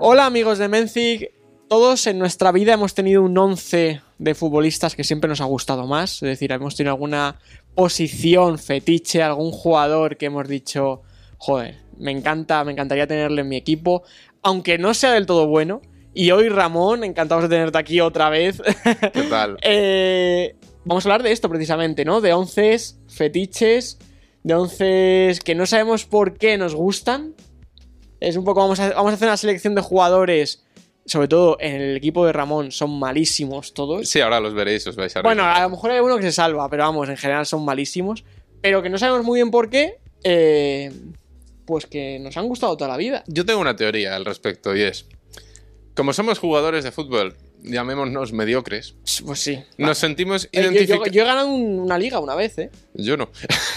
Hola 0.00 0.24
amigos 0.24 0.56
de 0.56 0.68
Menzig, 0.68 1.30
todos 1.68 2.06
en 2.06 2.18
nuestra 2.18 2.52
vida 2.52 2.72
hemos 2.72 2.94
tenido 2.94 3.22
un 3.22 3.36
11 3.36 4.00
de 4.18 4.34
futbolistas 4.34 4.96
que 4.96 5.04
siempre 5.04 5.28
nos 5.28 5.42
ha 5.42 5.44
gustado 5.44 5.86
más, 5.86 6.22
es 6.22 6.28
decir, 6.28 6.52
hemos 6.52 6.74
tenido 6.74 6.94
alguna 6.94 7.38
posición 7.74 8.58
fetiche, 8.58 9.22
algún 9.22 9.50
jugador 9.50 10.16
que 10.16 10.26
hemos 10.26 10.48
dicho, 10.48 11.02
joder, 11.36 11.76
me 11.98 12.12
encanta, 12.12 12.64
me 12.64 12.72
encantaría 12.72 13.06
tenerle 13.06 13.42
en 13.42 13.48
mi 13.48 13.56
equipo, 13.56 14.04
aunque 14.42 14.78
no 14.78 14.94
sea 14.94 15.12
del 15.12 15.26
todo 15.26 15.46
bueno. 15.46 15.82
Y 16.14 16.30
hoy 16.30 16.48
Ramón, 16.48 17.04
encantados 17.04 17.42
de 17.44 17.50
tenerte 17.50 17.76
aquí 17.76 18.00
otra 18.00 18.30
vez. 18.30 18.62
¿Qué 19.12 19.22
tal? 19.24 19.58
Eh, 19.62 20.56
vamos 20.86 21.04
a 21.04 21.10
hablar 21.10 21.22
de 21.22 21.32
esto 21.32 21.50
precisamente, 21.50 22.06
¿no? 22.06 22.22
De 22.22 22.32
11 22.32 22.78
fetiches, 23.08 23.98
11 24.54 25.38
que 25.44 25.54
no 25.54 25.66
sabemos 25.66 26.04
por 26.04 26.38
qué 26.38 26.58
nos 26.58 26.74
gustan. 26.74 27.34
Es 28.20 28.36
un 28.36 28.44
poco, 28.44 28.60
vamos 28.60 28.80
a, 28.80 28.90
vamos 28.90 29.12
a 29.12 29.14
hacer 29.14 29.28
una 29.28 29.36
selección 29.36 29.74
de 29.74 29.82
jugadores, 29.82 30.64
sobre 31.04 31.28
todo 31.28 31.56
en 31.60 31.74
el 31.80 31.96
equipo 31.96 32.24
de 32.26 32.32
Ramón, 32.32 32.72
son 32.72 32.98
malísimos 32.98 33.74
todos. 33.74 34.08
Sí, 34.08 34.20
ahora 34.20 34.40
los 34.40 34.54
veréis, 34.54 34.86
os 34.86 34.96
vais 34.96 35.14
a 35.16 35.22
reír. 35.22 35.34
Bueno, 35.36 35.44
a 35.44 35.62
lo 35.62 35.70
mejor 35.70 35.90
hay 35.90 35.96
alguno 35.96 36.16
que 36.16 36.22
se 36.22 36.32
salva, 36.32 36.68
pero 36.70 36.84
vamos, 36.84 37.08
en 37.08 37.16
general 37.16 37.46
son 37.46 37.64
malísimos. 37.64 38.24
Pero 38.62 38.82
que 38.82 38.88
no 38.88 38.98
sabemos 38.98 39.24
muy 39.24 39.38
bien 39.38 39.50
por 39.50 39.68
qué, 39.68 39.98
eh, 40.24 40.90
pues 41.66 41.86
que 41.86 42.18
nos 42.18 42.36
han 42.36 42.48
gustado 42.48 42.76
toda 42.76 42.88
la 42.88 42.96
vida. 42.96 43.22
Yo 43.26 43.44
tengo 43.44 43.60
una 43.60 43.76
teoría 43.76 44.16
al 44.16 44.24
respecto 44.24 44.74
y 44.74 44.82
es, 44.82 45.06
como 45.94 46.12
somos 46.12 46.38
jugadores 46.38 46.84
de 46.84 46.92
fútbol, 46.92 47.36
llamémonos 47.66 48.32
mediocres, 48.32 48.94
Pues 49.24 49.40
sí. 49.40 49.62
nos 49.76 49.98
sentimos 49.98 50.44
Eh, 50.46 50.48
yo, 50.52 50.62
yo- 50.62 50.70
identificados... 50.72 51.10
yo 51.10 51.22
he 51.22 51.26
ganado 51.26 51.48
un- 51.48 51.80
una 51.80 51.98
liga 51.98 52.18
una 52.20 52.34
vez, 52.34 52.56
¿eh? 52.58 52.70
Yo 52.94 53.16
no. 53.16 53.28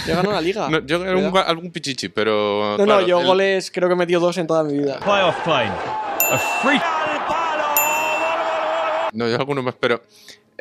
Yo 0.08 0.14
he 0.14 0.16
ganado 0.16 0.30
una 0.30 0.42
liga. 0.42 0.70
No, 0.70 0.80
yo 0.86 1.04
era 1.04 1.18
un- 1.18 1.38
algún 1.38 1.72
pichichi, 1.72 2.10
pero... 2.10 2.76
No, 2.78 2.86
claro, 2.86 3.02
no, 3.02 3.08
yo 3.08 3.20
el- 3.20 3.26
goles 3.28 3.72
creo 3.72 3.88
que 3.90 3.94
he 3.94 3.98
metido 3.98 4.20
dos 4.22 4.38
en 4.38 4.48
toda 4.48 4.64
mi 4.64 4.78
vida. 4.78 5.00
Playoff 5.00 5.36
plane. 5.44 5.72
A 6.32 6.38
free. 6.62 6.80
No, 9.14 9.28
yo 9.28 9.36
alguno 9.38 9.64
más, 9.64 9.76
pero... 9.80 10.02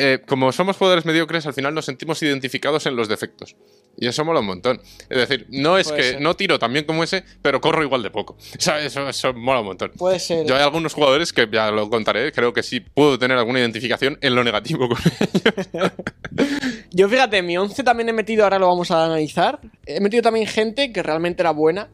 eh, 0.01 0.21
como 0.27 0.53
somos 0.53 0.77
jugadores 0.77 1.05
mediocres, 1.05 1.45
al 1.47 1.55
final 1.55 1.75
nos 1.75 1.85
sentimos 1.85 2.23
identificados 2.23 2.87
en 2.87 2.95
los 2.95 3.09
defectos. 3.09 3.57
Y 4.01 4.07
eso 4.07 4.25
mola 4.25 4.39
un 4.39 4.47
montón. 4.47 4.81
Es 5.11 5.19
decir, 5.29 5.47
no 5.51 5.77
es 5.77 5.89
Puede 5.89 6.01
que 6.01 6.09
ser. 6.11 6.21
no 6.21 6.35
tiro 6.35 6.57
tan 6.61 6.73
bien 6.73 6.85
como 6.85 7.03
ese, 7.03 7.25
pero 7.43 7.61
corro 7.61 7.83
igual 7.83 8.05
de 8.05 8.11
poco. 8.11 8.37
Eso, 8.59 9.09
eso 9.09 9.35
mola 9.35 9.59
un 9.59 9.67
montón. 9.67 9.91
Puede 9.97 10.21
ser. 10.21 10.47
Yo 10.47 10.55
hay 10.55 10.63
algunos 10.63 10.95
jugadores 10.95 11.33
que 11.33 11.49
ya 11.51 11.73
lo 11.73 11.91
contaré, 11.91 12.31
creo 12.31 12.53
que 12.53 12.63
sí 12.63 12.79
puedo 12.79 13.19
tener 13.19 13.37
alguna 13.37 13.59
identificación 13.59 14.17
en 14.21 14.37
lo 14.37 14.45
negativo 14.45 14.89
con 14.89 14.99
ellos. 14.99 15.93
Yo 16.93 17.09
fíjate, 17.09 17.39
en 17.39 17.47
mi 17.47 17.59
11 17.59 17.83
también 17.83 18.09
he 18.09 18.12
metido, 18.12 18.45
ahora 18.45 18.61
lo 18.61 18.69
vamos 18.69 18.93
a 18.93 19.05
analizar, 19.05 19.59
he 19.85 20.01
metido 20.01 20.23
también 20.23 20.47
gente 20.47 20.93
que 20.93 21.03
realmente 21.03 21.43
era 21.43 21.51
buena 21.51 21.89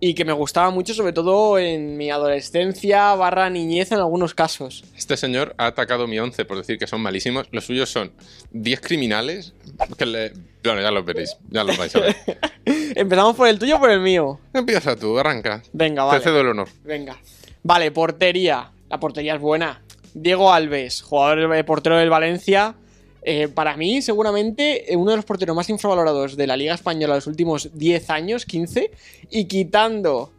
y 0.00 0.14
que 0.14 0.24
me 0.24 0.32
gustaba 0.32 0.70
mucho, 0.70 0.94
sobre 0.94 1.12
todo 1.12 1.58
en 1.58 1.96
mi 1.96 2.10
adolescencia 2.10 3.14
barra 3.14 3.50
niñez 3.50 3.90
en 3.92 3.98
algunos 3.98 4.34
casos. 4.34 4.84
Este 4.96 5.16
señor 5.16 5.54
ha 5.58 5.66
atacado 5.66 6.06
mi 6.06 6.18
11 6.18 6.44
por 6.44 6.56
decir 6.56 6.78
que 6.78 6.86
son 6.86 7.00
malísimos. 7.00 7.48
Los 7.50 7.66
suyos 7.66 7.90
son 7.90 8.12
10 8.52 8.80
criminales 8.80 9.54
que 9.96 10.06
le... 10.06 10.32
Bueno, 10.62 10.82
ya 10.82 10.90
los 10.90 11.04
veréis, 11.04 11.36
ya 11.50 11.64
los 11.64 11.76
vais 11.78 11.94
a 11.96 12.00
ver. 12.00 12.16
Empezamos 12.94 13.34
por 13.36 13.48
el 13.48 13.58
tuyo 13.58 13.76
o 13.76 13.80
por 13.80 13.90
el 13.90 14.00
mío. 14.00 14.38
Empieza 14.52 14.94
tú, 14.96 15.18
arranca. 15.18 15.62
Venga, 15.72 16.02
Te 16.02 16.06
vale. 16.08 16.24
cedo 16.24 16.40
el 16.40 16.48
honor. 16.48 16.68
Venga. 16.84 17.16
Vale, 17.62 17.90
portería. 17.90 18.70
La 18.90 19.00
portería 19.00 19.34
es 19.34 19.40
buena. 19.40 19.82
Diego 20.14 20.52
Alves, 20.52 21.02
jugador 21.02 21.54
eh, 21.54 21.64
portero 21.64 21.96
del 21.96 22.10
Valencia. 22.10 22.74
Eh, 23.22 23.48
para 23.48 23.76
mí, 23.76 24.00
seguramente, 24.02 24.92
eh, 24.92 24.96
uno 24.96 25.10
de 25.10 25.16
los 25.16 25.24
porteros 25.24 25.56
más 25.56 25.68
infravalorados 25.68 26.36
de 26.36 26.46
la 26.46 26.56
Liga 26.56 26.74
Española 26.74 27.14
los 27.14 27.26
últimos 27.26 27.70
10 27.74 28.10
años, 28.10 28.46
15. 28.46 28.90
Y 29.30 29.44
quitando 29.46 30.32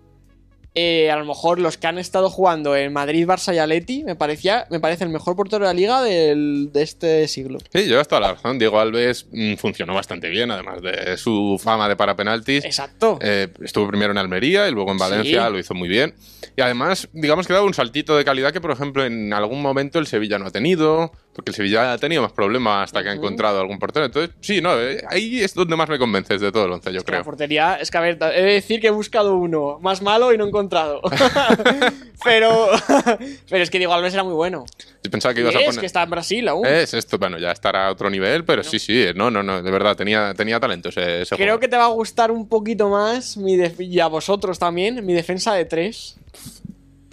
eh, 0.82 1.12
a 1.12 1.18
lo 1.18 1.26
mejor 1.26 1.60
los 1.60 1.78
que 1.78 1.88
han 1.88 1.98
estado 1.98 2.30
jugando 2.30 2.76
en 2.76 2.94
Madrid, 2.94 3.28
Barça 3.28 3.54
y 3.54 3.58
Atleti, 3.58 4.04
me, 4.04 4.16
parecía, 4.16 4.66
me 4.70 4.80
parece 4.80 5.04
el 5.04 5.10
mejor 5.10 5.36
portero 5.36 5.66
de 5.66 5.74
la 5.74 5.74
Liga 5.74 6.02
del- 6.02 6.70
de 6.72 6.82
este 6.84 7.28
siglo. 7.28 7.60
Sí, 7.74 7.84
llevas 7.86 8.08
toda 8.08 8.22
la 8.22 8.34
razón. 8.34 8.58
Diego 8.60 8.80
Alves 8.80 9.28
mm, 9.32 9.56
funcionó 9.56 9.94
bastante 9.94 10.30
bien, 10.30 10.52
además 10.52 10.82
de 10.82 11.18
su 11.18 11.60
fama 11.62 11.90
de 11.90 11.96
para 11.96 12.16
penaltis. 12.16 12.64
Exacto. 12.66 13.20
Eh, 13.22 13.48
estuvo 13.64 13.88
primero 13.88 14.12
en 14.12 14.18
Almería 14.18 14.68
y 14.68 14.72
luego 14.72 14.92
en 14.92 14.98
Valencia, 14.98 15.46
Sí. 15.48 15.52
lo 15.54 15.60
hizo 15.60 15.74
muy 15.74 15.90
bien. 15.90 16.14
Y 16.56 16.62
además, 16.62 17.08
digamos 17.14 17.48
que 17.48 17.54
daba 17.54 17.66
un 17.66 17.74
saltito 17.74 18.16
de 18.18 18.24
calidad 18.26 18.52
que, 18.54 18.62
por 18.62 18.72
ejemplo, 18.72 19.06
en 19.06 19.34
algún 19.34 19.62
momento 19.62 20.00
el 20.00 20.08
Sevilla 20.08 20.40
no 20.40 20.46
ha 20.48 20.52
tenido, 20.52 21.12
porque 21.34 21.52
el 21.52 21.56
Sevilla 21.56 21.94
ha 21.94 21.98
tenido 21.98 22.22
más 22.22 22.32
problemas 22.34 22.86
hasta 22.86 23.02
que 23.04 23.10
ha 23.10 23.14
encontrado 23.14 23.60
algún 23.62 23.80
portero. 23.80 24.06
Entonces, 24.06 24.36
sí, 24.42 24.62
no, 24.62 24.80
eh, 24.80 25.04
ahí 25.10 25.42
es 25.42 25.54
donde 25.54 25.76
más 25.76 25.88
me 25.90 25.98
convences 26.00 26.42
de 26.42 26.52
todo 26.52 26.66
el 26.66 26.72
once, 26.72 26.92
yo 26.92 27.00
La 27.00 27.04
creo. 27.06 27.24
portería, 27.24 27.76
es 27.76 27.90
que 27.92 27.98
a 27.98 28.02
ver, 28.02 28.18
he 28.36 28.42
de 28.42 28.54
decir 28.54 28.80
que 28.82 28.88
he 28.88 28.92
buscado 28.92 29.36
uno 29.38 29.80
más 29.82 30.02
malo 30.02 30.34
y 30.34 30.38
no 30.38 30.46
he 30.46 30.48
encontrado. 30.48 30.69
pero, 32.24 32.68
pero 33.50 33.64
es 33.64 33.70
que 33.70 33.78
Diego 33.78 33.94
Alves 33.94 34.14
era 34.14 34.24
muy 34.24 34.34
bueno. 34.34 34.66
Yo 35.04 35.12
pensaba 35.12 35.34
que 35.34 35.42
ibas 35.42 35.56
a 35.56 35.60
es 35.60 35.66
poner... 35.66 35.80
que 35.80 35.86
está 35.86 36.04
en 36.04 36.10
Brasil 36.10 36.48
aún. 36.48 36.66
Es 36.66 36.94
esto, 36.94 37.18
bueno, 37.18 37.38
ya 37.38 37.52
estará 37.52 37.88
a 37.88 37.92
otro 37.92 38.10
nivel, 38.10 38.46
pero 38.46 38.64
sí, 38.64 38.80
sí, 38.80 39.06
no, 39.16 39.32
no, 39.32 39.42
no, 39.44 39.62
de 39.62 39.72
verdad, 39.72 39.96
tenía, 39.96 40.34
tenía 40.36 40.60
talento 40.60 40.90
ese, 40.90 41.22
ese 41.24 41.36
Creo 41.36 41.48
jugador. 41.48 41.60
que 41.62 41.68
te 41.68 41.78
va 41.78 41.86
a 41.86 41.90
gustar 41.90 42.32
un 42.32 42.48
poquito 42.48 42.90
más 42.90 43.38
mi 43.38 43.56
def- 43.58 43.80
y 43.80 44.00
a 44.00 44.08
vosotros 44.08 44.60
también 44.60 45.06
mi 45.06 45.14
defensa 45.14 45.54
de 45.54 45.66
tres. 45.66 46.16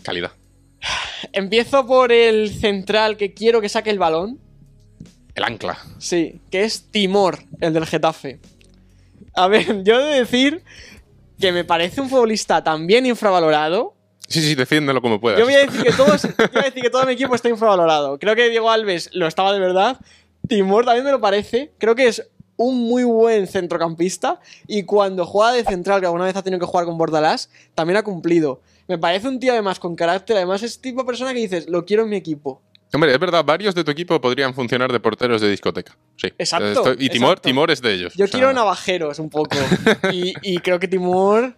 Calidad. 0.02 0.32
Empiezo 1.32 1.86
por 1.86 2.12
el 2.12 2.50
central 2.50 3.16
que 3.16 3.34
quiero 3.34 3.60
que 3.60 3.68
saque 3.68 3.90
el 3.90 3.98
balón. 3.98 4.38
El 5.34 5.44
ancla. 5.44 5.78
Sí, 5.98 6.40
que 6.50 6.62
es 6.64 6.90
Timor, 6.90 7.40
el 7.60 7.72
del 7.74 7.86
Getafe. 7.86 8.38
A 9.34 9.48
ver, 9.48 9.82
yo 9.84 10.00
he 10.00 10.04
de 10.04 10.20
decir 10.20 10.62
que 11.40 11.52
me 11.52 11.64
parece 11.64 12.00
un 12.00 12.08
futbolista 12.08 12.62
también 12.62 13.06
infravalorado. 13.06 13.94
Sí, 14.28 14.42
sí, 14.42 14.54
defiéndelo 14.54 15.00
como 15.00 15.20
puedas. 15.20 15.38
Yo 15.38 15.44
voy 15.44 15.54
a 15.54 15.66
decir 15.66 15.82
que 15.82 15.92
todos, 15.92 16.22
voy 16.36 16.62
a 16.62 16.64
decir 16.64 16.82
que 16.82 16.90
todo 16.90 17.04
mi 17.06 17.12
equipo 17.12 17.34
está 17.34 17.48
infravalorado. 17.48 18.18
Creo 18.18 18.34
que 18.34 18.48
Diego 18.48 18.70
Alves 18.70 19.10
lo 19.12 19.26
estaba 19.26 19.52
de 19.52 19.60
verdad. 19.60 19.98
Timor 20.48 20.84
también 20.84 21.04
me 21.04 21.12
lo 21.12 21.20
parece. 21.20 21.72
Creo 21.78 21.94
que 21.94 22.08
es 22.08 22.28
un 22.56 22.88
muy 22.88 23.04
buen 23.04 23.46
centrocampista. 23.46 24.40
Y 24.66 24.82
cuando 24.82 25.26
juega 25.26 25.52
de 25.52 25.64
central, 25.64 26.00
que 26.00 26.06
alguna 26.06 26.24
vez 26.24 26.34
ha 26.36 26.42
tenido 26.42 26.58
que 26.58 26.66
jugar 26.66 26.86
con 26.86 26.98
Bordalás, 26.98 27.50
también 27.74 27.98
ha 27.98 28.02
cumplido. 28.02 28.60
Me 28.88 28.98
parece 28.98 29.28
un 29.28 29.38
tío 29.38 29.52
además 29.52 29.78
con 29.78 29.94
carácter. 29.94 30.36
Además 30.36 30.62
es 30.62 30.80
tipo 30.80 31.02
de 31.02 31.06
persona 31.06 31.32
que 31.32 31.40
dices, 31.40 31.68
lo 31.68 31.84
quiero 31.84 32.02
en 32.02 32.08
mi 32.08 32.16
equipo. 32.16 32.62
Hombre, 32.96 33.12
es 33.12 33.18
verdad, 33.18 33.44
varios 33.44 33.74
de 33.74 33.84
tu 33.84 33.90
equipo 33.90 34.18
podrían 34.22 34.54
funcionar 34.54 34.90
de 34.90 34.98
porteros 35.00 35.42
de 35.42 35.50
discoteca. 35.50 35.94
Sí. 36.16 36.28
Exacto, 36.38 36.94
y 36.98 37.10
Timor, 37.10 37.32
exacto. 37.32 37.42
Timor 37.48 37.70
es 37.70 37.82
de 37.82 37.92
ellos. 37.92 38.14
Yo 38.16 38.24
o 38.24 38.28
sea, 38.28 38.38
quiero 38.38 38.52
navajeros 38.54 39.18
un 39.18 39.28
poco. 39.28 39.54
y, 40.12 40.32
y 40.40 40.58
creo 40.60 40.80
que 40.80 40.88
Timor 40.88 41.54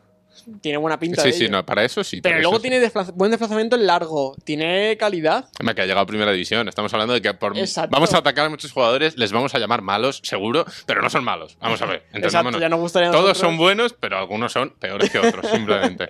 tiene 0.61 0.79
buena 0.79 0.99
pinta. 0.99 1.23
Sí, 1.23 1.29
de 1.29 1.33
sí, 1.35 1.45
ello. 1.45 1.53
no, 1.53 1.65
para 1.65 1.85
eso 1.85 2.03
sí. 2.03 2.21
Pero 2.21 2.41
luego 2.41 2.57
sí. 2.57 2.63
tiene 2.63 2.81
desplaza- 2.81 3.13
buen 3.15 3.31
desplazamiento 3.31 3.77
en 3.77 3.87
largo. 3.87 4.35
Tiene 4.43 4.97
calidad. 4.97 5.49
Hombre, 5.61 5.77
que 5.77 5.83
ha 5.83 5.85
llegado 5.85 6.01
a 6.01 6.07
primera 6.07 6.33
división. 6.33 6.69
Estamos 6.69 6.93
hablando 6.93 7.15
de 7.15 7.23
que 7.23 7.33
por- 7.35 7.55
vamos 7.89 8.15
a 8.15 8.19
atacar 8.19 8.47
a 8.47 8.49
muchos 8.49 8.73
jugadores, 8.73 9.17
les 9.17 9.31
vamos 9.31 9.55
a 9.55 9.61
llamar 9.61 9.81
malos, 9.83 10.21
seguro, 10.25 10.65
pero 10.87 11.03
no 11.03 11.09
son 11.09 11.23
malos. 11.23 11.57
Vamos 11.61 11.81
a 11.83 11.87
ver. 11.87 12.05
Exacto, 12.15 12.59
ya 12.59 12.69
nos 12.69 12.81
gustaría 12.81 13.11
a 13.11 13.13
Todos 13.13 13.29
nosotros. 13.29 13.47
son 13.49 13.59
buenos, 13.59 13.93
pero 13.93 14.19
algunos 14.19 14.53
son 14.53 14.71
peores 14.71 15.09
que 15.11 15.19
otros, 15.21 15.47
simplemente. 15.53 16.09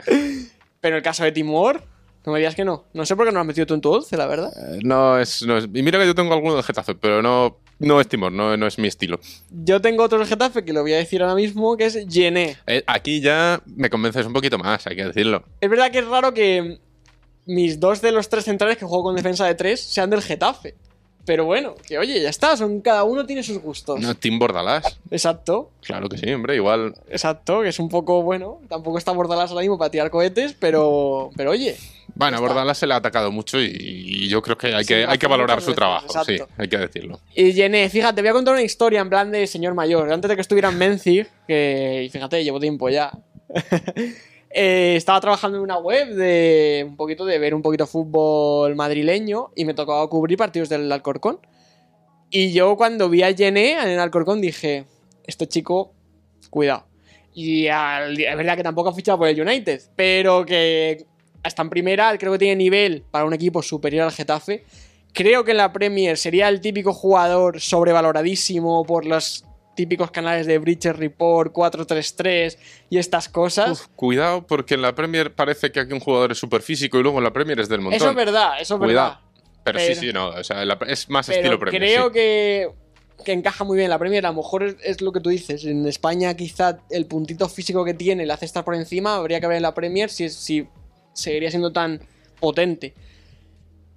Pero 0.80 0.96
el 0.96 1.02
caso 1.02 1.24
de 1.24 1.32
Timor, 1.32 1.82
no 2.28 2.34
me 2.34 2.38
digas 2.40 2.54
que 2.54 2.64
no. 2.64 2.84
No 2.92 3.04
sé 3.06 3.16
por 3.16 3.24
qué 3.26 3.32
no 3.32 3.36
lo 3.36 3.40
has 3.40 3.46
metido 3.46 3.66
tú 3.66 3.74
en 3.74 3.80
tu 3.80 3.90
11, 3.90 4.16
la 4.16 4.26
verdad. 4.26 4.52
Eh, 4.56 4.80
No 4.82 5.18
es, 5.18 5.42
no 5.42 5.56
es- 5.56 5.64
Y 5.64 5.82
mira 5.82 5.98
que 5.98 6.06
yo 6.06 6.14
tengo 6.14 6.34
alguno 6.34 6.56
de 6.56 6.62
Getafe, 6.62 6.94
pero 6.94 7.22
no, 7.22 7.58
no 7.78 8.00
es 8.00 8.06
Timor, 8.08 8.30
no, 8.32 8.56
no 8.56 8.66
es 8.66 8.78
mi 8.78 8.86
estilo. 8.88 9.18
Yo 9.50 9.80
tengo 9.80 10.04
otro 10.04 10.18
del 10.18 10.26
Getafe 10.28 10.64
que 10.64 10.72
lo 10.72 10.82
voy 10.82 10.92
a 10.92 10.98
decir 10.98 11.22
ahora 11.22 11.34
mismo, 11.34 11.76
que 11.76 11.86
es 11.86 11.98
Gené. 12.08 12.56
Eh, 12.66 12.84
aquí 12.86 13.20
ya 13.20 13.62
me 13.66 13.88
convences 13.90 14.26
un 14.26 14.32
poquito 14.34 14.58
más, 14.58 14.86
hay 14.86 14.96
que 14.96 15.04
decirlo. 15.06 15.42
Es 15.60 15.70
verdad 15.70 15.90
que 15.90 15.98
es 16.00 16.06
raro 16.06 16.34
que 16.34 16.78
mis 17.46 17.80
dos 17.80 18.02
de 18.02 18.12
los 18.12 18.28
tres 18.28 18.44
centrales 18.44 18.76
que 18.76 18.84
juego 18.84 19.04
con 19.04 19.16
defensa 19.16 19.46
de 19.46 19.54
tres 19.54 19.80
sean 19.82 20.10
del 20.10 20.20
Getafe. 20.22 20.74
Pero 21.28 21.44
bueno, 21.44 21.74
que 21.86 21.98
oye, 21.98 22.22
ya 22.22 22.30
está, 22.30 22.56
son, 22.56 22.80
cada 22.80 23.04
uno 23.04 23.26
tiene 23.26 23.42
sus 23.42 23.58
gustos. 23.58 24.00
No, 24.00 24.14
Tim 24.14 24.38
Bordalás. 24.38 24.98
Exacto, 25.10 25.68
Claro 25.82 26.08
que 26.08 26.16
sí, 26.16 26.32
hombre, 26.32 26.56
igual. 26.56 26.94
exacto, 27.10 27.60
que 27.60 27.68
es 27.68 27.78
un 27.78 27.90
poco 27.90 28.22
bueno. 28.22 28.62
Tampoco 28.66 28.96
está 28.96 29.12
Bordalás 29.12 29.50
ahora 29.50 29.60
mismo 29.60 29.76
para 29.76 29.90
tirar 29.90 30.08
cohetes, 30.10 30.56
pero, 30.58 31.28
pero 31.36 31.50
oye, 31.50 31.76
Bueno, 32.14 32.38
a. 32.38 32.40
Bordalás 32.40 32.78
se 32.78 32.86
le 32.86 32.94
ha 32.94 32.96
atacado 32.96 33.30
mucho 33.30 33.60
y, 33.60 33.66
y 33.76 34.28
yo 34.28 34.40
creo 34.40 34.56
que 34.56 34.68
hay 34.74 34.84
Sí, 34.84 34.94
que, 34.94 35.04
hay 35.04 35.18
que 35.18 35.26
valorar 35.26 35.60
su 35.60 35.66
veces, 35.66 35.76
trabajo, 35.76 36.24
sí, 36.24 36.38
hay 36.56 36.68
que 36.68 36.78
decirlo. 36.78 37.20
Y 37.34 37.52
Gené, 37.52 37.90
fíjate, 37.90 38.22
voy 38.22 38.30
a 38.30 38.32
contar 38.32 38.54
una 38.54 38.62
historia 38.62 39.00
en 39.02 39.10
plan 39.10 39.30
de 39.30 39.46
señor 39.46 39.74
mayor. 39.74 40.10
Antes 40.10 40.30
de 40.30 40.34
que 40.34 40.40
estuviera 40.40 40.70
en 40.70 40.78
Menzig, 40.78 41.28
que 41.46 42.04
y 42.06 42.08
fíjate, 42.08 42.42
llevo 42.42 42.58
tiempo 42.58 42.88
ya. 42.88 43.12
Eh, 44.50 44.94
estaba 44.96 45.20
trabajando 45.20 45.58
en 45.58 45.62
una 45.62 45.78
web 45.78 46.14
de 46.14 46.86
un 46.88 46.96
poquito 46.96 47.26
de 47.26 47.38
ver 47.38 47.54
un 47.54 47.62
poquito 47.62 47.86
fútbol 47.86 48.74
madrileño 48.76 49.50
y 49.54 49.64
me 49.64 49.74
tocaba 49.74 50.08
cubrir 50.08 50.38
partidos 50.38 50.68
del 50.68 50.90
Alcorcón. 50.90 51.40
Y 52.30 52.52
yo 52.52 52.76
cuando 52.76 53.08
vi 53.08 53.22
a 53.22 53.34
Gené 53.34 53.72
en 53.72 53.88
el 53.88 54.00
Alcorcón 54.00 54.40
dije, 54.40 54.84
este 55.24 55.46
chico, 55.46 55.92
cuidado. 56.50 56.86
Y 57.34 57.66
es 57.66 58.36
verdad 58.36 58.56
que 58.56 58.62
tampoco 58.62 58.88
ha 58.88 58.94
fichado 58.94 59.18
por 59.18 59.28
el 59.28 59.40
United, 59.40 59.80
pero 59.94 60.44
que 60.44 61.06
está 61.44 61.62
en 61.62 61.70
primera, 61.70 62.16
creo 62.18 62.32
que 62.32 62.38
tiene 62.38 62.56
nivel 62.56 63.04
para 63.10 63.24
un 63.24 63.32
equipo 63.32 63.62
superior 63.62 64.04
al 64.04 64.12
Getafe. 64.12 64.64
Creo 65.12 65.44
que 65.44 65.52
en 65.52 65.58
la 65.58 65.72
Premier 65.72 66.16
sería 66.16 66.48
el 66.48 66.60
típico 66.60 66.92
jugador 66.92 67.60
sobrevaloradísimo 67.60 68.84
por 68.84 69.06
las 69.06 69.44
típicos 69.78 70.10
canales 70.10 70.44
de 70.48 70.58
Breacher 70.58 70.96
Report, 70.98 71.52
433 71.52 72.58
y 72.90 72.98
estas 72.98 73.28
cosas. 73.28 73.70
Uf, 73.70 73.86
cuidado, 73.94 74.44
porque 74.44 74.74
en 74.74 74.82
la 74.82 74.92
Premier 74.96 75.32
parece 75.32 75.70
que 75.70 75.78
aquí 75.78 75.92
un 75.92 76.00
jugador 76.00 76.32
es 76.32 76.38
súper 76.38 76.62
físico 76.62 76.98
y 76.98 77.02
luego 77.04 77.18
en 77.18 77.24
la 77.24 77.32
Premier 77.32 77.60
es 77.60 77.68
del 77.68 77.80
montón. 77.80 77.96
eso 77.96 78.10
es 78.10 78.16
verdad, 78.16 78.60
eso 78.60 78.74
es 78.74 78.80
Cuidado. 78.80 79.08
verdad. 79.10 79.20
Pero, 79.62 79.78
Pero- 79.78 79.94
sí, 79.94 80.00
sí, 80.00 80.12
no. 80.12 80.30
O 80.30 80.42
sea, 80.42 80.64
la- 80.64 80.76
es 80.88 81.08
más 81.08 81.26
Pero 81.28 81.38
estilo 81.38 81.58
Premier. 81.60 81.80
creo 81.80 82.06
sí. 82.06 82.12
que, 82.12 82.68
que 83.24 83.32
encaja 83.32 83.62
muy 83.62 83.76
bien 83.76 83.84
en 83.84 83.90
la 83.90 83.98
Premier. 84.00 84.26
A 84.26 84.30
lo 84.30 84.34
mejor 84.38 84.64
es, 84.64 84.74
es 84.82 85.00
lo 85.00 85.12
que 85.12 85.20
tú 85.20 85.30
dices. 85.30 85.64
En 85.64 85.86
España, 85.86 86.34
quizá 86.34 86.78
el 86.90 87.06
puntito 87.06 87.48
físico 87.48 87.84
que 87.84 87.94
tiene 87.94 88.26
le 88.26 88.32
hace 88.32 88.46
estar 88.46 88.64
por 88.64 88.74
encima. 88.74 89.14
Habría 89.14 89.40
que 89.40 89.46
ver 89.46 89.58
en 89.58 89.62
la 89.62 89.74
Premier 89.74 90.10
si, 90.10 90.28
si 90.28 90.66
seguiría 91.12 91.50
siendo 91.50 91.70
tan 91.72 92.00
potente. 92.40 92.94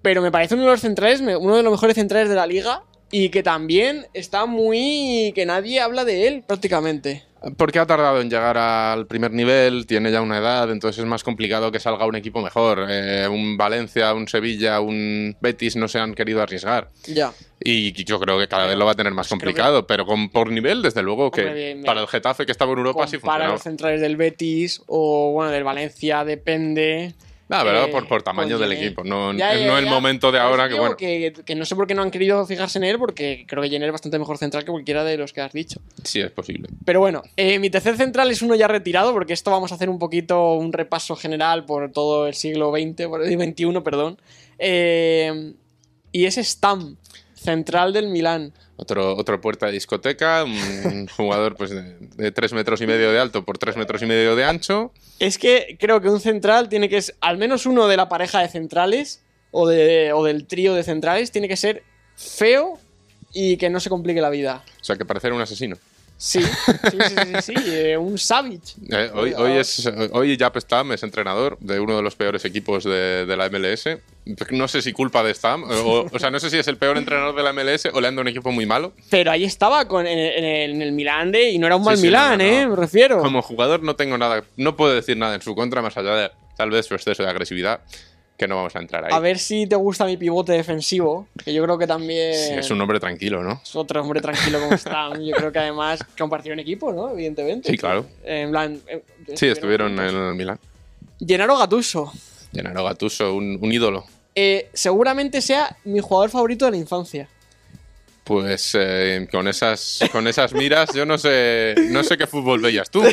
Pero 0.04 0.22
me 0.22 0.32
parece 0.32 0.54
uno 0.54 0.64
de 0.66 0.70
los 0.72 0.82
centrales, 0.82 1.22
uno 1.22 1.56
de 1.58 1.64
los 1.64 1.72
mejores 1.72 1.96
centrales 1.96 2.30
de 2.30 2.36
la 2.36 2.46
liga. 2.46 2.84
Y 3.12 3.30
que 3.30 3.44
también 3.44 4.06
está 4.14 4.46
muy. 4.46 5.32
que 5.36 5.46
nadie 5.46 5.80
habla 5.82 6.06
de 6.06 6.28
él 6.28 6.44
prácticamente. 6.48 7.24
Porque 7.58 7.80
ha 7.80 7.88
tardado 7.88 8.22
en 8.22 8.30
llegar 8.30 8.56
al 8.56 9.08
primer 9.08 9.32
nivel, 9.32 9.88
tiene 9.88 10.12
ya 10.12 10.22
una 10.22 10.38
edad, 10.38 10.70
entonces 10.72 11.00
es 11.00 11.06
más 11.08 11.24
complicado 11.24 11.72
que 11.72 11.80
salga 11.80 12.06
un 12.06 12.16
equipo 12.16 12.40
mejor. 12.40 12.86
Eh, 12.88 13.28
un 13.28 13.58
Valencia, 13.58 14.14
un 14.14 14.28
Sevilla, 14.28 14.80
un 14.80 15.36
Betis 15.42 15.76
no 15.76 15.88
se 15.88 15.98
han 15.98 16.14
querido 16.14 16.44
arriesgar. 16.44 16.92
Ya. 17.08 17.34
Y 17.60 17.94
yo 18.06 18.20
creo 18.20 18.38
que 18.38 18.48
cada 18.48 18.68
vez 18.68 18.78
lo 18.78 18.86
va 18.86 18.92
a 18.92 18.96
tener 18.96 19.12
más 19.14 19.26
que- 19.28 19.32
complicado, 19.32 19.88
pero 19.88 20.06
con, 20.06 20.30
por 20.30 20.52
nivel, 20.52 20.84
desde 20.84 21.02
luego 21.02 21.32
que 21.32 21.42
Hombre, 21.42 21.56
bien, 21.56 21.78
bien. 21.78 21.86
para 21.86 22.02
el 22.02 22.08
Getafe 22.08 22.46
que 22.46 22.52
estaba 22.52 22.72
en 22.74 22.78
Europa 22.78 23.08
sí 23.08 23.18
Compara 23.18 23.34
funcionaba. 23.46 23.54
los 23.56 23.64
centrales 23.64 24.02
del 24.02 24.18
Betis 24.18 24.84
o, 24.86 25.32
bueno, 25.34 25.52
del 25.52 25.64
Valencia, 25.64 26.24
depende. 26.24 27.16
No, 27.52 27.64
pero 27.64 27.84
eh, 27.84 27.88
por, 27.90 28.08
por 28.08 28.24
tamaño 28.24 28.58
del 28.58 28.70
Jenner. 28.70 28.86
equipo, 28.86 29.04
no, 29.04 29.34
Ya, 29.34 29.54
ya, 29.54 29.68
no 29.68 29.78
el 29.78 29.86
momento 29.86 30.32
de 30.32 30.40
Por 30.40 30.46
eso 30.46 30.50
ahora 30.50 30.70
que 30.70 30.76
bueno. 30.76 30.96
Que, 30.96 31.34
que 31.46 31.54
no 31.56 31.66
sé 31.66 31.76
por 31.76 31.86
qué 31.86 31.94
no 31.94 32.02
han 32.02 32.10
querido 32.10 32.46
fijarse 32.46 32.78
en 32.78 32.86
él, 32.86 32.98
porque 32.98 33.46
creo 33.46 33.62
que 33.62 33.70
Jenner 33.70 33.90
es 33.90 33.92
bastante 33.92 34.18
mejor 34.18 34.38
central 34.38 34.64
que 34.64 34.72
cualquiera 34.72 35.04
de 35.04 35.18
los 35.18 35.34
que 35.34 35.42
has 35.42 35.52
dicho. 35.52 35.82
Sí, 36.06 36.22
es 36.22 36.32
posible. 36.32 36.70
Pero 36.86 37.02
bueno, 37.02 37.22
eh, 37.36 37.60
mi 37.60 37.70
tercer 37.70 37.98
central 37.98 38.32
es 38.32 38.42
uno 38.42 38.56
ya 38.56 38.70
retirado, 38.70 39.12
porque 39.12 39.34
esto 39.34 39.52
vamos 39.52 39.74
a 39.74 39.76
hacer 39.76 39.90
un 39.90 40.00
poquito 40.00 40.54
un 40.54 40.72
repaso 40.72 41.18
general 41.18 41.66
por 41.66 41.92
todo 41.92 42.26
el 42.26 42.36
siglo 42.36 42.72
XX, 42.72 43.08
por 43.08 43.22
el 43.22 43.38
XXI, 43.38 43.82
perdón. 43.84 44.18
Eh, 44.58 45.54
y 46.14 46.26
es 46.26 46.36
Stam, 46.38 46.96
central 47.36 47.92
del 47.92 48.08
Milán. 48.08 48.54
Otro, 48.82 49.16
otro 49.16 49.40
puerta 49.40 49.68
de 49.68 49.74
discoteca, 49.74 50.44
un 50.44 51.08
jugador 51.16 51.56
pues 51.56 51.70
de, 51.70 51.98
de 52.00 52.32
3 52.32 52.54
metros 52.54 52.82
y 52.82 52.88
medio 52.88 53.12
de 53.12 53.20
alto 53.20 53.46
por 53.46 53.60
3 53.60 53.78
metros 53.78 54.02
y 54.02 54.08
medio 54.08 54.36
de 54.36 54.44
ancho. 54.44 54.92
Es 55.20 55.38
que 55.38 55.78
creo 55.80 56.02
que 56.02 56.10
un 56.10 56.20
central 56.20 56.68
tiene 56.68 56.90
que 56.90 57.00
ser, 57.00 57.16
al 57.22 57.38
menos 57.38 57.68
uno 57.68 57.88
de 57.88 57.96
la 57.96 58.10
pareja 58.10 58.40
de 58.40 58.50
centrales, 58.50 59.22
o, 59.52 59.68
de, 59.68 60.14
o 60.14 60.24
del 60.24 60.48
trío 60.48 60.74
de 60.74 60.84
centrales, 60.84 61.32
tiene 61.32 61.48
que 61.48 61.58
ser 61.58 61.84
feo 62.16 62.80
y 63.34 63.58
que 63.58 63.70
no 63.70 63.80
se 63.80 63.90
complique 63.90 64.22
la 64.22 64.30
vida. 64.30 64.64
O 64.82 64.84
sea, 64.84 64.96
que 64.96 65.06
parecer 65.06 65.32
un 65.34 65.42
asesino. 65.42 65.78
Sí, 66.24 66.40
sí, 66.44 66.48
sí, 66.92 66.98
sí, 67.42 67.42
sí, 67.42 67.54
eh, 67.66 67.98
un 67.98 68.16
Savage. 68.20 68.76
Eh, 68.92 69.10
hoy, 69.16 69.34
hoy, 69.34 69.54
es, 69.58 69.90
hoy 70.12 70.38
Jap 70.38 70.56
Stam 70.58 70.92
es 70.92 71.02
entrenador 71.02 71.58
de 71.60 71.80
uno 71.80 71.96
de 71.98 72.04
los 72.04 72.14
peores 72.16 72.46
equipos 72.46 72.84
de, 72.84 73.26
de 73.26 73.36
la 73.38 73.50
MLS. 73.50 73.90
No 74.52 74.68
sé 74.68 74.84
si 74.84 74.94
culpa 74.94 75.24
de 75.24 75.34
Stam, 75.34 75.64
o, 75.64 76.06
o 76.12 76.20
sea, 76.20 76.30
no 76.30 76.40
sé 76.40 76.52
si 76.52 76.60
es 76.60 76.68
el 76.68 76.78
peor 76.78 77.00
entrenador 77.00 77.34
de 77.36 77.42
la 77.42 77.54
MLS 77.54 77.88
o 77.92 78.00
le 78.00 78.08
anda 78.08 78.22
un 78.22 78.28
equipo 78.28 78.52
muy 78.52 78.68
malo. 78.68 78.94
Pero 79.10 79.32
ahí 79.32 79.46
estaba 79.46 79.88
con, 79.88 80.06
en, 80.06 80.20
el, 80.20 80.34
en 80.36 80.46
el- 80.46 80.72
en 80.76 80.82
el 80.84 80.92
Milán 80.92 81.32
de, 81.32 81.50
y 81.50 81.58
no 81.58 81.66
era 81.66 81.76
un 81.76 81.84
mal 81.84 81.98
sí, 81.98 82.04
Milán, 82.04 82.38
no, 82.38 82.44
no, 82.44 82.50
¿eh? 82.52 82.68
Me 82.68 82.76
refiero. 82.76 83.18
Como 83.20 83.42
jugador 83.42 83.82
no 83.82 83.96
tengo 83.96 84.16
nada, 84.20 84.44
no 84.58 84.76
puedo 84.76 84.94
decir 84.94 85.18
nada 85.18 85.34
en 85.34 85.42
su 85.42 85.56
contra 85.56 85.82
más 85.82 85.98
allá 85.98 86.14
de 86.16 86.32
tal 86.56 86.70
vez 86.70 86.86
su 86.86 86.94
exceso 86.94 87.24
de 87.24 87.30
agresividad, 87.32 87.82
que 88.42 88.48
no 88.48 88.56
vamos 88.56 88.76
a 88.76 88.80
entrar 88.80 89.06
ahí. 89.06 89.12
A 89.14 89.20
ver 89.20 89.38
si 89.38 89.68
te 89.68 89.76
gusta 89.76 90.04
mi 90.04 90.18
pivote 90.18 90.54
defensivo, 90.54 91.28
que 91.46 91.54
yo 91.54 91.64
creo 91.64 91.78
que 91.78 91.86
también 91.86 92.34
Sí, 92.34 92.54
es 92.56 92.72
un 92.72 92.82
hombre 92.82 93.00
tranquilo, 93.00 93.44
¿no? 93.44 93.62
es 93.64 93.76
otro 93.76 94.02
hombre 94.02 94.20
tranquilo 94.20 94.60
como 94.60 94.74
está. 94.74 95.10
Yo 95.20 95.36
creo 95.36 95.52
que 95.52 95.60
además 95.60 96.00
compartieron 96.18 96.60
equipo, 96.60 96.92
¿no? 96.92 97.12
Evidentemente. 97.12 97.70
Sí, 97.70 97.78
claro. 97.78 98.08
En 98.24 98.50
plan, 98.50 98.82
eh, 98.88 99.04
Sí, 99.36 99.46
estuvieron 99.46 99.92
en 100.00 100.16
el 100.16 100.34
Milán. 100.34 100.58
Gennaro 101.20 101.56
Gattuso. 101.56 102.12
Gennaro 102.52 102.84
Gattuso, 102.84 103.36
un, 103.36 103.60
un 103.62 103.72
ídolo. 103.72 104.06
Eh, 104.34 104.70
seguramente 104.74 105.40
sea 105.40 105.78
mi 105.84 106.00
jugador 106.00 106.32
favorito 106.32 106.66
de 106.66 106.72
la 106.72 106.78
infancia. 106.78 107.28
Pues 108.24 108.76
eh, 108.80 109.28
con 109.32 109.48
esas 109.48 110.00
con 110.12 110.28
esas 110.28 110.54
miras, 110.54 110.94
yo 110.96 111.06
no 111.06 111.18
sé 111.20 111.76
no 111.90 112.04
sé 112.04 112.18
qué 112.18 112.26
fútbol 112.26 112.60
veías 112.60 112.90
tú. 112.90 113.04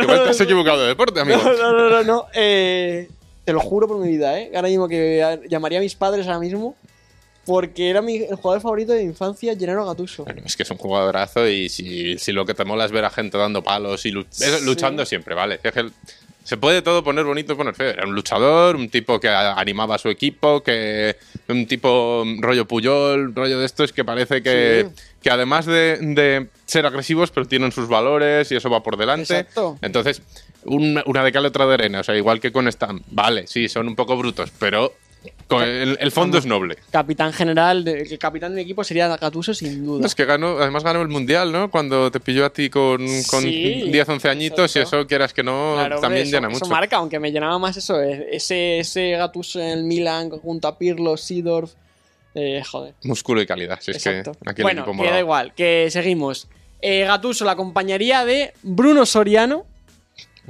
Igual 0.00 0.24
te 0.24 0.30
has 0.30 0.40
equivocado 0.40 0.80
de 0.82 0.88
deporte, 0.88 1.20
amigo. 1.20 1.40
No, 1.44 1.52
no, 1.54 1.72
no, 1.72 1.90
no. 1.90 2.04
no. 2.04 2.26
Eh, 2.34 3.08
te 3.48 3.54
lo 3.54 3.60
juro 3.60 3.88
por 3.88 3.96
mi 3.96 4.08
vida, 4.08 4.38
¿eh? 4.38 4.50
Ahora 4.54 4.68
mismo 4.68 4.86
que 4.88 5.38
llamaría 5.48 5.78
a 5.78 5.80
mis 5.80 5.94
padres 5.94 6.26
ahora 6.26 6.38
mismo. 6.38 6.76
Porque 7.46 7.88
era 7.88 8.02
mi 8.02 8.16
el 8.16 8.34
jugador 8.36 8.60
favorito 8.60 8.92
de 8.92 8.98
la 8.98 9.04
infancia, 9.04 9.56
Gennaro 9.58 9.86
Gattuso. 9.86 10.24
Bueno, 10.24 10.42
es 10.44 10.54
que 10.54 10.64
es 10.64 10.70
un 10.70 10.76
jugadorazo 10.76 11.48
y 11.48 11.70
si, 11.70 12.18
si 12.18 12.32
lo 12.32 12.44
que 12.44 12.52
te 12.52 12.66
mola 12.66 12.84
es 12.84 12.92
ver 12.92 13.06
a 13.06 13.10
gente 13.10 13.38
dando 13.38 13.62
palos 13.62 14.04
y 14.04 14.12
Sí. 14.28 14.44
luchando 14.64 15.06
siempre, 15.06 15.34
¿vale? 15.34 15.58
Es 15.62 15.72
que 15.72 15.88
se 16.44 16.58
puede 16.58 16.82
todo 16.82 17.02
poner 17.02 17.24
bonito 17.24 17.54
y 17.54 17.56
poner 17.56 17.74
feo. 17.74 17.88
Era 17.88 18.06
un 18.06 18.14
luchador, 18.14 18.76
un 18.76 18.90
tipo 18.90 19.18
que 19.18 19.30
animaba 19.30 19.94
a 19.94 19.98
su 19.98 20.10
equipo, 20.10 20.62
que 20.62 21.16
un 21.48 21.66
tipo 21.66 22.22
mm, 22.26 22.42
rollo 22.42 22.66
Puyol, 22.68 23.34
rollo 23.34 23.58
de 23.60 23.64
estos 23.64 23.94
que 23.94 24.04
parece 24.04 24.42
que, 24.42 24.86
Sí. 24.94 25.02
que 25.22 25.30
además 25.30 25.64
de, 25.64 25.96
de 26.02 26.48
ser 26.66 26.84
agresivos, 26.84 27.30
pero 27.30 27.46
tienen 27.46 27.72
sus 27.72 27.88
valores 27.88 28.52
y 28.52 28.56
eso 28.56 28.68
va 28.68 28.82
por 28.82 28.98
delante. 28.98 29.38
Exacto. 29.38 29.78
Entonces, 29.80 30.20
una, 30.64 31.02
una 31.06 31.24
de 31.24 31.32
cal 31.32 31.44
y 31.44 31.46
otra 31.46 31.66
de 31.66 31.74
arena. 31.74 32.00
O 32.00 32.04
sea, 32.04 32.16
igual 32.16 32.40
que 32.40 32.52
con 32.52 32.70
Stam. 32.70 33.00
Vale, 33.10 33.46
sí, 33.46 33.68
son 33.68 33.88
un 33.88 33.96
poco 33.96 34.16
brutos, 34.16 34.50
pero 34.58 34.92
con 35.48 35.62
el, 35.62 35.96
el 36.00 36.12
fondo 36.12 36.38
es 36.38 36.46
noble. 36.46 36.76
Capitán 36.90 37.32
general, 37.32 37.84
de- 37.84 38.02
el 38.02 38.18
capitán 38.18 38.54
del 38.54 38.64
equipo 38.64 38.84
sería 38.84 39.08
Gattuso 39.16 39.52
sin 39.54 39.84
duda. 39.84 40.06
Es 40.06 40.14
que 40.14 40.24
ganó, 40.24 40.58
además 40.58 40.84
ganó 40.84 41.02
el 41.02 41.08
mundial, 41.08 41.50
¿no? 41.52 41.70
Cuando 41.70 42.10
te 42.10 42.20
pilló 42.20 42.44
a 42.44 42.50
ti 42.50 42.70
con, 42.70 42.98
con 43.30 43.42
Sí, 43.42 43.88
10, 43.90 44.08
11 44.08 44.28
añitos 44.28 44.76
y 44.76 44.78
eso 44.80 45.06
quieras 45.06 45.32
que 45.32 45.42
no, 45.42 45.72
Claro, 45.74 46.00
también 46.00 46.22
eso- 46.26 46.36
llena 46.36 46.48
eso 46.48 46.58
mucho. 46.60 46.70
marca, 46.70 46.96
aunque 46.98 47.18
me 47.18 47.32
llenaba 47.32 47.58
más 47.58 47.76
eso. 47.76 48.00
eh, 48.00 48.28
Ese, 48.32 48.78
ese 48.80 49.10
Gattuso 49.12 49.60
en 49.60 49.70
el 49.70 49.84
Milan 49.84 50.30
junto 50.30 50.68
a 50.68 50.78
Pirlo, 50.78 51.16
Sidorf. 51.16 51.72
Eh, 52.34 52.62
joder. 52.70 52.94
Músculo 53.02 53.40
y 53.42 53.46
calidad. 53.46 53.78
Si 53.80 53.90
es 53.90 53.96
Exacto. 53.96 54.32
que 54.32 54.50
aquí 54.50 54.60
el 54.60 54.64
bueno, 54.64 54.84
que 55.02 55.10
da 55.10 55.18
igual, 55.18 55.54
que 55.54 55.88
seguimos. 55.90 56.46
Eh, 56.80 57.04
Gattuso 57.04 57.44
la 57.44 57.52
acompañaría 57.52 58.24
de 58.24 58.52
Bruno 58.62 59.04
Soriano 59.06 59.66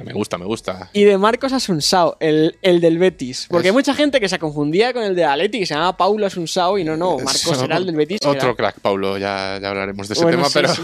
Me 0.04 0.12
gusta, 0.12 0.38
me 0.38 0.44
gusta. 0.44 0.90
y 0.92 1.04
de 1.04 1.18
Marcos 1.18 1.52
Asunsao, 1.52 2.16
el, 2.20 2.56
el 2.62 2.80
del 2.80 2.98
Betis. 2.98 3.46
Porque 3.50 3.68
Es- 3.68 3.72
hay 3.72 3.76
mucha 3.76 3.94
gente 3.94 4.20
que 4.20 4.28
se 4.28 4.38
confundía 4.38 4.92
con 4.92 5.02
el 5.02 5.14
de 5.14 5.24
Atleti, 5.24 5.58
que 5.60 5.66
se 5.66 5.74
llamaba 5.74 5.96
Paulo 5.96 6.26
Asunsao 6.26 6.78
y 6.78 6.84
no, 6.84 6.96
no, 6.96 7.18
Marcos 7.18 7.62
era 7.62 7.76
el 7.76 7.86
del 7.86 7.96
Betis. 7.96 8.20
Otro 8.24 8.48
era- 8.48 8.54
crack, 8.54 8.80
Paulo, 8.80 9.18
ya, 9.18 9.58
ya 9.60 9.68
hablaremos 9.70 10.08
de 10.08 10.14
ese 10.14 10.22
Bueno, 10.22 10.38
tema, 10.48 10.48
sí, 10.48 10.54
pero. 10.54 10.74
sí. 10.74 10.82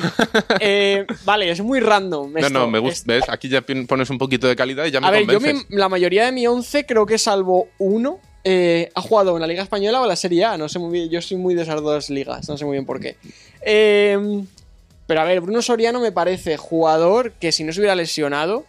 Eh, 0.60 1.06
vale, 1.24 1.50
es 1.50 1.60
muy 1.60 1.80
random. 1.80 2.32
No, 2.32 2.38
esto. 2.38 2.50
no, 2.50 2.66
me 2.68 2.78
gusta. 2.78 3.12
¿Ves? 3.12 3.24
Aquí 3.28 3.48
ya 3.48 3.62
pones 3.62 4.10
un 4.10 4.18
poquito 4.18 4.46
de 4.48 4.56
calidad 4.56 4.84
y 4.86 4.90
ya 4.90 5.00
me 5.00 5.06
A 5.06 5.10
ver, 5.10 5.20
yo 5.26 5.34
convences. 5.34 5.70
mi- 5.70 5.76
la 5.76 5.88
mayoría 5.88 6.24
de 6.26 6.32
mi 6.32 6.46
11 6.46 6.84
creo 6.86 7.06
que 7.06 7.18
salvo 7.18 7.68
uno 7.78 8.18
eh, 8.46 8.90
ha 8.94 9.00
jugado 9.00 9.34
en 9.36 9.40
la 9.40 9.46
Liga 9.46 9.62
Española 9.62 10.00
o 10.00 10.04
en 10.04 10.08
la 10.10 10.16
Serie 10.16 10.44
A. 10.44 10.58
No 10.58 10.68
sé 10.68 10.78
muy 10.78 10.90
bien, 10.92 11.08
yo 11.08 11.22
soy 11.22 11.36
muy 11.38 11.54
de 11.54 11.62
esas 11.62 11.80
dos 11.80 12.10
ligas, 12.10 12.46
no 12.48 12.58
sé 12.58 12.64
muy 12.66 12.72
bien 12.72 12.84
por 12.84 13.00
qué. 13.00 13.16
Eh, 13.62 14.42
pero 15.06 15.20
a 15.20 15.24
ver, 15.24 15.40
Bruno 15.40 15.62
Soriano 15.62 16.00
me 16.00 16.12
parece 16.12 16.56
jugador 16.56 17.32
que 17.32 17.52
si 17.52 17.64
no 17.64 17.72
se 17.72 17.80
hubiera 17.80 17.94
lesionado 17.94 18.64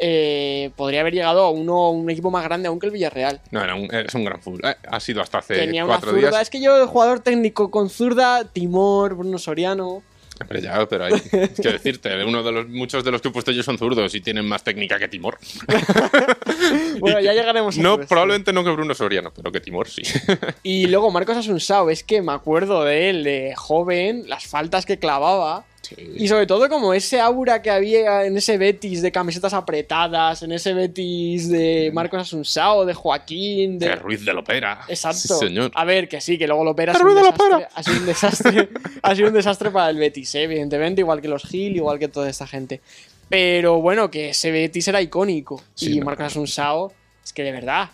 eh, 0.00 0.70
podría 0.76 1.00
haber 1.02 1.12
llegado 1.14 1.44
a 1.44 1.50
uno, 1.50 1.90
un 1.90 2.08
equipo 2.10 2.30
más 2.30 2.42
grande 2.42 2.68
aún 2.68 2.80
que 2.80 2.86
el 2.86 2.92
Villarreal. 2.92 3.40
No, 3.50 3.62
era 3.62 3.74
un- 3.74 3.88
es 3.94 4.14
un 4.14 4.24
gran 4.24 4.40
fútbol. 4.40 4.60
Eh, 4.64 4.74
ha 4.88 4.98
sido 4.98 5.20
hasta 5.20 5.38
hace 5.38 5.54
Tenía 5.54 5.84
una 5.84 5.94
cuatro 5.94 6.10
zurda. 6.12 6.30
días. 6.30 6.42
Es 6.42 6.50
que 6.50 6.60
yo, 6.60 6.86
jugador 6.88 7.20
técnico 7.20 7.70
con 7.70 7.90
zurda, 7.90 8.44
Timor, 8.44 9.14
Bruno 9.14 9.38
Soriano. 9.38 10.02
Pero 10.48 10.58
ya, 10.58 10.88
pero 10.88 11.04
hay 11.04 11.20
que 11.20 11.68
decirte, 11.70 12.24
uno 12.24 12.42
de 12.42 12.50
los, 12.50 12.66
muchos 12.66 13.04
de 13.04 13.10
los 13.10 13.20
que 13.20 13.28
he 13.28 13.30
puesto 13.30 13.52
yo 13.52 13.62
son 13.62 13.76
zurdos 13.76 14.14
y 14.14 14.22
tienen 14.22 14.46
más 14.48 14.64
técnica 14.64 14.98
que 14.98 15.06
Timor. 15.08 15.36
Bueno, 16.98 17.20
ya 17.20 17.32
llegaremos 17.32 17.78
a 17.78 17.82
No, 17.82 17.94
esto. 17.94 18.06
probablemente 18.08 18.52
no 18.52 18.64
que 18.64 18.70
Bruno 18.70 18.94
Soriano, 18.94 19.32
pero 19.34 19.50
que 19.52 19.60
Timor 19.60 19.88
sí. 19.88 20.02
Y 20.62 20.86
luego 20.86 21.10
Marcos 21.10 21.36
Asunsao, 21.36 21.90
es 21.90 22.02
que 22.04 22.22
me 22.22 22.32
acuerdo 22.32 22.84
de 22.84 23.10
él 23.10 23.24
de 23.24 23.54
joven, 23.56 24.24
las 24.28 24.46
faltas 24.46 24.86
que 24.86 24.98
clavaba. 24.98 25.64
Y 25.96 26.28
sobre 26.28 26.46
todo 26.46 26.68
como 26.68 26.94
ese 26.94 27.20
aura 27.20 27.62
que 27.62 27.70
había 27.70 28.24
en 28.24 28.36
ese 28.36 28.58
Betis 28.58 29.02
de 29.02 29.10
camisetas 29.10 29.52
apretadas, 29.54 30.42
en 30.42 30.52
ese 30.52 30.72
Betis 30.72 31.48
de 31.48 31.90
Marcos 31.92 32.20
Asunsao, 32.20 32.84
de 32.84 32.94
Joaquín, 32.94 33.78
de... 33.78 33.88
De 33.88 33.96
Ruiz 33.96 34.24
de 34.24 34.32
Lopera. 34.32 34.82
Exacto. 34.88 35.18
Sí, 35.18 35.46
señor. 35.46 35.70
A 35.74 35.84
ver, 35.84 36.08
que 36.08 36.20
sí, 36.20 36.38
que 36.38 36.46
luego 36.46 36.64
lo 36.64 36.72
opera. 36.72 36.92
¡Ruiz 36.92 37.16
de 37.16 37.22
Lopera! 37.22 37.68
Ha 37.74 37.82
sido 37.82 37.98
un 37.98 38.06
desastre. 38.06 38.68
ha 39.02 39.14
sido 39.14 39.28
un 39.28 39.34
desastre 39.34 39.70
para 39.70 39.90
el 39.90 39.96
Betis, 39.96 40.34
eh, 40.34 40.44
evidentemente, 40.44 41.00
igual 41.00 41.20
que 41.20 41.28
los 41.28 41.42
Gil, 41.44 41.76
igual 41.76 41.98
que 41.98 42.08
toda 42.08 42.28
esta 42.28 42.46
gente. 42.46 42.80
Pero 43.28 43.80
bueno, 43.80 44.10
que 44.10 44.30
ese 44.30 44.50
Betis 44.50 44.86
era 44.88 45.00
icónico. 45.00 45.62
Sí, 45.74 45.96
y. 45.96 46.00
Marcos 46.00 46.26
Asunsao, 46.26 46.92
es 47.24 47.32
que 47.32 47.42
de 47.42 47.52
verdad. 47.52 47.90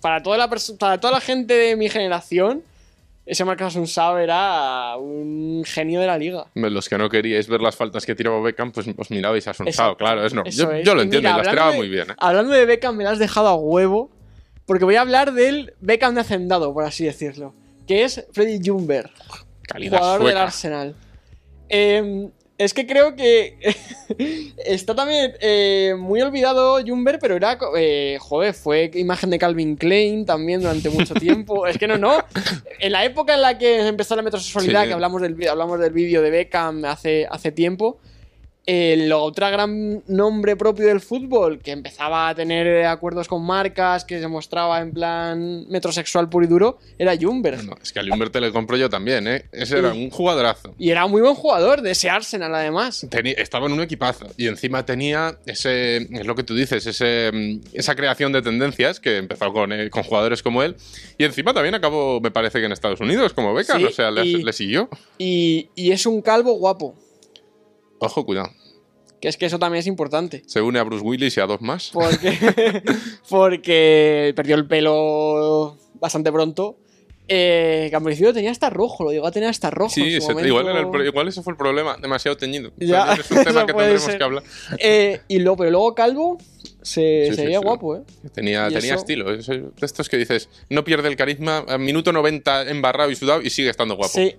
Para 0.00 0.22
toda 0.22 0.36
la, 0.36 0.50
para 0.78 0.98
toda 1.00 1.12
la 1.12 1.20
gente 1.20 1.54
de 1.54 1.76
mi 1.76 1.88
generación, 1.88 2.62
ese 3.24 3.44
Marcos 3.44 3.68
Asunsao 3.68 4.18
era 4.18 4.96
un 4.96 5.62
genio 5.64 6.00
de 6.00 6.06
la 6.06 6.18
liga. 6.18 6.46
Los 6.54 6.88
que 6.88 6.98
no 6.98 7.08
queríais 7.08 7.48
ver 7.48 7.60
las 7.60 7.76
faltas 7.76 8.04
que 8.04 8.14
tiraba 8.14 8.40
Beckham, 8.40 8.72
pues 8.72 8.86
os 8.96 9.10
mirabais 9.10 9.46
a 9.48 9.54
claro. 9.96 10.26
Es 10.26 10.34
no. 10.34 10.44
Yo, 10.44 10.72
es. 10.72 10.84
yo 10.84 10.94
lo 10.94 11.02
entiendo, 11.02 11.28
mira, 11.28 11.40
y 11.40 11.44
las 11.44 11.50
tiraba 11.50 11.70
de- 11.72 11.76
muy 11.76 11.88
bien. 11.88 12.10
¿eh? 12.10 12.14
Hablando 12.18 12.52
de 12.52 12.64
Beckham, 12.66 12.96
me 12.96 13.04
la 13.04 13.10
has 13.10 13.18
dejado 13.18 13.48
a 13.48 13.54
huevo. 13.54 14.10
Porque 14.66 14.84
voy 14.84 14.94
a 14.94 15.00
hablar 15.00 15.32
del 15.32 15.74
Beckham 15.80 16.14
de 16.14 16.20
Hacendado, 16.20 16.72
por 16.72 16.84
así 16.84 17.04
decirlo. 17.04 17.52
Que 17.86 18.04
es 18.04 18.24
Freddy 18.32 18.60
Jumber, 18.64 19.10
Calidad 19.62 19.98
jugador 19.98 20.24
del. 20.24 20.36
Arsenal. 20.38 20.94
Eh, 21.68 22.28
Es 22.62 22.74
que 22.74 22.86
creo 22.86 23.16
que 23.16 23.58
está 24.64 24.94
también 24.94 25.32
eh, 25.40 25.96
muy 25.98 26.20
olvidado 26.20 26.78
Jumber, 26.86 27.18
pero 27.20 27.34
era, 27.34 27.58
eh, 27.76 28.18
joder, 28.20 28.54
fue 28.54 28.88
imagen 28.94 29.30
de 29.30 29.38
Calvin 29.38 29.74
Klein 29.76 30.24
también 30.24 30.60
durante 30.60 30.88
mucho 30.88 31.14
tiempo. 31.14 31.66
es 31.66 31.76
que 31.76 31.88
no, 31.88 31.98
no. 31.98 32.18
En 32.78 32.92
la 32.92 33.04
época 33.04 33.34
en 33.34 33.42
la 33.42 33.58
que 33.58 33.88
empezó 33.88 34.14
la 34.14 34.22
metrosexualidad, 34.22 34.82
Sí. 34.82 34.88
que 34.88 34.94
hablamos 34.94 35.22
del, 35.22 35.48
hablamos 35.48 35.80
del 35.80 35.92
vídeo 35.92 36.22
de 36.22 36.30
Beckham 36.30 36.84
hace, 36.84 37.26
hace 37.28 37.50
tiempo, 37.50 37.98
el 38.64 39.10
otro 39.12 39.50
gran 39.50 40.02
nombre 40.06 40.54
propio 40.56 40.86
del 40.86 41.00
fútbol, 41.00 41.58
que 41.58 41.72
empezaba 41.72 42.28
a 42.28 42.34
tener 42.34 42.86
acuerdos 42.86 43.26
con 43.26 43.44
marcas, 43.44 44.04
que 44.04 44.20
se 44.20 44.28
mostraba 44.28 44.80
en 44.80 44.92
plan 44.92 45.66
metrosexual 45.68 46.28
puro 46.28 46.44
y 46.44 46.48
duro, 46.48 46.78
era 46.98 47.16
Jumber. 47.20 47.64
No, 47.64 47.74
es 47.82 47.92
que 47.92 47.98
a 47.98 48.02
Lumber 48.04 48.30
te 48.30 48.40
le 48.40 48.52
compro 48.52 48.76
yo 48.76 48.88
también, 48.88 49.26
¿eh? 49.26 49.46
Ese 49.50 49.78
era 49.78 49.92
un 49.92 50.10
jugadorazo. 50.10 50.74
Y 50.78 50.90
era 50.90 51.06
muy 51.08 51.20
buen 51.22 51.34
jugador 51.34 51.82
de 51.82 51.90
ese 51.90 52.08
Arsenal, 52.08 52.54
además. 52.54 53.06
Tenía- 53.10 53.34
estaba 53.34 53.66
en 53.66 53.72
un 53.72 53.80
equipazo 53.80 54.26
y 54.36 54.46
encima 54.46 54.84
tenía 54.86 55.38
ese, 55.46 55.96
es 55.96 56.26
lo 56.26 56.34
que 56.36 56.44
tú 56.44 56.54
dices, 56.54 56.86
ese, 56.86 57.30
mm, 57.32 57.60
esa 57.72 57.96
creación 57.96 58.32
de 58.32 58.42
tendencias 58.42 59.00
que 59.00 59.16
empezó 59.16 59.52
con, 59.52 59.72
eh, 59.72 59.90
con 59.90 60.04
jugadores 60.04 60.42
como 60.42 60.62
él 60.62 60.76
y 61.18 61.24
encima 61.24 61.52
también 61.52 61.74
acabó, 61.74 62.20
me 62.20 62.30
parece 62.30 62.60
que 62.60 62.66
en 62.66 62.72
Estados 62.72 63.00
Unidos, 63.00 63.32
como 63.32 63.52
Beckham, 63.54 63.78
Sí, 63.80 63.84
o 63.86 63.90
sea, 63.90 64.10
le, 64.12 64.24
y- 64.24 64.42
le 64.42 64.52
siguió. 64.52 64.88
Y, 65.18 65.68
y 65.74 65.90
es 65.90 66.06
un 66.06 66.22
calvo 66.22 66.52
guapo. 66.54 66.94
Ojo, 68.02 68.24
cuidado. 68.26 68.50
Que 69.20 69.28
es 69.28 69.36
que 69.36 69.46
eso 69.46 69.58
también 69.58 69.80
es 69.80 69.86
importante. 69.86 70.42
Se 70.46 70.60
une 70.60 70.78
a 70.80 70.82
Bruce 70.82 71.04
Willis 71.04 71.36
y 71.36 71.40
a 71.40 71.46
dos 71.46 71.60
más. 71.60 71.90
Porque, 71.92 72.32
porque 73.28 74.32
perdió 74.34 74.56
el 74.56 74.66
pelo 74.66 75.76
bastante 75.94 76.32
pronto. 76.32 76.76
Eh, 77.28 77.86
que 77.88 77.96
al 77.96 78.02
principio 78.02 78.32
tenía 78.34 78.50
hasta 78.50 78.68
rojo, 78.68 79.04
lo 79.04 79.12
llegó 79.12 79.26
a 79.26 79.30
tener 79.30 79.48
hasta 79.48 79.70
rojo. 79.70 79.92
en 79.96 80.04
Sí, 80.04 80.20
su 80.20 80.32
igual, 80.44 80.68
el 80.76 81.06
igual 81.06 81.28
ese 81.28 81.40
fue 81.42 81.52
el 81.52 81.56
problema, 81.56 81.96
demasiado 82.02 82.36
teñido. 82.36 82.72
Ya, 82.78 83.12
es 83.14 83.30
un 83.30 83.44
tema 83.44 83.64
que 83.64 83.72
tendremos 83.72 84.02
ser. 84.02 84.18
que 84.18 84.24
hablar. 84.24 84.42
Eh, 84.78 85.20
y 85.28 85.38
luego, 85.38 85.56
pero 85.58 85.70
luego 85.70 85.94
calvo 85.94 86.38
se, 86.82 87.26
Sí, 87.26 87.30
sí, 87.30 87.36
sería 87.36 87.60
sí. 87.60 87.64
guapo, 87.64 87.96
¿eh? 87.96 88.02
Tenía, 88.34 88.68
Y 88.68 88.74
tenía 88.74 88.94
eso- 88.94 89.02
estilo. 89.02 89.32
es 89.32 89.46
de 89.46 89.62
estos 89.80 90.08
que 90.08 90.16
dices, 90.16 90.48
no 90.68 90.82
pierde 90.82 91.08
el 91.08 91.16
carisma, 91.16 91.64
minuto 91.78 92.12
90 92.12 92.68
embarrado 92.68 93.10
y 93.10 93.14
sudado 93.16 93.40
y 93.40 93.50
sigue 93.50 93.70
estando 93.70 93.94
guapo. 93.94 94.12
Sí, 94.12 94.34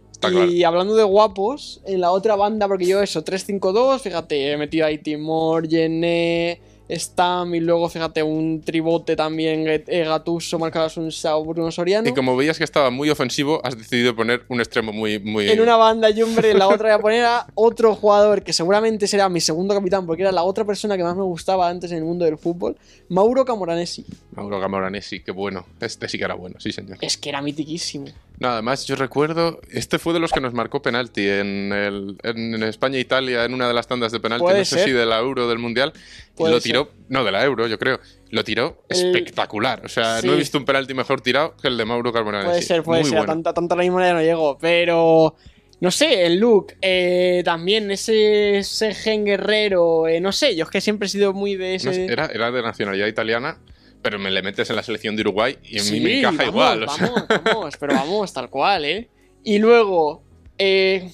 Y 0.49 0.63
hablando 0.63 0.95
de 0.95 1.03
guapos, 1.03 1.81
en 1.85 2.01
la 2.01 2.11
otra 2.11 2.35
banda, 2.35 2.67
porque 2.67 2.85
yo 2.85 3.01
eso, 3.01 3.23
3-5-2, 3.23 3.99
fíjate, 3.99 4.51
he 4.51 4.57
metido 4.57 4.85
ahí 4.85 4.97
Timor, 4.97 5.67
Yené, 5.67 6.59
Stam 6.89 7.55
y 7.55 7.59
luego, 7.59 7.87
fíjate, 7.89 8.23
un 8.23 8.61
tribote 8.61 9.15
también, 9.15 9.65
eh, 9.67 10.03
Gattuso, 10.05 10.59
Marcos 10.59 10.97
Unsao, 10.97 11.43
Bruno 11.45 11.71
Soriano. 11.71 12.09
Y 12.09 12.13
como 12.13 12.35
veías 12.35 12.57
que 12.57 12.63
estaba 12.63 12.89
muy 12.89 13.09
ofensivo, 13.09 13.61
has 13.63 13.77
decidido 13.77 14.15
poner 14.15 14.43
un 14.49 14.59
extremo 14.59 14.91
muy. 14.91 15.19
muy 15.19 15.49
En 15.49 15.61
una 15.61 15.77
banda 15.77 16.09
y 16.09 16.21
hombre, 16.21 16.51
en 16.51 16.59
la 16.59 16.67
otra 16.67 16.83
voy 16.83 16.91
a 16.91 16.99
poner 16.99 17.25
a 17.25 17.47
otro 17.55 17.95
jugador 17.95 18.43
que 18.43 18.53
seguramente 18.53 19.07
será 19.07 19.29
mi 19.29 19.39
segundo 19.39 19.73
capitán, 19.73 20.05
porque 20.05 20.23
era 20.23 20.31
la 20.31 20.43
otra 20.43 20.65
persona 20.65 20.97
que 20.97 21.03
más 21.03 21.15
me 21.15 21.23
gustaba 21.23 21.69
antes 21.69 21.91
en 21.91 21.99
el 21.99 22.03
mundo 22.03 22.25
del 22.25 22.37
fútbol, 22.37 22.77
Mauro 23.09 23.45
Camoranesi. 23.45 24.05
Mauro 24.31 24.59
Camoranesi, 24.59 25.21
qué 25.21 25.31
bueno. 25.31 25.65
Este 25.79 26.07
sí 26.09 26.17
que 26.17 26.25
era 26.25 26.35
bueno, 26.35 26.59
sí, 26.59 26.71
señor. 26.71 26.97
Es 27.01 27.17
que 27.17 27.29
era 27.29 27.41
mitiquísimo. 27.41 28.07
No, 28.43 28.49
además, 28.49 28.85
yo 28.85 28.95
recuerdo, 28.97 29.61
este 29.71 29.97
fue 29.99 30.11
de 30.13 30.19
los 30.19 30.31
que 30.33 30.41
nos 30.41 30.53
marcó 30.53 30.81
penalti 30.81 31.27
en, 31.29 31.71
el, 31.71 32.17
en 32.23 32.61
España 32.63 32.97
e 32.97 32.99
Italia, 32.99 33.45
en 33.45 33.53
una 33.53 33.69
de 33.69 33.73
las 33.73 33.87
tandas 33.87 34.11
de 34.11 34.19
penalti, 34.19 34.45
no 34.45 34.51
sé 34.53 34.65
ser. 34.65 34.83
si 34.83 34.91
de 34.91 35.05
la 35.05 35.17
Euro 35.19 35.47
del 35.47 35.59
Mundial. 35.59 35.93
Y 36.37 36.43
lo 36.43 36.59
tiró, 36.59 36.91
no, 37.07 37.23
de 37.23 37.31
la 37.31 37.43
Euro, 37.45 37.67
yo 37.67 37.79
creo. 37.79 38.01
Lo 38.31 38.43
tiró 38.43 38.83
El- 38.89 38.97
espectacular. 39.15 39.81
O 39.85 39.87
sea, 39.87 40.19
Sí. 40.19 40.27
no 40.27 40.33
he 40.33 40.35
visto 40.35 40.57
un 40.57 40.65
penalti 40.65 40.93
mejor 40.93 41.21
tirado 41.21 41.55
que 41.55 41.69
el 41.69 41.77
de 41.77 41.85
Mauro 41.85 42.11
Camoranesi. 42.11 42.49
Puede 42.49 42.61
ser, 42.61 42.83
puede 42.83 43.01
Muy 43.01 43.09
ser. 43.09 43.17
a 43.19 43.21
bueno. 43.21 43.33
Tanta, 43.33 43.53
tanta 43.53 43.75
la 43.77 43.83
misma 43.83 44.05
ya 44.05 44.13
no 44.13 44.21
llego. 44.21 44.57
Pero. 44.59 45.35
No 45.79 45.91
sé, 45.91 46.25
el 46.25 46.39
look. 46.39 46.73
eh, 46.81 47.41
también 47.45 47.91
ese, 47.91 48.57
ese 48.59 48.93
gen 48.93 49.25
guerrero. 49.25 50.07
eh, 50.07 50.21
no 50.21 50.31
sé, 50.31 50.55
yo 50.55 50.63
es 50.65 50.69
que 50.69 50.79
siempre 50.81 51.05
he 51.05 51.09
sido 51.09 51.33
muy 51.33 51.55
de 51.55 51.75
ese. 51.75 51.87
No 51.87 51.93
sé, 51.93 52.05
era, 52.05 52.25
era 52.27 52.51
de 52.51 52.61
nacionalidad 52.61 53.07
italiana, 53.07 53.57
pero 54.03 54.19
me 54.19 54.29
le 54.29 54.43
metes 54.43 54.69
en 54.69 54.75
la 54.75 54.83
selección 54.83 55.15
de 55.15 55.21
Uruguay 55.23 55.57
y 55.63 55.73
mí 55.75 55.79
Sí, 55.79 55.99
me 55.99 56.19
encaja 56.19 56.37
vamos, 56.37 56.53
igual. 56.53 56.83
o 56.83 56.89
sea. 56.89 57.07
Vamos, 57.07 57.23
vamos, 57.43 57.77
pero 57.79 57.93
vamos, 57.95 58.33
tal 58.33 58.49
cual, 58.51 58.85
¿eh? 58.85 59.09
Y 59.43 59.57
luego. 59.57 60.21
eh, 60.59 61.09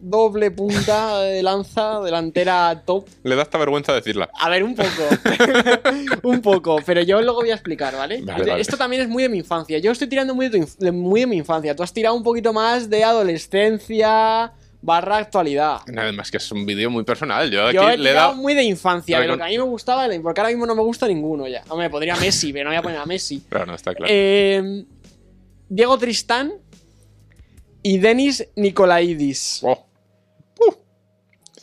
doble 0.00 0.52
punta 0.52 1.20
de 1.22 1.42
lanza, 1.42 2.00
delantera 2.02 2.82
top. 2.86 3.04
Le 3.24 3.34
da 3.34 3.42
hasta 3.42 3.58
vergüenza 3.58 3.92
decirla. 3.92 4.30
A 4.38 4.48
ver, 4.48 4.62
un 4.62 4.76
poco. 4.76 4.88
un 6.22 6.40
poco, 6.40 6.76
pero 6.86 7.00
yo 7.02 7.20
luego 7.20 7.40
voy 7.40 7.50
a 7.50 7.54
explicar, 7.54 7.96
¿vale? 7.96 8.20
Vale, 8.22 8.44
vale. 8.44 8.60
Esto 8.60 8.76
también 8.76 9.02
es 9.02 9.08
muy 9.08 9.24
de 9.24 9.28
mi 9.28 9.38
infancia. 9.38 9.78
Yo 9.78 9.90
estoy 9.90 10.08
tirando 10.08 10.36
muy 10.36 10.48
de, 10.48 10.60
tu 10.60 10.68
de- 10.78 10.92
muy 10.92 11.20
de 11.22 11.26
mi 11.26 11.36
infancia. 11.38 11.74
Tú 11.74 11.82
has 11.82 11.92
tirado 11.92 12.14
un 12.14 12.22
poquito 12.22 12.52
más 12.52 12.88
de 12.90 13.02
adolescencia 13.02 14.52
barra 14.82 15.16
actualidad. 15.16 15.78
Nada 15.86 16.12
más 16.12 16.30
que 16.30 16.36
es 16.36 16.52
un 16.52 16.66
vídeo 16.66 16.90
muy 16.90 17.04
personal. 17.04 17.50
Yo 17.50 17.66
aquí 17.66 17.76
Yo 17.76 17.88
he 17.88 17.96
le 17.96 18.10
he 18.10 18.12
dado. 18.12 18.34
muy 18.34 18.52
de 18.54 18.64
infancia, 18.64 19.24
lo 19.24 19.36
que 19.38 19.42
a 19.44 19.46
mí 19.46 19.56
me 19.56 19.64
gustaba, 19.64 20.06
porque 20.22 20.40
ahora 20.40 20.50
mismo 20.50 20.66
no 20.66 20.74
me 20.74 20.82
gusta 20.82 21.06
ninguno 21.08 21.48
ya. 21.48 21.62
No 21.68 21.76
me 21.76 21.88
podría 21.88 22.16
Messi, 22.16 22.52
pero 22.52 22.64
no 22.64 22.70
voy 22.70 22.78
a 22.78 22.82
poner 22.82 22.98
a 22.98 23.06
Messi. 23.06 23.40
Claro, 23.48 23.66
no 23.66 23.74
está 23.74 23.94
claro. 23.94 24.12
Eh, 24.14 24.84
Diego 25.68 25.96
Tristán 25.98 26.52
y 27.82 27.98
Denis 27.98 28.46
Nikolaidis. 28.56 29.60
Oh, 29.62 29.86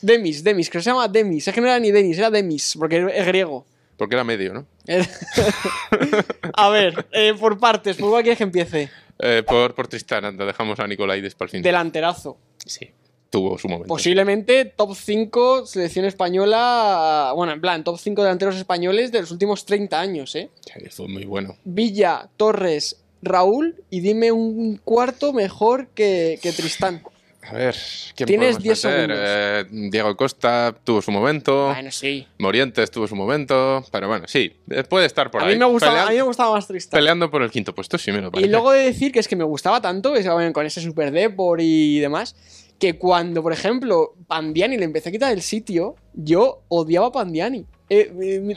Demis, 0.01 0.43
Demis, 0.43 0.69
que 0.69 0.79
se 0.81 0.89
llama 0.89 1.07
Demis. 1.09 1.47
Es 1.47 1.53
que 1.53 1.59
no 1.59 1.67
era 1.67 1.77
ni 1.77 1.91
Denis, 1.91 2.17
era 2.17 2.29
Demis, 2.31 2.75
porque 2.79 3.05
es 3.13 3.25
griego. 3.27 3.65
porque 3.97 4.15
era 4.15 4.23
medio, 4.23 4.53
¿no? 4.53 4.65
A 6.53 6.69
ver, 6.69 7.05
eh, 7.11 7.33
por 7.37 7.59
partes, 7.59 7.97
¿por 7.97 8.09
cuál 8.09 8.23
quieres 8.23 8.37
que 8.37 8.43
empiece? 8.45 8.89
Eh, 9.19 9.43
por, 9.45 9.75
por 9.75 9.87
Tristán, 9.89 10.23
anda, 10.23 10.45
dejamos 10.45 10.79
a 10.79 10.87
Nicolaides 10.87 11.35
para 11.35 11.47
el 11.47 11.51
fin. 11.51 11.61
Delanterazo. 11.61 12.37
Sí. 12.65 12.89
Tuvo 13.29 13.57
su 13.59 13.67
momento. 13.67 13.87
Posiblemente 13.87 14.65
top 14.65 14.95
5 14.95 15.65
selección 15.67 16.05
española. 16.05 17.31
Bueno, 17.35 17.53
en 17.53 17.61
plan, 17.61 17.83
top 17.83 17.99
5 17.99 18.23
delanteros 18.23 18.55
españoles 18.55 19.11
de 19.11 19.21
los 19.21 19.31
últimos 19.31 19.65
30 19.65 19.99
años, 19.99 20.35
¿eh? 20.35 20.49
Muy 21.07 21.25
bueno. 21.25 21.55
Villa, 21.63 22.27
Torres, 22.37 22.97
Raúl 23.21 23.75
y 23.91 23.99
dime 23.99 24.31
un 24.31 24.77
cuarto 24.83 25.31
mejor 25.33 25.87
que, 25.89 26.39
que 26.41 26.51
Tristán. 26.53 27.03
A 27.43 27.53
ver, 27.53 27.75
¿quién 28.15 28.27
Tienes 28.27 28.57
podemos 28.57 28.63
10 28.63 28.85
meter? 28.85 28.99
segundos. 28.99 29.19
Eh, 29.27 29.89
Diego 29.91 30.17
Costa 30.17 30.75
tuvo 30.83 31.01
su 31.01 31.11
momento. 31.11 31.67
Bueno, 31.67 31.89
sí. 31.91 32.27
Morientes 32.37 32.91
tuvo 32.91 33.07
su 33.07 33.15
momento. 33.15 33.83
Pero 33.91 34.07
bueno, 34.07 34.25
sí, 34.27 34.53
eh, 34.69 34.83
puede 34.83 35.05
estar 35.05 35.31
por 35.31 35.41
A 35.41 35.45
ahí. 35.45 35.53
mí, 35.53 35.59
me 35.59 35.65
gustaba, 35.65 35.93
Pelea- 35.93 36.07
a 36.07 36.09
mí 36.09 36.15
me 36.17 36.21
gustaba 36.23 36.51
más 36.55 36.67
Tristán. 36.67 36.97
Peleando 36.97 37.31
por 37.31 37.41
el 37.41 37.49
quinto 37.49 37.73
puesto, 37.73 37.97
sí 37.97 38.11
me 38.11 38.21
lo 38.21 38.27
Y 38.27 38.31
parece. 38.31 38.51
luego 38.51 38.71
de 38.71 38.83
decir 38.85 39.11
que 39.11 39.19
es 39.19 39.27
que 39.27 39.35
me 39.35 39.43
gustaba 39.45 39.81
tanto, 39.81 40.13
con 40.53 40.65
ese 40.65 40.81
Super 40.81 41.11
Depor 41.11 41.61
y 41.61 41.99
demás, 41.99 42.35
que 42.79 42.97
cuando, 42.97 43.43
por 43.43 43.53
ejemplo, 43.53 44.15
Pandiani 44.27 44.77
le 44.77 44.85
empecé 44.85 45.09
a 45.09 45.11
quitar 45.11 45.31
el 45.33 45.41
sitio, 45.41 45.95
yo 46.13 46.61
odiaba 46.69 47.07
a 47.07 47.11
Pandiani. 47.11 47.65
Eh, 47.91 48.11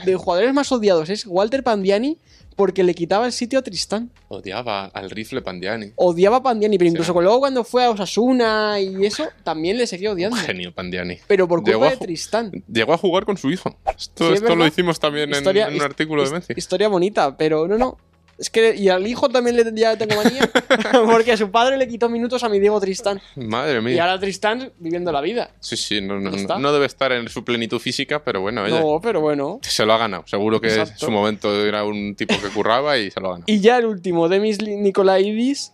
de 0.05 0.15
jugadores 0.17 0.53
más 0.55 0.71
odiados 0.73 1.09
es 1.11 1.27
Walter 1.27 1.63
Pandiani 1.63 2.19
porque 2.55 2.83
le 2.85 2.95
quitaba 2.95 3.25
el 3.25 3.33
sitio 3.33 3.59
a 3.59 3.63
Tristán. 3.63 4.11
Odiaba 4.29 4.85
al 4.85 5.09
rifle 5.11 5.41
Pandiani. 5.41 5.93
Odiaba 5.97 6.37
a 6.37 6.43
Pandiani, 6.43 6.77
pero 6.77 6.91
incluso 6.91 7.13
Sí. 7.15 7.19
luego 7.19 7.41
cuando 7.41 7.65
fue 7.65 7.83
a 7.85 7.91
Osasuna 7.91 8.79
y 8.79 9.07
eso, 9.07 9.27
también 9.43 9.79
le 9.79 9.87
seguía 9.87 10.13
odiando. 10.13 10.37
Un 10.37 10.43
genio 10.43 10.73
Pandiani. 10.73 11.17
Pero 11.27 11.49
por 11.49 11.63
culpa 11.63 11.89
de 11.91 11.97
Tristán. 11.97 12.53
Llegó 12.71 12.93
a 12.93 12.99
jugar 12.99 13.25
con 13.25 13.39
su 13.39 13.51
hijo. 13.51 13.75
Esto, 13.97 14.29
Sí, 14.29 14.35
esto 14.35 14.55
lo 14.55 14.67
hicimos 14.67 15.01
también 15.01 15.31
en- 15.31 15.37
Historia- 15.37 15.65
en, 15.67 15.71
un 15.71 15.77
his- 15.79 15.83
artículo 15.83 16.25
de 16.25 16.31
Menzi. 16.31 16.53
Historia 16.55 16.89
bonita, 16.89 17.35
pero 17.37 17.67
no, 17.67 17.79
no. 17.79 17.97
Es 18.43 18.51
que, 18.51 18.75
y 18.75 18.89
al 18.89 19.07
hijo 19.07 19.29
también 19.29 19.55
le, 19.55 19.65
ya 19.73 19.97
tengo 19.97 20.17
manía, 20.17 20.51
porque 21.09 21.37
su 21.37 21.53
padre 21.53 21.77
le 21.77 21.87
quitó 21.87 22.09
minutos 22.09 22.43
a 22.43 22.49
mi 22.49 22.59
Diego 22.59 22.81
Tristán. 22.81 23.23
Madre 23.37 23.79
Y 23.79 23.83
mía. 23.83 24.03
ahora 24.03 24.19
Tristán 24.19 24.73
viviendo 24.81 25.13
la 25.13 25.21
vida. 25.21 25.51
Sí, 25.61 25.77
sí, 25.77 26.01
no, 26.01 26.19
no, 26.19 26.33
no 26.59 26.73
debe 26.73 26.87
estar 26.87 27.13
en 27.13 27.29
su 27.29 27.45
plenitud 27.45 27.79
física, 27.79 28.25
pero 28.25 28.41
bueno, 28.41 28.67
No, 28.67 29.01
pero 29.01 29.21
bueno. 29.21 29.61
se 29.63 29.87
lo 29.87 29.93
ha 29.93 29.99
ganado. 29.99 30.25
Seguro 30.27 30.61
que 30.61 30.75
en 30.75 30.99
su 30.99 31.13
momento 31.13 31.65
era 31.65 31.85
un 31.85 32.17
tipo 32.17 32.35
que 32.43 32.49
curraba 32.49 32.99
y 32.99 33.13
se 33.13 33.21
lo 33.21 33.29
ha 33.29 33.31
ganado. 33.35 33.45
Y 33.47 33.61
ya 33.61 33.79
el 33.79 33.87
último, 33.87 34.29
Demis 34.29 34.61
Nikolaidis. 34.61 35.73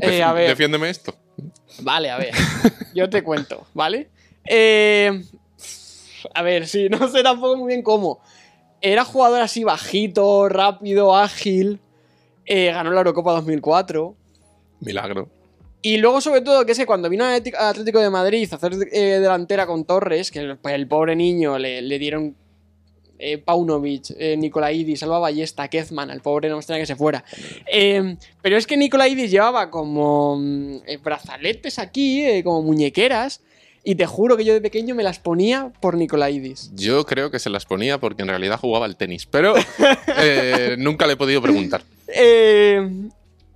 Eh, 0.00 0.20
a 0.20 0.32
ver. 0.32 0.48
Defiéndeme 0.48 0.90
esto. 0.90 1.14
Vale, 1.78 2.10
a 2.10 2.18
ver. 2.18 2.34
Yo 2.92 3.08
te 3.08 3.22
cuento, 3.22 3.68
¿vale? 3.72 4.10
Eh, 4.46 5.22
a 6.34 6.42
ver, 6.42 6.66
sí, 6.66 6.88
no 6.88 7.08
sé 7.08 7.22
tampoco 7.22 7.56
muy 7.56 7.68
bien 7.68 7.82
cómo. 7.82 8.20
Era 8.82 9.04
jugador 9.04 9.40
así 9.40 9.64
bajito, 9.64 10.48
rápido, 10.48 11.16
ágil. 11.16 11.80
eh, 12.44 12.66
ganó 12.72 12.90
la 12.90 12.98
Eurocopa 12.98 13.32
2004. 13.32 14.14
Milagro. 14.80 15.28
Y 15.80 15.96
luego, 15.96 16.20
sobre 16.20 16.42
todo, 16.42 16.66
que 16.66 16.72
es 16.72 16.78
que 16.78 16.86
cuando 16.86 17.08
vino 17.08 17.24
al 17.24 17.42
Atlético 17.58 18.00
de 18.00 18.10
Madrid 18.10 18.48
a 18.52 18.56
hacer 18.56 18.74
eh, 18.92 19.18
delantera 19.20 19.66
con 19.66 19.84
Torres, 19.84 20.30
que 20.30 20.40
el, 20.40 20.58
pues, 20.58 20.74
el 20.74 20.86
pobre 20.86 21.16
niño 21.16 21.58
le, 21.58 21.82
le 21.82 21.98
dieron 21.98 22.36
eh, 23.24 23.38
Paunovic, 23.38 24.10
eh, 24.18 24.36
Nicolaidis, 24.36 25.04
Alba 25.04 25.20
Ballesta, 25.20 25.68
Kezman, 25.68 26.10
al 26.10 26.20
pobre 26.20 26.48
no 26.48 26.56
me 26.56 26.60
extraña 26.60 26.82
que 26.82 26.86
se 26.86 26.96
fuera. 26.96 27.24
Eh, 27.72 28.16
pero 28.42 28.56
es 28.56 28.66
que 28.66 28.76
Nicolaidis 28.76 29.30
llevaba 29.30 29.70
como 29.70 30.36
mm, 30.38 30.78
brazaletes 31.04 31.78
aquí, 31.78 32.42
como 32.42 32.62
muñequeras, 32.62 33.40
y 33.84 33.96
te 33.96 34.06
juro 34.06 34.36
que 34.36 34.44
yo 34.44 34.54
de 34.54 34.60
pequeño 34.60 34.94
me 34.94 35.02
las 35.02 35.18
ponía 35.18 35.72
por 35.80 35.96
Nicolaidis. 35.96 36.70
Yo 36.74 37.04
creo 37.04 37.30
que 37.30 37.38
se 37.38 37.50
las 37.50 37.66
ponía 37.66 37.98
porque 37.98 38.22
en 38.22 38.28
realidad 38.28 38.58
jugaba 38.58 38.86
al 38.86 38.96
tenis, 38.96 39.26
pero 39.26 39.54
eh, 40.18 40.76
nunca 40.78 41.06
le 41.06 41.14
he 41.14 41.16
podido 41.16 41.42
preguntar. 41.42 41.82
Eh, 42.06 42.88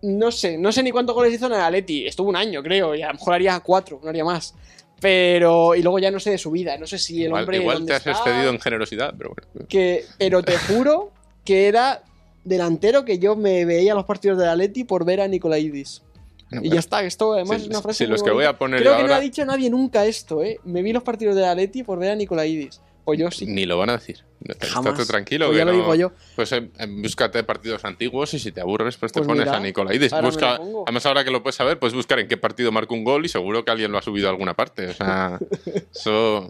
no 0.03 0.33
sé, 0.33 0.59
no 0.59 0.73
sé 0.73 0.83
ni 0.83 0.91
cuántos 0.91 1.15
goles 1.15 1.33
hizo 1.33 1.47
en 1.47 1.53
el 1.53 1.61
Atleti. 1.61 2.07
Estuvo 2.07 2.29
un 2.29 2.37
año, 2.37 2.63
creo, 2.63 2.95
y 2.95 3.03
a 3.03 3.09
lo 3.09 3.15
mejor 3.15 3.35
haría 3.35 3.61
cuatro, 3.61 4.01
no 4.03 4.09
haría 4.09 4.25
más. 4.25 4.55
Pero. 5.01 5.75
Y 5.75 5.83
luego 5.83 5.99
ya 5.99 6.11
no 6.11 6.19
sé 6.19 6.31
de 6.31 6.39
su 6.39 6.51
vida. 6.51 6.77
No 6.79 6.87
sé 6.87 6.99
si 6.99 7.21
el 7.21 7.27
igual 7.27 7.43
hombre. 7.43 7.59
igual 7.59 7.87
te 7.87 7.95
has 7.95 8.07
excedido 8.07 8.51
en 8.51 8.59
generosidad, 8.59 9.15
pero 9.17 9.35
bueno. 9.35 9.69
que 9.69 10.05
Pero 10.19 10.43
te 10.43 10.57
juro 10.57 11.13
que 11.45 11.69
era 11.69 12.03
delantero 12.45 13.05
que 13.05 13.19
yo 13.19 13.37
me 13.37 13.65
veía 13.65 13.95
los 13.95 14.05
partidos 14.05 14.39
de 14.39 14.49
Atleti 14.49 14.85
por 14.85 15.05
ver 15.05 15.21
a 15.21 15.29
Nicolaidis. 15.29 16.03
Bueno, 16.51 16.65
Y 16.65 16.71
ya 16.71 16.79
está, 16.79 17.03
esto 17.03 17.33
además 17.33 17.59
Sí, 17.59 17.63
es 17.65 17.69
una 17.71 17.83
frase. 17.83 17.99
sí, 17.99 18.05
muy 18.05 18.13
los 18.13 18.23
que 18.23 18.31
voy 18.31 18.45
bonita. 18.45 18.51
a 18.51 18.59
poner 18.59 18.81
Creo 18.81 18.97
que 18.97 19.03
no 19.05 19.15
ha 19.15 19.21
dicho 19.21 19.45
nadie 19.45 19.69
nunca 19.71 20.05
esto, 20.07 20.43
¿eh? 20.43 20.61
Me 20.65 20.83
vi 20.83 20.93
los 20.93 21.03
partidos 21.03 21.35
de 21.37 21.45
Atleti 21.47 21.83
por 21.83 21.99
ver 21.99 22.11
a 22.13 22.15
Nicolaidis. 22.17 22.81
Pues 23.07 23.21
yo 23.21 23.31
sí. 23.31 23.47
Ni 23.47 23.65
lo 23.67 23.79
van 23.79 23.89
a 23.91 23.93
decir. 23.93 24.19
Jamás. 24.61 24.93
Estate 24.93 25.07
tranquilo. 25.07 25.47
Pues 25.47 25.55
que 25.55 25.59
ya 25.59 25.65
lo 25.65 25.73
no- 25.73 25.79
digo 25.79 25.95
yo. 25.95 26.13
Pues 26.35 26.51
eh, 26.53 26.69
búscate 26.89 27.43
partidos 27.45 27.85
antiguos 27.85 28.35
y 28.35 28.39
si 28.41 28.51
te 28.53 28.61
aburres, 28.61 28.97
pues 28.97 29.13
te 29.13 29.21
Pues 29.21 29.29
pones 29.29 29.47
mira, 29.47 29.57
a 29.57 29.61
me 29.61 30.21
Busca, 30.21 30.59
además, 30.85 31.07
ahora 31.07 31.25
que 31.25 31.31
lo 31.31 31.41
puedes 31.43 31.55
saber, 31.55 31.79
puedes 31.79 31.95
buscar 31.95 32.19
en 32.19 32.27
qué 32.29 32.37
partido 32.37 32.71
marcó 32.73 32.95
un 32.95 33.05
gol 33.05 33.25
y 33.25 33.29
seguro 33.29 33.65
que 33.65 33.71
alguien 33.71 33.93
lo 33.93 33.99
ha 33.99 34.03
subido 34.03 34.27
a 34.27 34.31
alguna 34.31 34.55
parte. 34.55 34.89
O 34.89 34.93
sea, 34.93 35.39
eso. 35.95 36.49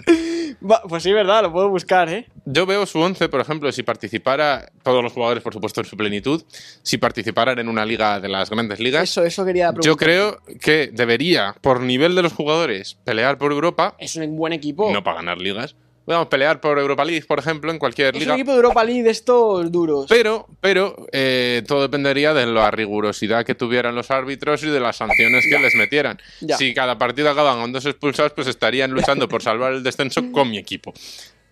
Pues 0.89 1.03
sí, 1.03 1.13
verdad, 1.13 1.43
lo 1.43 1.53
puedo 1.53 1.69
buscar, 1.69 2.09
¿eh? 2.09 2.27
Yo 2.47 2.65
veo 2.65 2.87
su 2.87 2.99
11, 3.01 3.29
por 3.29 3.41
ejemplo, 3.43 3.71
si 3.71 3.83
participara, 3.83 4.73
todos 4.83 5.03
los 5.03 5.13
jugadores, 5.13 5.43
por 5.43 5.53
supuesto, 5.53 5.81
en 5.83 5.87
su 5.87 5.97
plenitud, 5.97 6.43
si 6.83 6.97
participaran 6.97 7.59
en 7.59 7.69
una 7.69 7.85
liga 7.85 8.19
de 8.19 8.29
las 8.29 8.49
grandes 8.49 8.81
ligas. 8.81 9.03
Eso, 9.05 9.23
eso 9.25 9.45
quería 9.45 9.73
preguntar. 9.73 9.87
Yo 9.87 9.97
creo 9.97 10.41
que 10.61 10.89
debería, 10.93 11.55
por 11.61 11.81
nivel 11.83 12.15
de 12.15 12.23
los 12.23 12.33
jugadores, 12.33 12.97
pelear 13.05 13.37
por 13.37 13.53
Europa, 13.53 13.95
Es 13.99 14.17
un 14.17 14.37
buen 14.37 14.53
equipo. 14.55 14.91
no 14.91 15.05
para 15.05 15.19
ganar 15.19 15.39
ligas. 15.39 15.77
Vamos, 16.07 16.29
pelear 16.29 16.61
por 16.61 16.79
Europa 16.79 17.05
League, 17.05 17.25
por 17.27 17.39
ejemplo, 17.41 17.71
en 17.73 17.79
cualquier 17.81 18.15
es 18.15 18.21
liga. 18.21 18.33
un 18.35 18.39
equipo 18.39 18.53
de 18.53 18.57
Europa 18.59 18.85
League 18.85 19.03
de 19.03 19.11
estos 19.11 19.73
duros. 19.73 20.07
Pero, 20.09 20.47
pero 20.61 20.95
eh, 21.13 21.63
todo 21.67 21.83
dependería 21.83 22.33
de 22.33 22.47
la 22.47 22.71
rigurosidad 22.71 23.45
que 23.45 23.57
tuvieran 23.57 23.95
los 23.97 24.11
árbitros 24.13 24.63
y 24.63 24.69
de 24.69 24.79
las 24.79 24.97
sanciones 24.99 25.45
que 25.51 25.59
les 25.59 25.75
metieran. 25.75 26.19
Ya. 26.41 26.57
Si 26.57 26.73
cada 26.75 26.97
partido 26.97 27.29
acaban 27.31 27.61
con 27.61 27.73
dos 27.73 27.85
expulsados, 27.87 28.33
pues 28.35 28.47
estarían 28.47 28.93
luchando 28.93 29.29
por 29.29 29.43
salvar 29.43 29.73
el 29.73 29.83
descenso 29.83 30.23
con 30.31 30.49
mi 30.49 30.59
equipo. 30.59 30.95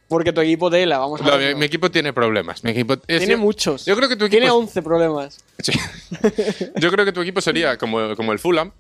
Porque 0.07 0.33
tu 0.33 0.41
equipo 0.43 0.71
tela, 0.71 0.99
vamos 0.99 1.21
a 1.21 1.25
No, 1.25 1.37
ver. 1.39 1.55
mi, 1.55 1.61
mi 1.61 1.67
equipo 1.67 1.91
tiene 1.91 2.13
problemas. 2.13 2.63
Mi 2.63 2.71
equipo 2.71 2.93
es- 2.95 3.19
Tiene 3.19 3.33
yo- 3.33 3.39
muchos. 3.39 3.85
Yo 3.87 3.97
creo 3.97 4.09
que 4.09 4.15
tu 4.17 4.27
equipo 4.27 4.31
Tiene 4.39 4.47
es- 4.47 4.53
11 4.53 4.83
problemas. 4.83 5.39
Sí. 5.59 5.73
Yo 6.77 6.93
creo 6.93 7.05
que 7.05 7.13
tu 7.13 7.23
equipo 7.23 7.41
sería 7.41 7.77
como, 7.77 8.15
como 8.15 8.33
el 8.33 8.39
Fulham, 8.39 8.71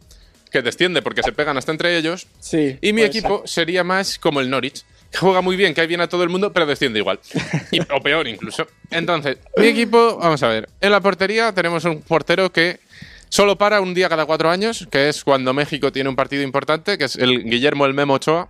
que 0.53 0.63
desciende 0.63 1.03
porque 1.03 1.23
se 1.25 1.33
pegan 1.33 1.57
hasta 1.57 1.73
entre 1.73 1.97
ellos. 1.99 2.27
Sí. 2.39 2.79
Y 2.81 2.93
mi 2.93 3.03
equipo 3.03 3.43
sería 3.47 3.83
más 3.83 4.19
como 4.19 4.41
el 4.41 4.51
Norwich, 4.51 4.85
juega 5.19 5.41
muy 5.41 5.57
bien, 5.57 5.75
que 5.75 5.81
hay 5.81 5.87
bien 5.87 6.01
a 6.01 6.09
todo 6.09 6.23
el 6.23 6.29
mundo, 6.29 6.53
pero 6.53 6.67
desciende 6.67 6.99
igual. 6.99 7.21
Y- 7.71 7.81
o 7.81 8.01
peor 8.03 8.27
incluso. 8.29 8.67
Entonces, 8.91 9.39
mi 9.57 9.67
equipo, 9.67 10.19
vamos 10.19 10.43
a 10.43 10.49
ver. 10.49 10.69
En 10.81 10.91
la 10.91 11.01
portería 11.01 11.53
tenemos 11.53 11.85
un 11.85 12.03
portero 12.03 12.51
que 12.53 12.81
solo 13.29 13.57
para 13.57 13.81
un 13.81 13.95
día 13.95 14.09
cada 14.09 14.27
cuatro 14.27 14.51
años, 14.51 14.87
que 14.91 15.09
es 15.09 15.25
cuando 15.25 15.53
México 15.53 15.91
tiene 15.93 16.09
un 16.09 16.17
partido 16.17 16.43
importante, 16.43 16.97
que 16.99 17.05
es 17.05 17.17
el 17.17 17.45
Guillermo 17.45 17.87
el 17.87 17.95
Memo 17.95 18.15
Ochoa. 18.15 18.49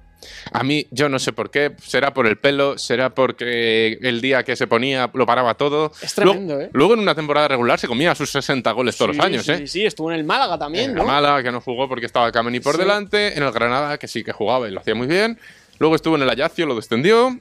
A 0.53 0.63
mí, 0.63 0.87
yo 0.91 1.11
no 1.11 1.19
sé 1.19 1.35
por 1.35 1.51
qué, 1.51 1.73
será 1.83 2.15
por 2.15 2.27
el 2.27 2.39
pelo, 2.39 2.79
será 2.79 3.11
porque 3.11 3.99
el 4.01 4.23
día 4.23 4.43
que 4.43 4.57
se 4.57 4.67
ponía 4.67 5.11
lo 5.13 5.27
paraba 5.27 5.53
todo. 5.53 5.93
Es 6.01 6.15
tremendo, 6.15 6.55
luego, 6.55 6.67
¿eh? 6.67 6.71
Luego 6.73 6.95
en 6.95 7.01
una 7.01 7.15
temporada 7.15 7.47
regular 7.49 7.79
se 7.79 7.87
comía 7.87 8.15
sus 8.15 8.31
60 8.31 8.73
goles 8.73 8.97
todos 8.97 9.11
Sí, 9.11 9.17
los 9.19 9.27
años, 9.27 9.45
sí, 9.45 9.53
¿eh? 9.53 9.59
Sí, 9.59 9.67
sí, 9.67 9.85
estuvo 9.85 10.11
en 10.11 10.19
el 10.19 10.25
Málaga 10.25 10.59
también, 10.59 10.91
En 10.91 10.95
¿no? 10.97 11.03
el 11.03 11.07
Málaga, 11.09 11.43
que 11.43 11.53
no 11.53 11.61
jugó 11.61 11.91
porque 11.91 12.07
estaba 12.07 12.33
Kameni 12.33 12.61
por 12.61 12.75
Sí. 12.77 12.81
delante. 12.81 13.37
En 13.37 13.43
el 13.43 13.53
Granada, 13.53 13.99
que 13.99 14.09
sí 14.09 14.25
que 14.25 14.33
jugaba 14.33 14.67
y 14.67 14.71
lo 14.71 14.81
hacía 14.81 14.95
muy 14.95 15.07
bien. 15.07 15.39
Luego 15.79 15.95
estuvo 15.97 16.17
en 16.17 16.23
el 16.23 16.31
Ayacio, 16.31 16.67
lo 16.67 16.75
descendió. 16.77 17.39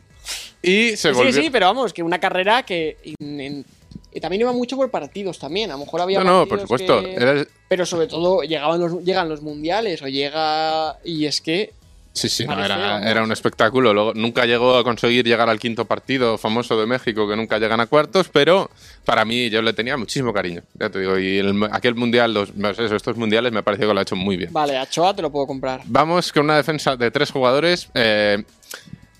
Y 0.62 0.96
se 0.96 1.10
Sí, 1.10 1.16
volvió. 1.16 1.34
sí, 1.34 1.50
pero 1.52 1.66
vamos, 1.68 1.92
que 1.94 2.02
una 2.04 2.20
carrera 2.20 2.63
que 2.63 2.98
en- 3.20 3.42
en- 3.42 3.66
y 4.13 4.20
también 4.20 4.42
iba 4.42 4.54
mucho 4.54 4.75
por 4.78 4.90
partidos 4.90 5.38
también. 5.40 5.70
A 5.72 5.74
lo 5.74 5.80
mejor 5.80 6.02
había 6.02 6.24
no, 6.24 6.40
no, 6.42 6.48
por 6.48 6.62
supuesto. 6.62 7.02
que- 7.02 7.13
Era 7.16 7.32
el- 7.32 7.48
Pero 7.68 7.86
sobre 7.86 8.08
todo 8.08 8.42
llegaban 8.44 8.80
los, 8.80 9.04
llegan 9.04 9.28
los 9.30 9.42
mundiales 9.42 10.02
o 10.02 10.08
llega... 10.08 10.98
Y 11.04 11.25
es 11.25 11.42
que... 11.42 11.74
Sí, 12.13 12.29
sí, 12.29 12.46
no, 12.46 12.63
era, 12.63 13.10
era 13.10 13.24
un 13.24 13.32
espectáculo. 13.32 13.91
Luego, 13.91 14.13
nunca 14.13 14.46
llegó 14.46 14.77
a 14.77 14.84
conseguir 14.84 15.25
llegar 15.25 15.50
al 15.50 15.58
quinto 15.58 15.86
partido 15.86 16.38
famoso 16.38 16.79
de 16.79 16.86
México, 16.86 17.27
que 17.27 17.36
nunca 17.36 17.58
llegan 17.58 17.79
a 17.79 17.88
cuartos, 17.88 18.29
pero 18.29 18.70
para 19.03 19.25
mí 19.25 19.50
yo 19.50 19.63
le 19.63 19.74
tenía 19.74 19.98
muchísimo 19.98 20.32
cariño. 20.32 20.62
Ya 20.75 20.89
te 20.91 21.00
digo, 21.00 21.17
y 21.17 21.39
el- 21.39 21.67
aquel 21.71 21.95
mundial, 21.95 22.32
los, 22.34 22.49
sé, 22.49 22.86
eso, 22.86 22.95
estos 22.95 23.17
mundiales 23.17 23.52
me 23.52 23.63
pareció 23.63 23.88
que 23.88 23.93
lo 23.95 23.99
ha 23.99 24.04
hecho 24.04 24.15
muy 24.15 24.38
bien. 24.38 24.54
Vale, 24.54 24.78
a 24.78 24.86
Choa 24.88 25.15
te 25.15 25.23
lo 25.23 25.32
puedo 25.32 25.47
comprar. 25.47 25.82
Vamos 25.86 26.32
con 26.32 26.43
una 26.45 26.56
defensa 26.58 26.95
de 26.95 27.10
tres 27.10 27.32
jugadores. 27.32 27.89
eh, 27.95 28.43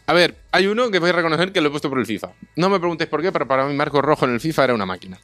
a 0.06 0.14
ver, 0.14 0.36
hay 0.52 0.68
uno 0.68 0.92
que 0.92 1.00
voy 1.00 1.10
a 1.10 1.14
reconocer 1.14 1.52
que 1.52 1.62
lo 1.62 1.70
he 1.70 1.72
puesto 1.72 1.90
por 1.90 1.98
el 1.98 2.06
FIFA. 2.06 2.32
No 2.58 2.70
me 2.70 2.78
preguntéis 2.80 3.10
por 3.10 3.22
qué, 3.22 3.32
pero 3.32 3.48
para 3.48 3.66
mí 3.66 3.74
Marco 3.74 4.02
Rojo 4.02 4.26
en 4.26 4.34
el 4.34 4.40
FIFA 4.42 4.66
era 4.66 4.74
una 4.76 4.86
máquina. 4.86 5.18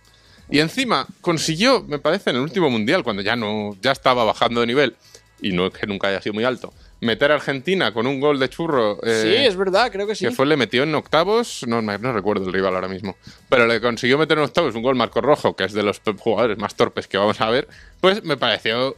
Y 0.49 0.59
encima 0.59 1.05
consiguió, 1.21 1.83
me 1.83 1.99
parece, 1.99 2.31
en 2.31 2.37
el 2.37 2.41
último 2.41 2.69
mundial, 2.69 3.03
cuando 3.03 3.21
ya 3.21 3.35
no 3.35 3.75
ya 3.81 3.91
estaba 3.91 4.23
bajando 4.23 4.61
de 4.61 4.67
nivel, 4.67 4.95
y 5.41 5.51
no 5.51 5.67
es 5.67 5.73
que 5.73 5.85
nunca 5.85 6.07
haya 6.07 6.21
sido 6.21 6.33
muy 6.33 6.45
alto, 6.45 6.73
meter 7.01 7.31
a 7.31 7.35
Argentina 7.35 7.93
con 7.93 8.05
un 8.07 8.19
gol 8.19 8.39
de 8.39 8.49
churro. 8.49 8.99
eh, 9.03 9.21
sí, 9.23 9.45
es 9.45 9.55
verdad, 9.55 9.91
creo 9.91 10.05
que 10.07 10.15
sí. 10.15 10.25
que 10.25 10.31
fue, 10.31 10.45
le 10.45 10.57
metió 10.57 10.83
en 10.83 10.93
octavos, 10.95 11.65
no, 11.67 11.81
no 11.81 12.13
recuerdo 12.13 12.45
el 12.47 12.53
rival 12.53 12.75
ahora 12.75 12.87
mismo, 12.89 13.15
pero 13.47 13.65
le 13.67 13.79
consiguió 13.79 14.17
meter 14.17 14.37
en 14.37 14.43
octavos 14.45 14.75
un 14.75 14.81
gol 14.81 14.95
Marco 14.95 15.21
Rojo, 15.21 15.55
que 15.55 15.63
es 15.63 15.73
de 15.73 15.83
los 15.83 16.01
jugadores 16.19 16.57
más 16.57 16.75
torpes 16.75 17.07
que 17.07 17.17
vamos 17.17 17.39
a 17.41 17.49
ver, 17.49 17.67
pues 18.01 18.23
me 18.23 18.35
pareció 18.37 18.97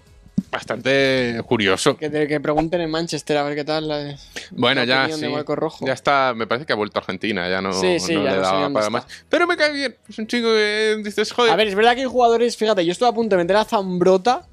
bastante 0.50 1.40
curioso. 1.48 1.96
Que, 1.98 2.10
te- 2.10 2.28
que 2.28 2.40
pregunten 2.40 2.82
en 2.82 2.90
Manchester 2.90 3.38
a 3.38 3.44
ver 3.44 3.56
qué 3.56 3.64
tal. 3.64 3.88
la- 3.88 4.16
Bueno, 4.52 4.82
la 4.82 5.08
ya 5.08 5.16
sí. 5.16 5.22
de 5.22 5.30
Marco 5.30 5.56
Rojo. 5.56 5.86
Ya 5.86 5.94
está, 5.94 6.34
me 6.36 6.48
parece 6.48 6.66
que 6.66 6.74
ha 6.74 6.76
vuelto 6.76 7.00
a 7.00 7.02
Argentina, 7.02 7.48
ya 7.50 7.62
no, 7.62 7.74
Sí, 7.74 8.00
sí, 8.00 8.16
no 8.16 8.24
ya 8.24 8.32
le 8.32 8.36
no 8.38 8.42
daba 8.42 8.70
para 8.74 8.90
más. 8.90 9.06
Pero 9.30 9.48
me 9.48 9.56
cae 9.58 9.72
bien, 9.72 9.96
es 10.10 10.18
un 10.20 10.28
chico 10.28 10.48
que 10.48 11.00
dices, 11.04 11.32
joder. 11.32 11.52
A 11.52 11.56
ver, 11.56 11.68
es 11.68 11.76
verdad 11.76 11.94
que 11.96 12.02
hay 12.02 12.08
jugadores, 12.08 12.58
fíjate, 12.58 12.86
yo 12.86 12.92
estuve 12.92 13.10
a 13.10 13.14
punto 13.14 13.36
de 13.36 13.44
meter 13.44 13.56
a 13.58 13.64
Zambrota 13.66 14.44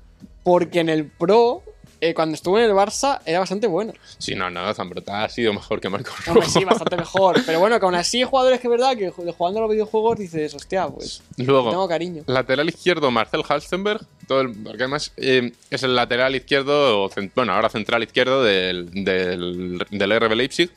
porque 0.44 0.80
en 0.80 0.88
el 0.88 1.06
Pro, 1.06 1.62
eh, 2.00 2.14
cuando 2.14 2.34
estuvo 2.34 2.58
en 2.58 2.64
el 2.64 2.72
Barça, 2.72 3.20
era 3.26 3.40
bastante 3.40 3.66
bueno. 3.66 3.92
Sí, 4.18 4.34
no, 4.34 4.50
no, 4.50 4.72
Zambrota 4.74 5.24
ha 5.24 5.28
sido 5.28 5.52
mejor 5.52 5.80
que 5.80 5.88
Marco 5.88 6.10
Rojo. 6.18 6.30
Hombre, 6.32 6.46
sí, 6.48 6.64
bastante 6.64 6.96
mejor. 6.96 7.40
Pero 7.46 7.60
bueno, 7.60 7.78
que 7.78 7.84
aún 7.86 7.94
así 7.94 8.18
hay 8.18 8.24
jugadores 8.24 8.60
que 8.60 8.66
es 8.66 8.70
verdad 8.70 8.96
que 8.96 9.10
ju- 9.12 9.32
jugando 9.36 9.58
a 9.60 9.62
los 9.62 9.70
videojuegos 9.72 10.18
dices, 10.18 10.54
hostia, 10.54 10.86
pues 10.88 11.22
Luego, 11.36 11.70
tengo 11.70 11.88
cariño. 11.88 12.22
lateral 12.26 12.68
izquierdo, 12.68 13.10
Marcel 13.10 13.42
Halstenberg, 13.48 14.00
todo 14.26 14.42
el- 14.42 14.52
porque 14.54 14.82
además 14.84 15.12
eh, 15.16 15.52
es 15.70 15.82
el 15.82 15.94
lateral 15.96 16.34
izquierdo, 16.36 17.04
o 17.04 17.10
bueno, 17.34 17.52
ahora 17.52 17.68
central 17.68 18.02
izquierdo 18.02 18.42
del, 18.44 18.90
del, 19.04 19.84
del 19.90 20.20
RB 20.20 20.34
Leipzig. 20.34 20.70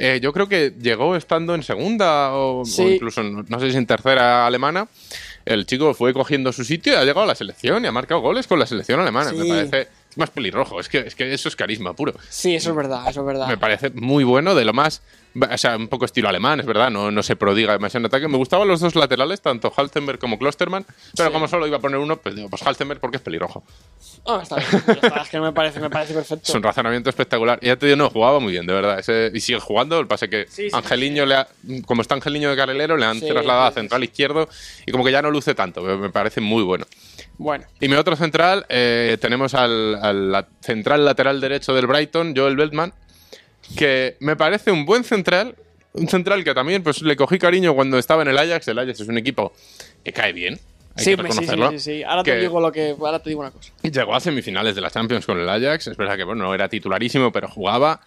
Eh, 0.00 0.20
yo 0.22 0.32
creo 0.32 0.48
que 0.48 0.74
llegó 0.80 1.16
estando 1.16 1.56
en 1.56 1.64
segunda 1.64 2.32
o, 2.32 2.62
incluso, 2.78 3.20
no, 3.24 3.44
no 3.48 3.58
sé 3.58 3.72
si 3.72 3.76
en 3.76 3.84
tercera 3.86 4.46
alemana. 4.46 4.86
El 5.48 5.64
chico 5.64 5.94
fue 5.94 6.12
cogiendo 6.12 6.52
su 6.52 6.62
sitio 6.62 6.92
y 6.92 6.96
ha 6.96 7.00
llegado 7.00 7.22
a 7.22 7.26
la 7.26 7.34
selección 7.34 7.82
y 7.82 7.88
ha 7.88 7.92
marcado 7.92 8.20
goles 8.20 8.46
con 8.46 8.58
la 8.58 8.66
selección 8.66 9.00
alemana. 9.00 9.32
Me 9.32 9.48
parece 9.48 9.88
es 10.10 10.18
más 10.18 10.28
pelirrojo, 10.28 10.78
es 10.78 10.90
que, 10.90 10.98
es 10.98 11.14
que 11.14 11.32
eso 11.32 11.48
es 11.48 11.56
carisma 11.56 11.94
puro. 11.94 12.12
Sí, 12.28 12.54
eso 12.54 12.68
es 12.68 12.76
verdad, 12.76 13.08
eso 13.08 13.20
es 13.20 13.26
verdad. 13.26 13.48
Me 13.48 13.56
parece 13.56 13.88
muy 13.90 14.24
bueno, 14.24 14.54
de 14.54 14.66
lo 14.66 14.74
más. 14.74 15.00
O 15.50 15.58
sea, 15.58 15.76
un 15.76 15.88
poco 15.88 16.04
estilo 16.04 16.28
alemán, 16.28 16.60
es 16.60 16.66
verdad, 16.66 16.90
no, 16.90 17.10
no 17.10 17.22
se 17.22 17.36
prodiga 17.36 17.72
demasiado 17.72 18.02
en 18.02 18.06
ataque. 18.06 18.28
Me 18.28 18.36
gustaban 18.36 18.66
los 18.68 18.80
dos 18.80 18.94
laterales, 18.94 19.40
tanto 19.40 19.72
Halstenberg 19.76 20.18
como 20.18 20.38
Klosterman, 20.38 20.84
pero 21.16 21.28
Sí. 21.28 21.32
como 21.32 21.48
solo 21.48 21.66
iba 21.66 21.76
a 21.76 21.80
poner 21.80 21.98
uno, 21.98 22.16
pues 22.16 22.34
digo, 22.34 22.48
pues 22.48 22.62
Halstenberg 22.62 23.00
porque 23.00 23.16
es 23.18 23.22
pelirrojo. 23.22 23.64
Ah, 24.26 24.40
está 24.42 24.56
bien, 24.56 24.68
es 25.22 25.28
que 25.28 25.40
me 25.40 25.52
parece, 25.52 25.80
me 25.80 25.90
parece 25.90 26.14
perfecto. 26.14 26.44
Es 26.48 26.54
un 26.54 26.62
razonamiento 26.62 27.10
espectacular. 27.10 27.58
Y 27.62 27.66
ya 27.66 27.76
te 27.76 27.86
digo, 27.86 27.96
no, 27.96 28.10
jugaba 28.10 28.40
muy 28.40 28.52
bien, 28.52 28.66
de 28.66 28.72
verdad. 28.72 28.98
Ese- 28.98 29.30
y 29.34 29.40
sigue 29.40 29.60
jugando, 29.60 29.98
el 30.00 30.06
pase 30.06 30.28
que 30.28 30.46
Sí, 30.48 30.70
sí, 30.70 30.76
Angeliño, 30.76 31.26
Le 31.26 31.34
ha- 31.36 31.48
como 31.86 32.02
está 32.02 32.14
Angeliño 32.14 32.50
de 32.50 32.56
carrilero, 32.56 32.96
le 32.96 33.06
han 33.06 33.20
trasladado 33.20 33.66
a 33.66 33.72
central 33.72 34.02
izquierdo 34.04 34.48
y 34.86 34.92
como 34.92 35.04
que 35.04 35.12
ya 35.12 35.22
no 35.22 35.30
luce 35.30 35.54
tanto, 35.54 35.82
me, 35.82 35.96
me 35.96 36.10
parece 36.10 36.40
muy 36.40 36.62
bueno. 36.62 36.86
Bueno, 37.38 37.64
Y 37.80 37.88
mi 37.88 37.94
otro 37.94 38.16
central, 38.16 38.66
eh, 38.68 39.16
tenemos 39.20 39.54
al, 39.54 39.94
al 40.02 40.32
la- 40.32 40.48
central 40.60 41.04
lateral 41.04 41.40
derecho 41.40 41.72
del 41.74 41.86
Brighton, 41.86 42.34
Joel 42.36 42.56
Beltman, 42.56 42.92
que 43.76 44.16
me 44.20 44.36
parece 44.36 44.70
un 44.70 44.84
buen 44.84 45.04
central, 45.04 45.54
un 45.92 46.08
central 46.08 46.44
que 46.44 46.54
también 46.54 46.82
pues 46.82 47.02
le 47.02 47.16
cogí 47.16 47.38
cariño 47.38 47.74
cuando 47.74 47.98
estaba 47.98 48.22
en 48.22 48.28
el 48.28 48.38
Ajax. 48.38 48.68
El 48.68 48.78
Ajax 48.78 49.00
es 49.00 49.08
un 49.08 49.18
equipo 49.18 49.52
que 50.04 50.12
cae 50.12 50.32
bien, 50.32 50.58
hay 50.96 51.04
sí, 51.04 51.10
que 51.16 51.22
me- 51.22 51.30
sí, 51.32 51.40
reconocerlo. 51.40 51.70
sí, 51.72 51.78
sí. 51.78 52.02
Ahora 52.02 52.22
que 52.22 52.32
te 52.32 52.40
digo 52.40 52.60
lo 52.60 52.72
que. 52.72 52.94
Ahora 52.98 53.18
te 53.22 53.30
digo 53.30 53.40
una 53.40 53.50
cosa. 53.50 53.72
Llegó 53.82 54.14
a 54.14 54.20
semifinales 54.20 54.74
de 54.74 54.80
la 54.80 54.90
Champions 54.90 55.26
con 55.26 55.38
el 55.38 55.48
Ajax, 55.48 55.88
es 55.88 55.96
verdad 55.96 56.16
que 56.16 56.24
bueno, 56.24 56.44
no 56.44 56.54
era 56.54 56.68
titularísimo, 56.68 57.30
pero 57.32 57.48
jugaba. 57.48 58.00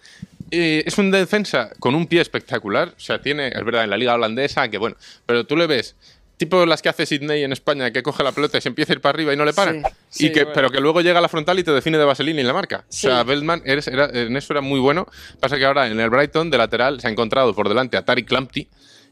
Eh, 0.50 0.82
es 0.86 0.98
un 0.98 1.10
defensa 1.10 1.70
con 1.78 1.94
un 1.94 2.06
pie 2.06 2.20
espectacular, 2.20 2.88
o 2.94 3.00
sea, 3.00 3.22
tiene, 3.22 3.48
es 3.48 3.64
verdad, 3.64 3.84
en 3.84 3.90
la 3.90 3.96
liga 3.96 4.14
holandesa, 4.14 4.68
que 4.68 4.76
bueno, 4.76 4.96
pero 5.24 5.46
tú 5.46 5.56
le 5.56 5.66
ves, 5.66 5.96
tipo 6.44 6.66
las 6.66 6.82
que 6.82 6.88
hace 6.88 7.06
Sidney 7.06 7.42
en 7.44 7.52
España, 7.52 7.90
que 7.90 8.02
coge 8.02 8.22
la 8.22 8.32
pelota 8.32 8.58
y 8.58 8.60
se 8.60 8.68
empieza 8.68 8.92
a 8.92 8.94
ir 8.96 9.00
para 9.00 9.14
arriba 9.14 9.32
y 9.32 9.36
no 9.36 9.44
le 9.44 9.52
para, 9.52 9.72
Sí, 9.72 9.78
y 9.78 10.28
sí, 10.28 10.32
que, 10.32 10.40
bueno. 10.44 10.52
pero 10.54 10.70
que 10.70 10.80
luego 10.80 11.00
llega 11.00 11.18
a 11.18 11.22
la 11.22 11.28
frontal 11.28 11.58
y 11.58 11.64
te 11.64 11.70
define 11.72 11.98
de 11.98 12.04
vaselina 12.04 12.40
y 12.40 12.44
la 12.44 12.52
marca. 12.52 12.84
Sí. 12.88 13.06
O 13.06 13.10
sea, 13.10 13.22
Beltman 13.24 13.62
eres- 13.64 13.88
era- 13.88 14.10
en 14.12 14.36
eso 14.36 14.52
era 14.52 14.60
muy 14.60 14.80
bueno, 14.80 15.06
pasa 15.40 15.56
que 15.58 15.64
ahora 15.64 15.86
en 15.88 15.98
el 16.00 16.10
Brighton 16.10 16.50
de 16.50 16.58
lateral 16.58 17.00
se 17.00 17.08
ha 17.08 17.10
encontrado 17.10 17.54
por 17.54 17.68
delante 17.68 17.96
a 17.96 18.04
Tariq 18.04 18.30
Lamptey, 18.30 18.68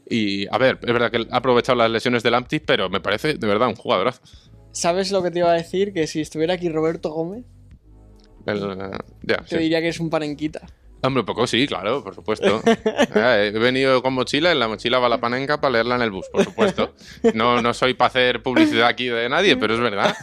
y 0.09 0.47
a 0.53 0.57
ver, 0.57 0.77
es 0.81 0.91
verdad 0.93 1.09
que 1.11 1.25
ha 1.31 1.37
aprovechado 1.37 1.77
las 1.77 1.89
lesiones 1.89 2.21
de 2.23 2.31
Lamptey, 2.31 2.59
pero 2.59 2.89
me 2.89 2.99
parece 2.99 3.35
de 3.35 3.47
verdad 3.47 3.67
un 3.69 3.75
jugadorazo. 3.75 4.21
¿Sabes 4.73 5.11
lo 5.11 5.21
que 5.23 5.31
te 5.31 5.39
iba 5.39 5.51
a 5.51 5.55
decir? 5.55 5.93
Que 5.93 6.07
si 6.07 6.21
estuviera 6.21 6.53
aquí 6.55 6.69
Roberto 6.69 7.09
Gómez, 7.11 7.45
El, 8.45 8.59
te 9.25 9.35
sí. 9.47 9.57
diría 9.57 9.79
que 9.81 9.89
es 9.89 9.99
un 9.99 10.09
panenquita. 10.09 10.61
Hombre, 11.03 11.23
poco 11.23 11.47
sí, 11.47 11.65
claro, 11.67 12.03
por 12.03 12.13
supuesto. 12.13 12.61
Eh, 12.65 13.51
he 13.55 13.57
venido 13.59 14.03
con 14.03 14.13
mochila, 14.13 14.51
en 14.51 14.59
la 14.59 14.67
mochila 14.67 14.99
va 14.99 15.09
la 15.09 15.19
panenca 15.19 15.59
para 15.59 15.71
leerla 15.73 15.95
en 15.95 16.03
el 16.03 16.11
bus, 16.11 16.27
por 16.31 16.43
supuesto. 16.43 16.93
No, 17.33 17.61
no 17.61 17.73
soy 17.73 17.93
para 17.95 18.09
hacer 18.09 18.43
publicidad 18.43 18.87
aquí 18.87 19.07
de 19.07 19.27
nadie, 19.27 19.57
pero 19.57 19.73
es 19.73 19.79
verdad. 19.79 20.15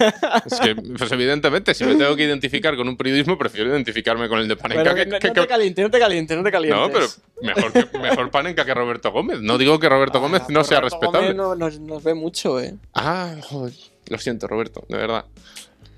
Es 0.47 0.61
que, 0.61 0.77
pues 0.77 1.11
evidentemente, 1.11 1.75
si 1.75 1.85
me 1.85 1.97
tengo 1.97 2.15
que 2.15 2.25
identificar 2.25 2.77
con 2.77 2.89
un 2.89 2.97
periodismo, 2.97 3.37
prefiero 3.37 3.71
identificarme 3.71 4.29
con 4.29 4.39
el 4.39 4.47
de 4.49 4.57
panenca 4.57 4.95
que, 4.95 5.07
no, 5.07 5.19
que- 5.19 5.29
no 5.29 5.35
te 5.43 5.47
calientes, 5.49 5.85
no 5.85 5.91
te 5.91 5.99
calientes, 5.99 6.37
no 6.37 6.43
te 6.45 6.51
calientes. 6.53 6.81
No, 6.81 6.93
pero 6.93 7.07
mejor, 7.43 7.73
que, 7.91 7.99
mejor 7.99 8.31
panenca 8.31 8.65
que 8.65 8.75
Roberto 8.75 9.11
Gómez. 9.11 9.41
No 9.41 9.59
digo 9.59 9.79
que 9.81 9.89
Roberto 9.89 10.21
Gómez 10.21 10.43
no 10.49 10.63
sea 10.65 10.79
Ah, 10.79 10.81
Roberto 10.83 10.99
respetable. 11.01 11.33
Gómez 11.33 11.37
no- 11.37 11.55
nos, 11.57 11.81
nos 11.81 12.03
ve 12.05 12.15
mucho, 12.15 12.61
eh. 12.61 12.75
Ah, 12.95 13.35
joder. 13.43 13.73
Lo 14.09 14.19
siento, 14.19 14.47
Roberto, 14.47 14.85
de 14.89 14.97
verdad. 14.97 15.25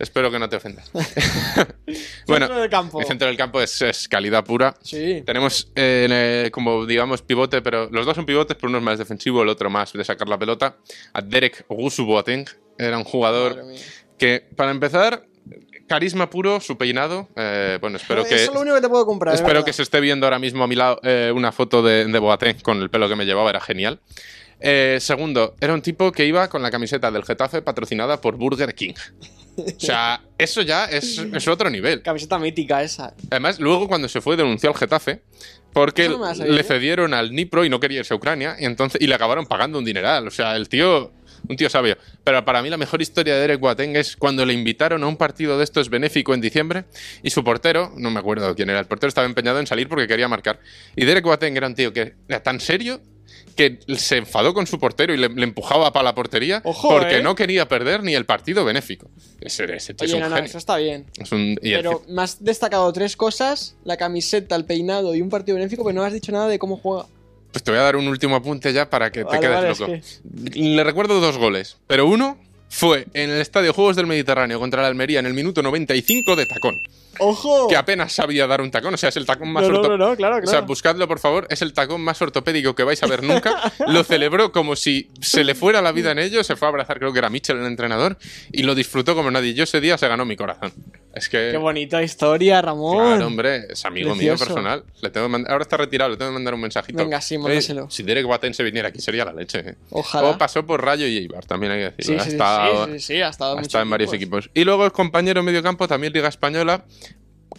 Espero 0.01 0.31
que 0.31 0.39
no 0.39 0.49
te 0.49 0.57
ofendas. 0.57 0.91
bueno, 2.27 2.47
Centro 2.47 2.61
del 2.61 2.71
campo. 2.71 3.01
el 3.01 3.07
centro 3.07 3.29
del 3.29 3.37
campo 3.37 3.61
es, 3.61 3.83
es 3.83 4.09
calidad 4.09 4.45
pura. 4.45 4.75
Sí. 4.83 5.23
Tenemos 5.27 5.71
eh, 5.77 6.09
eh, 6.47 6.51
como, 6.51 6.87
digamos, 6.87 7.23
pivote, 7.23 7.61
pero 7.63 7.89
los 7.91 8.07
dos 8.07 8.17
son 8.17 8.25
pivotes, 8.25 8.57
pero 8.57 8.71
uno 8.71 8.79
es 8.79 8.85
más 8.85 8.99
defensivo, 8.99 9.43
el 9.43 9.49
otro 9.49 9.69
más 9.71 9.93
de 9.93 10.03
sacar 10.03 10.29
la 10.29 10.39
pelota. 10.39 10.77
A 11.13 11.21
Derek 11.21 11.65
Ogusu 11.69 12.07
Boateng 12.07 12.47
era 12.79 12.97
un 12.97 13.05
jugador 13.05 13.63
que, 14.19 14.49
para 14.57 14.71
empezar, 14.71 15.27
carisma 15.87 16.31
puro, 16.31 16.61
su 16.61 16.79
peinado. 16.79 17.29
eh, 17.37 17.77
bueno, 17.81 17.99
espero 17.99 18.25
que... 18.29 18.37
Eso 18.37 18.45
es 18.53 18.55
lo 18.55 18.61
único 18.63 18.77
que 18.77 18.83
te 18.83 18.89
puedo 18.89 19.05
comprar. 19.05 19.35
es 19.35 19.41
Espero 19.41 19.65
que 19.65 19.73
se 19.73 19.83
esté 19.83 20.01
viendo 20.01 20.25
ahora 20.25 20.39
mismo 20.39 20.65
a 20.65 20.67
mi 20.67 20.77
lado 20.77 20.99
eh, 21.03 21.31
una 21.35 21.53
foto 21.53 21.83
de, 21.83 22.07
de 22.07 22.19
Boateng 22.19 22.61
con 22.63 22.81
el 22.81 22.89
pelo 22.89 23.09
que 23.09 23.17
me 23.17 23.27
llevaba, 23.27 23.51
era 23.51 23.61
genial. 23.61 24.01
Eh, 24.61 24.99
segundo, 25.01 25.57
era 25.61 25.73
un 25.73 25.81
tipo 25.81 26.13
que 26.13 26.27
iba 26.27 26.49
con 26.49 26.63
la 26.63 26.71
camiseta 26.71 27.11
del 27.11 27.25
Getafe 27.25 27.63
patrocinada 27.63 28.21
por 28.21 28.37
Burger 28.37 28.75
King. 28.75 28.95
O 29.57 29.81
sea, 29.81 30.23
eso 30.39 30.63
ya 30.63 30.87
es, 30.87 31.19
es 31.19 31.49
otro 31.49 31.71
nivel. 31.71 32.03
Camiseta 32.03 32.39
mítica 32.39 32.83
esa. 32.83 33.15
Además, 33.31 33.61
luego 33.61 33.89
cuando 33.89 34.09
se 34.09 34.21
fue 34.21 34.37
denunció 34.37 34.71
al 34.71 34.77
Getafe 34.77 35.23
porque 35.73 36.09
no 36.09 36.33
le 36.33 36.57
yo. 36.57 36.63
cedieron 36.65 37.15
al 37.15 37.33
Nipro 37.33 37.65
y 37.65 37.69
no 37.69 37.79
quería 37.81 38.01
irse 38.01 38.15
a 38.15 38.17
Ucrania 38.17 38.57
y 38.59 38.65
entonces 38.65 39.01
y 39.01 39.07
le 39.07 39.15
acabaron 39.15 39.47
pagando 39.47 39.79
un 39.79 39.85
dineral. 39.85 40.27
O 40.27 40.31
sea, 40.31 40.57
el 40.57 40.69
tío, 40.69 41.13
un 41.49 41.57
tío 41.57 41.71
sabio. 41.71 41.97
Pero 42.25 42.45
para 42.45 42.63
mí 42.63 42.71
la 42.71 42.77
mejor 42.77 43.03
historia 43.03 43.35
de 43.35 43.41
Derek 43.41 43.61
Boateng 43.61 43.97
es 43.97 44.17
cuando 44.17 44.45
le 44.45 44.53
invitaron 44.53 45.03
a 45.05 45.07
un 45.07 45.17
partido 45.17 45.59
de 45.59 45.65
estos 45.65 45.89
benéfico 45.91 46.35
en 46.35 46.41
diciembre 46.41 46.85
y 47.23 47.31
su 47.31 47.45
portero, 47.45 47.93
no 47.97 48.11
me 48.11 48.19
acuerdo 48.19 48.55
quién 48.55 48.71
era, 48.71 48.81
el 48.81 48.87
portero 48.87 49.09
estaba 49.09 49.27
empeñado 49.27 49.61
en 49.61 49.67
salir 49.67 49.89
porque 49.89 50.09
quería 50.09 50.29
marcar. 50.29 50.61
Y 50.97 51.05
Derek 51.05 51.25
Boateng 51.25 51.57
era 51.57 51.67
un 51.67 51.75
tío 51.75 51.93
que 51.93 52.15
era 52.29 52.43
tan 52.43 52.61
serio 52.61 53.01
que 53.57 53.79
se 53.97 54.17
enfadó 54.19 54.55
con 54.55 54.67
su 54.67 54.79
portero 54.79 55.13
y 55.15 55.17
le, 55.17 55.29
le 55.29 55.45
empujaba 55.45 55.93
para 55.93 56.05
la 56.05 56.15
portería 56.15 56.63
Ojo, 56.65 56.89
porque 56.89 57.19
¿eh? 57.19 57.23
no 57.23 57.35
quería 57.35 57.69
perder 57.69 58.03
ni 58.03 58.15
el 58.15 58.25
partido 58.27 58.65
benéfico. 58.65 59.11
Ese, 59.41 59.65
es 59.75 59.89
un 60.13 60.21
no, 60.21 60.29
no, 60.29 60.37
genio. 60.37 60.49
eso 60.49 60.59
está 60.59 60.77
bien. 60.77 61.07
Es 61.19 61.33
un- 61.33 61.59
y 61.63 61.73
el- 61.73 61.83
Pero 61.83 62.03
me 62.09 62.23
has 62.23 62.43
destacado 62.45 62.93
tres 62.93 63.17
cosas: 63.17 63.77
la 63.85 63.97
camiseta, 63.97 64.57
el 64.57 64.65
peinado 64.65 65.15
y 65.15 65.23
un 65.23 65.29
partido 65.31 65.57
benéfico, 65.57 65.85
pero 65.85 65.95
no 65.95 66.03
has 66.05 66.13
dicho 66.13 66.33
nada 66.33 66.49
de 66.49 66.59
cómo 66.59 66.77
juega. 66.77 67.07
Pues 67.53 67.65
te 67.65 67.71
voy 67.73 67.81
a 67.81 67.83
dar 67.83 67.97
un 67.97 68.07
último 68.07 68.37
apunte 68.37 68.73
ya 68.73 68.89
para 68.89 69.11
que 69.11 69.25
te 69.25 69.41
quedes 69.41 69.51
vale, 69.51 69.71
es 69.71 69.81
loco. 69.81 69.93
Le 70.55 70.85
recuerdo 70.85 71.21
dos 71.21 71.37
goles, 71.37 71.79
pero 71.89 72.07
uno 72.07 72.39
fue 72.69 73.07
en 73.15 73.31
el 73.31 73.41
Estadio 73.41 73.73
Juegos 73.75 73.97
del 73.97 74.07
Mediterráneo 74.07 74.61
contra 74.61 74.83
la 74.83 74.89
Almería 74.89 75.19
en 75.19 75.27
el 75.27 75.35
minuto 75.35 75.61
95 75.63 76.37
de 76.37 76.47
tacón. 76.47 76.77
¡Ojo! 77.19 77.69
Que 77.69 77.77
apenas 77.77 78.13
sabía 78.13 78.47
dar 78.47 78.61
un 78.61 78.71
tacón, 78.71 78.95
o 78.95 78.97
sea, 78.97 79.09
es 79.09 79.17
el 79.17 79.27
tacón 79.27 79.53
más 79.53 79.63
no, 79.65 79.69
no, 79.71 79.81
orto- 79.81 79.89
no, 79.89 79.97
no, 80.11 80.17
claro, 80.17 80.39
O 80.43 80.47
sea, 80.47 80.61
buscadlo 80.63 81.07
por 81.09 81.19
favor, 81.19 81.47
es 81.51 81.61
el 81.61 81.73
tacón 81.73 82.01
más 82.03 82.21
ortopédico 82.23 82.75
que 82.75 82.83
vais 82.85 83.03
a 83.03 83.07
ver 83.07 83.23
nunca. 83.23 83.73
Lo 83.89 84.05
celebró 84.05 84.53
como 84.53 84.77
si 84.77 85.11
se 85.21 85.45
le 85.45 85.55
fuera 85.55 85.83
la 85.83 85.93
vida 85.93 86.13
en 86.13 86.19
ello, 86.19 86.43
se 86.45 86.57
fue 86.57 86.69
a 86.69 86.71
abrazar, 86.71 86.99
creo 86.99 87.13
que 87.13 87.19
era 87.19 87.29
Mitchell 87.29 87.59
el 87.59 87.67
entrenador, 87.67 88.17
y 88.53 88.63
lo 88.63 88.75
disfrutó 88.75 89.15
como 89.15 89.31
nadie. 89.31 89.55
Yo 89.55 89.65
ese 89.65 89.81
día 89.81 89.99
se 89.99 90.09
ganó 90.09 90.25
mi 90.25 90.37
corazón. 90.37 90.73
Es 91.13 91.29
que... 91.29 91.49
Qué 91.51 91.57
bonita 91.57 92.03
historia, 92.03 92.63
Ramón. 92.63 92.97
Claro, 92.97 93.27
hombre, 93.27 93.67
es 93.71 93.85
amigo 93.85 94.15
mío 94.15 94.37
personal. 94.37 94.85
Le 95.03 95.11
tengo 95.11 95.29
que 95.29 95.45
Ahora 95.51 95.63
está 95.63 95.77
retirado, 95.77 96.11
le 96.11 96.17
tengo 96.17 96.31
que 96.31 96.35
mandar 96.35 96.55
un 96.55 96.61
mensajito. 96.61 96.99
Venga, 96.99 97.21
sí, 97.21 97.37
mándaselo. 97.37 97.91
si 97.91 98.03
Derek 98.05 98.27
Batten 98.27 98.55
se 98.55 98.63
viniera 98.63 98.89
aquí 98.89 99.01
sería 99.01 99.25
la 99.25 99.33
leche. 99.33 99.59
eh. 99.71 99.75
Ojalá. 99.91 100.29
O 100.31 100.39
pasó 100.39 100.65
por 100.65 100.85
Rayo 100.85 101.07
y 101.07 101.17
Eibar, 101.17 101.45
también 101.47 101.73
hay 101.73 101.79
que 101.81 101.91
decirlo. 101.97 102.13
sí, 102.13 102.15
ha 102.21 102.25
sí, 102.25 102.31
estado, 102.31 102.87
sí, 102.87 102.93
sí, 102.93 103.01
sí, 103.01 103.21
ha 103.23 103.29
estado, 103.29 103.59
ha 103.59 103.61
estado 103.61 103.83
en 103.83 103.91
varios 103.91 104.13
equipos. 104.13 104.51
Y 104.55 104.63
luego 104.65 104.85
el 104.85 104.93
compañero 104.93 105.43
mediocampo, 105.43 105.89
también 105.89 106.13
Liga 106.13 106.29
Española. 106.29 106.85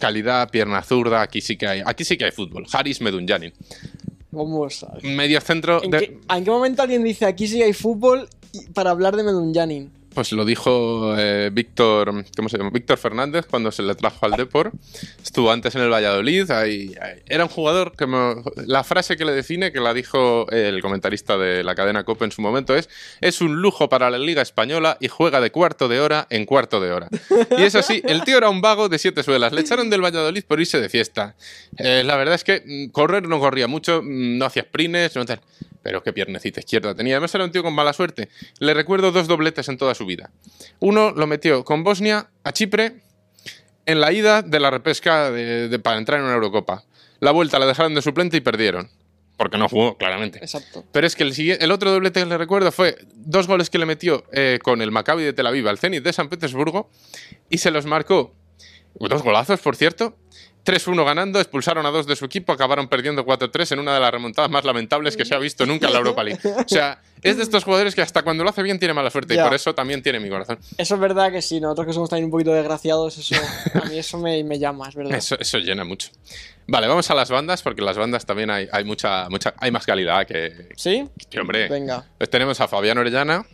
Calidad, 0.00 0.48
pierna 0.50 0.82
zurda, 0.82 1.20
aquí 1.20 1.40
sí 1.42 1.56
que 1.58 1.66
hay, 1.66 1.82
aquí 1.84 2.04
sí 2.04 2.16
que 2.16 2.24
hay 2.24 2.32
fútbol. 2.32 2.66
Haris 2.72 3.00
Medunjanin. 3.02 3.52
Vamos 4.30 4.82
a 4.82 4.94
ver. 4.94 5.04
Medio 5.04 5.40
centro. 5.42 5.82
¿En, 5.84 5.90
de- 5.90 5.98
qué, 5.98 6.18
¿En 6.34 6.44
qué 6.44 6.50
momento 6.50 6.80
alguien 6.82 7.04
dice 7.04 7.26
aquí 7.26 7.46
sí 7.46 7.62
hay 7.62 7.74
fútbol 7.74 8.28
para 8.72 8.90
hablar 8.90 9.14
de 9.14 9.22
Medunjanin? 9.24 9.92
Pues 10.14 10.32
lo 10.32 10.44
dijo 10.44 11.14
eh, 11.16 11.50
Víctor, 11.52 12.24
¿cómo 12.36 12.48
se 12.48 12.58
llama? 12.58 12.70
Víctor 12.70 12.98
Fernández 12.98 13.46
cuando 13.46 13.72
se 13.72 13.82
le 13.82 13.94
trajo 13.94 14.26
al 14.26 14.32
Depor. 14.32 14.72
Estuvo 15.22 15.50
antes 15.50 15.74
en 15.74 15.82
el 15.82 15.90
Valladolid. 15.90 16.50
Era 17.26 17.44
un 17.44 17.50
jugador 17.50 17.92
que 17.96 18.06
la 18.66 18.84
frase 18.84 19.16
que 19.16 19.24
le 19.24 19.32
define, 19.32 19.72
que 19.72 19.80
la 19.80 19.94
dijo 19.94 20.50
el 20.50 20.80
comentarista 20.82 21.38
de 21.38 21.64
la 21.64 21.74
cadena 21.74 22.04
Copa 22.04 22.24
en 22.24 22.32
su 22.32 22.42
momento, 22.42 22.74
es 22.74 22.88
es 23.20 23.40
un 23.40 23.62
lujo 23.62 23.88
para 23.88 24.10
la 24.10 24.18
Liga 24.18 24.42
Española 24.42 24.98
y 25.00 25.08
juega 25.08 25.40
de 25.40 25.50
cuarto 25.50 25.88
de 25.88 26.00
hora 26.00 26.26
en 26.30 26.44
cuarto 26.44 26.80
de 26.80 26.92
hora. 26.92 27.08
Y 27.56 27.62
es 27.62 27.74
así, 27.74 28.02
el 28.04 28.24
tío 28.24 28.36
era 28.36 28.50
un 28.50 28.60
vago 28.60 28.88
de 28.88 28.98
siete 28.98 29.22
suelas. 29.22 29.52
Le 29.52 29.62
echaron 29.62 29.88
del 29.90 30.04
Valladolid 30.04 30.44
por 30.44 30.60
irse 30.60 30.80
de 30.80 30.88
fiesta. 30.88 31.34
Eh, 31.78 32.02
la 32.04 32.16
verdad 32.16 32.34
es 32.34 32.44
que 32.44 32.62
mm, 32.64 32.90
correr 32.90 33.26
no 33.28 33.40
corría 33.40 33.68
mucho, 33.68 34.02
mm, 34.02 34.38
no 34.38 34.44
hacía 34.44 34.64
sprints, 34.64 35.16
no 35.16 35.24
tal. 35.24 35.40
Pero 35.82 36.02
qué 36.02 36.12
piernecita 36.12 36.60
izquierda 36.60 36.94
tenía. 36.94 37.14
Además 37.16 37.34
era 37.34 37.44
un 37.44 37.50
tío 37.50 37.62
con 37.62 37.74
mala 37.74 37.92
suerte. 37.92 38.28
Le 38.58 38.72
recuerdo 38.74 39.10
dos 39.12 39.26
dobletes 39.26 39.68
en 39.68 39.78
toda 39.78 39.94
su 39.94 40.06
vida. 40.06 40.30
Uno 40.78 41.10
lo 41.10 41.26
metió 41.26 41.64
con 41.64 41.82
Bosnia 41.84 42.28
a 42.44 42.52
Chipre 42.52 43.00
en 43.86 44.00
la 44.00 44.12
ida 44.12 44.42
de 44.42 44.60
la 44.60 44.70
repesca 44.70 45.30
de- 45.30 45.68
de- 45.68 45.78
para 45.78 45.98
entrar 45.98 46.20
en 46.20 46.26
una 46.26 46.34
Eurocopa. 46.34 46.84
La 47.20 47.32
vuelta 47.32 47.58
la 47.58 47.66
dejaron 47.66 47.94
de 47.94 48.02
suplente 48.02 48.36
y 48.36 48.40
perdieron. 48.40 48.88
Porque 49.36 49.58
no 49.58 49.68
jugó, 49.68 49.96
claramente. 49.96 50.38
Exacto. 50.38 50.84
Pero 50.92 51.04
es 51.06 51.16
que 51.16 51.24
el 51.24 51.70
otro 51.72 51.90
doblete 51.90 52.20
que 52.20 52.26
le 52.26 52.38
recuerdo 52.38 52.70
fue 52.70 52.96
dos 53.14 53.48
goles 53.48 53.70
que 53.70 53.78
le 53.78 53.86
metió 53.86 54.24
eh, 54.32 54.60
con 54.62 54.82
el 54.82 54.92
Maccabi 54.92 55.24
de 55.24 55.32
Tel 55.32 55.46
Aviv 55.48 55.66
al 55.66 55.78
Zenit 55.78 56.04
de 56.04 56.12
San 56.12 56.28
Petersburgo 56.28 56.90
y 57.50 57.58
se 57.58 57.72
los 57.72 57.86
marcó. 57.86 58.34
Dos 58.94 59.22
golazos, 59.22 59.58
por 59.60 59.74
cierto. 59.74 60.16
3-1 60.64 61.04
ganando, 61.04 61.40
expulsaron 61.40 61.84
a 61.86 61.90
dos 61.90 62.06
de 62.06 62.14
su 62.16 62.24
equipo, 62.24 62.52
acabaron 62.52 62.88
perdiendo 62.88 63.24
4-3 63.26 63.72
en 63.72 63.78
una 63.80 63.94
de 63.94 64.00
las 64.00 64.10
remontadas 64.12 64.50
más 64.50 64.64
lamentables 64.64 65.16
que 65.16 65.24
se 65.24 65.34
ha 65.34 65.38
visto 65.38 65.66
nunca 65.66 65.88
en 65.88 65.92
la 65.92 65.98
Europa 65.98 66.22
League. 66.22 66.40
O 66.44 66.68
sea, 66.68 67.00
es 67.20 67.36
de 67.36 67.42
estos 67.42 67.64
jugadores 67.64 67.94
que 67.94 68.02
hasta 68.02 68.22
cuando 68.22 68.44
lo 68.44 68.50
hace 68.50 68.62
bien 68.62 68.78
tiene 68.78 68.94
mala 68.94 69.10
suerte 69.10 69.34
y 69.34 69.38
por 69.38 69.52
eso 69.54 69.74
también 69.74 70.02
tiene 70.02 70.20
mi 70.20 70.28
corazón. 70.28 70.58
Eso 70.78 70.94
es 70.94 71.00
verdad 71.00 71.32
que 71.32 71.42
sí, 71.42 71.60
nosotros 71.60 71.88
que 71.88 71.92
somos 71.92 72.08
también 72.10 72.26
un 72.26 72.30
poquito 72.30 72.52
desgraciados, 72.52 73.18
eso, 73.18 73.34
a 73.74 73.84
mí 73.88 73.98
eso 73.98 74.18
me, 74.18 74.44
me 74.44 74.58
llama, 74.58 74.88
es 74.88 74.94
verdad. 74.94 75.14
Eso, 75.16 75.36
eso 75.38 75.58
llena 75.58 75.84
mucho. 75.84 76.10
Vale, 76.68 76.86
vamos 76.86 77.10
a 77.10 77.14
las 77.14 77.28
bandas, 77.28 77.60
porque 77.62 77.80
en 77.80 77.86
las 77.86 77.96
bandas 77.98 78.24
también 78.24 78.48
hay, 78.50 78.68
hay 78.70 78.84
mucha, 78.84 79.28
mucha, 79.30 79.54
hay 79.58 79.72
más 79.72 79.84
calidad 79.84 80.24
que, 80.26 80.68
¿Sí? 80.76 81.08
que, 81.28 81.40
hombre. 81.40 81.68
Venga. 81.68 82.04
Pues 82.18 82.30
tenemos 82.30 82.60
a 82.60 82.68
Fabián 82.68 82.98
Orellana, 82.98 83.44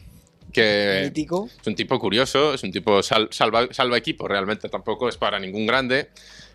que 0.53 1.03
Mítico. 1.05 1.49
es 1.61 1.67
un 1.67 1.75
tipo 1.75 1.99
curioso, 1.99 2.53
es 2.55 2.63
un 2.63 2.71
tipo 2.73 3.03
sal- 3.03 3.29
salva, 3.31 3.67
salva 3.71 3.97
equipo, 3.97 4.29
realmente 4.29 4.69
tampoco 4.69 5.09
es 5.09 5.17
para 5.17 5.39
ningún 5.39 5.67
grande, 5.67 6.11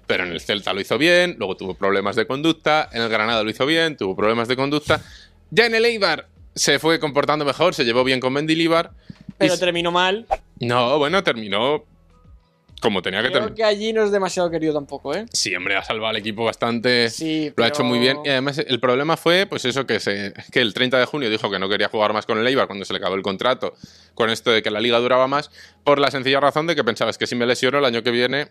pero 0.07 0.23
en 0.25 0.31
el 0.31 0.41
Celta 0.41 0.73
lo 0.73 0.81
hizo 0.81 0.97
bien, 0.97 1.35
luego 1.37 1.55
tuvo 1.57 1.73
problemas 1.75 2.15
de 2.15 2.25
conducta, 2.27 2.89
en 2.91 3.01
el 3.01 3.09
Granada 3.09 3.43
lo 3.43 3.49
hizo 3.49 3.65
bien, 3.65 3.95
tuvo 3.97 4.15
problemas 4.15 4.47
de 4.47 4.55
conducta, 4.55 5.01
ya 5.51 5.65
en 5.65 5.75
el 5.75 5.85
Eibar 5.85 6.27
se 6.55 6.77
fue 6.79 6.99
comportando 6.99 7.45
mejor, 7.45 7.73
se 7.73 7.83
llevó 7.85 8.03
bien 8.03 8.19
con 8.19 8.33
Mendilibar. 8.33 8.91
Pero 9.37 9.57
terminó 9.57 9.91
mal. 9.91 10.25
no, 10.59 10.97
bueno, 10.99 11.23
terminó 11.23 11.83
como 12.81 13.01
tenía 13.01 13.21
que 13.21 13.29
Creo 13.29 13.39
terminar. 13.43 13.55
que 13.55 13.63
allí 13.63 13.93
no 13.93 14.03
es 14.03 14.11
demasiado 14.11 14.51
querido 14.51 14.73
tampoco, 14.73 15.15
¿eh? 15.15 15.25
Sí, 15.31 15.55
hombre, 15.55 15.77
ha 15.77 15.83
salvado 15.85 16.09
al 16.09 16.17
equipo 16.17 16.43
bastante. 16.43 17.09
Sí, 17.09 17.45
Lo 17.45 17.51
ha 17.51 17.55
pero- 17.55 17.67
hecho 17.69 17.83
muy 17.85 17.97
bien. 17.97 18.17
Y 18.25 18.29
además, 18.29 18.57
el 18.57 18.79
problema 18.81 19.15
fue, 19.15 19.45
pues 19.45 19.63
eso, 19.63 19.85
que, 19.87 20.01
se, 20.01 20.33
que 20.51 20.59
el 20.59 20.73
30 20.73 20.99
de 20.99 21.05
junio 21.05 21.29
dijo 21.29 21.49
que 21.49 21.59
no 21.59 21.69
quería 21.69 21.87
jugar 21.87 22.11
más 22.11 22.25
con 22.25 22.37
el 22.39 22.45
Eibar 22.45 22.67
cuando 22.67 22.83
se 22.83 22.91
le 22.91 22.97
acabó 22.97 23.15
el 23.15 23.21
contrato, 23.21 23.73
con 24.15 24.29
esto 24.29 24.51
de 24.51 24.61
que 24.61 24.69
la 24.69 24.81
liga 24.81 24.99
duraba 24.99 25.27
más, 25.27 25.49
por 25.85 25.97
la 25.97 26.11
sencilla 26.11 26.41
razón 26.41 26.67
de 26.67 26.75
que 26.75 26.83
pensabas 26.83 27.17
que 27.17 27.25
si 27.25 27.35
me 27.35 27.45
lesiono 27.45 27.77
el 27.79 27.85
año 27.85 28.03
que 28.03 28.11
viene, 28.11 28.49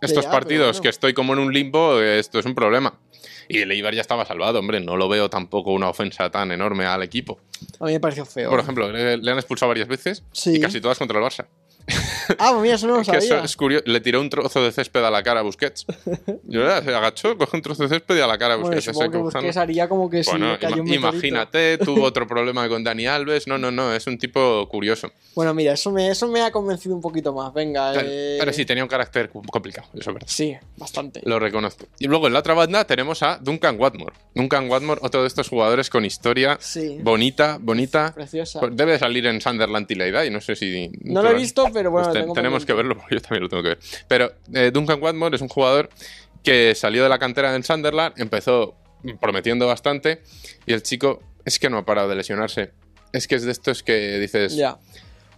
estos 0.00 0.24
ya, 0.24 0.30
pero 0.30 0.40
partidos 0.40 0.66
bueno. 0.68 0.82
que 0.82 0.88
estoy 0.88 1.14
como 1.14 1.32
en 1.32 1.38
un 1.38 1.52
limbo, 1.52 2.00
esto 2.00 2.38
es 2.38 2.46
un 2.46 2.54
problema. 2.54 2.98
Y 3.48 3.58
el 3.62 3.72
Eibar 3.72 3.94
ya 3.94 4.00
estaba 4.00 4.24
salvado, 4.24 4.60
hombre, 4.60 4.78
no 4.80 4.96
lo 4.96 5.08
veo 5.08 5.28
tampoco 5.28 5.72
una 5.72 5.88
ofensa 5.88 6.30
tan 6.30 6.52
enorme 6.52 6.86
al 6.86 7.02
equipo. 7.02 7.40
A 7.80 7.86
mí 7.86 7.92
me 7.92 8.00
pareció 8.00 8.24
feo. 8.24 8.48
Por 8.48 8.60
ejemplo, 8.60 8.90
le, 8.92 9.16
le 9.16 9.30
han 9.30 9.38
expulsado 9.38 9.68
varias 9.68 9.88
veces 9.88 10.22
Sí. 10.32 10.56
y 10.56 10.60
casi 10.60 10.80
todas 10.80 10.98
contra 10.98 11.18
el 11.18 11.24
Barça. 11.24 11.46
Ah, 12.38 12.50
pues 12.52 12.62
mira, 12.62 12.74
eso 12.76 12.86
no 12.86 12.94
lo 12.96 13.00
eso 13.02 13.12
sabía. 13.12 13.44
es 13.44 13.56
curioso. 13.56 13.84
Le 13.86 14.00
tiró 14.00 14.20
un 14.20 14.30
trozo 14.30 14.62
de 14.62 14.72
césped 14.72 15.02
a 15.04 15.10
la 15.10 15.22
cara 15.22 15.40
a 15.40 15.42
Busquets. 15.42 15.86
Yo, 16.44 16.60
¿verdad? 16.60 16.84
Se 16.84 16.94
agachó, 16.94 17.36
coge 17.36 17.56
un 17.56 17.62
trozo 17.62 17.82
de 17.84 17.88
césped 17.88 18.16
y 18.16 18.20
a 18.20 18.26
la 18.26 18.38
cara 18.38 18.54
a 18.54 18.56
Bueno, 18.56 18.74
Busquets. 18.76 18.96
Ese 18.96 19.10
que. 19.10 19.18
Busquets 19.18 19.56
haría 19.56 19.88
como 19.88 20.08
que 20.10 20.22
Bueno, 20.26 20.56
cayó 20.60 20.82
un 20.82 20.92
imagínate, 20.92 21.78
tuvo 21.78 22.02
otro 22.04 22.26
problema 22.26 22.68
con 22.68 22.84
Dani 22.84 23.06
Alves. 23.06 23.46
No, 23.46 23.58
no, 23.58 23.70
no, 23.70 23.94
es 23.94 24.06
un 24.06 24.18
tipo 24.18 24.66
curioso. 24.68 25.10
Bueno, 25.34 25.54
mira, 25.54 25.72
eso 25.74 25.90
me, 25.90 26.08
eso 26.08 26.28
me 26.28 26.42
ha 26.42 26.50
convencido 26.50 26.94
un 26.94 27.00
poquito 27.00 27.32
más. 27.32 27.52
Venga, 27.54 27.92
Pero, 27.94 28.06
eh... 28.10 28.36
pero 28.38 28.52
sí, 28.52 28.64
tenía 28.64 28.82
un 28.82 28.88
carácter 28.88 29.30
complicado, 29.30 29.88
eso 29.94 30.10
es 30.10 30.14
verdad. 30.14 30.28
Sí, 30.28 30.56
bastante. 30.76 31.20
Lo 31.24 31.38
reconozco. 31.38 31.86
Y 31.98 32.06
luego 32.06 32.26
en 32.26 32.32
la 32.32 32.40
otra 32.40 32.54
banda 32.54 32.84
tenemos 32.84 33.22
a 33.22 33.38
Duncan 33.38 33.78
Watmore. 33.78 34.14
Duncan 34.34 34.68
Watmore, 34.70 35.00
otro 35.02 35.22
de 35.22 35.28
estos 35.28 35.48
jugadores 35.48 35.88
con 35.90 36.04
historia 36.04 36.58
Sí. 36.60 36.98
bonita, 37.02 37.58
bonita. 37.60 38.12
Preciosa. 38.14 38.60
Pues 38.60 38.76
Debe 38.76 38.98
salir 38.98 39.26
en 39.26 39.40
Sunderland 39.40 39.86
y 39.90 39.94
la 39.94 40.06
edad, 40.06 40.24
y 40.24 40.30
no 40.30 40.40
sé 40.40 40.56
si. 40.56 40.90
No 41.02 41.22
lo 41.22 41.30
he 41.30 41.34
visto, 41.34 41.66
pero 41.72 41.90
bueno, 41.90 42.08
Pues 42.10 42.19
tenemos 42.34 42.64
pendiente. 42.64 42.66
que 42.66 42.72
verlo 42.74 42.96
porque 42.96 43.14
yo 43.16 43.20
también 43.20 43.42
lo 43.42 43.48
tengo 43.48 43.62
que 43.62 43.68
ver. 43.70 43.78
Pero 44.08 44.32
eh, 44.54 44.70
Duncan 44.72 45.02
Watmore 45.02 45.36
es 45.36 45.42
un 45.42 45.48
jugador 45.48 45.88
que 46.42 46.74
salió 46.74 47.02
de 47.02 47.08
la 47.08 47.18
cantera 47.18 47.54
en 47.54 47.62
Sunderland, 47.62 48.14
empezó 48.18 48.74
prometiendo 49.20 49.66
bastante 49.66 50.22
y 50.66 50.72
el 50.72 50.82
chico 50.82 51.22
es 51.44 51.58
que 51.58 51.70
no 51.70 51.78
ha 51.78 51.84
parado 51.84 52.08
de 52.08 52.16
lesionarse. 52.16 52.72
Es 53.12 53.26
que 53.26 53.34
es 53.34 53.42
de 53.44 53.52
estos 53.52 53.82
que 53.82 54.18
dices, 54.18 54.54
Ya. 54.56 54.78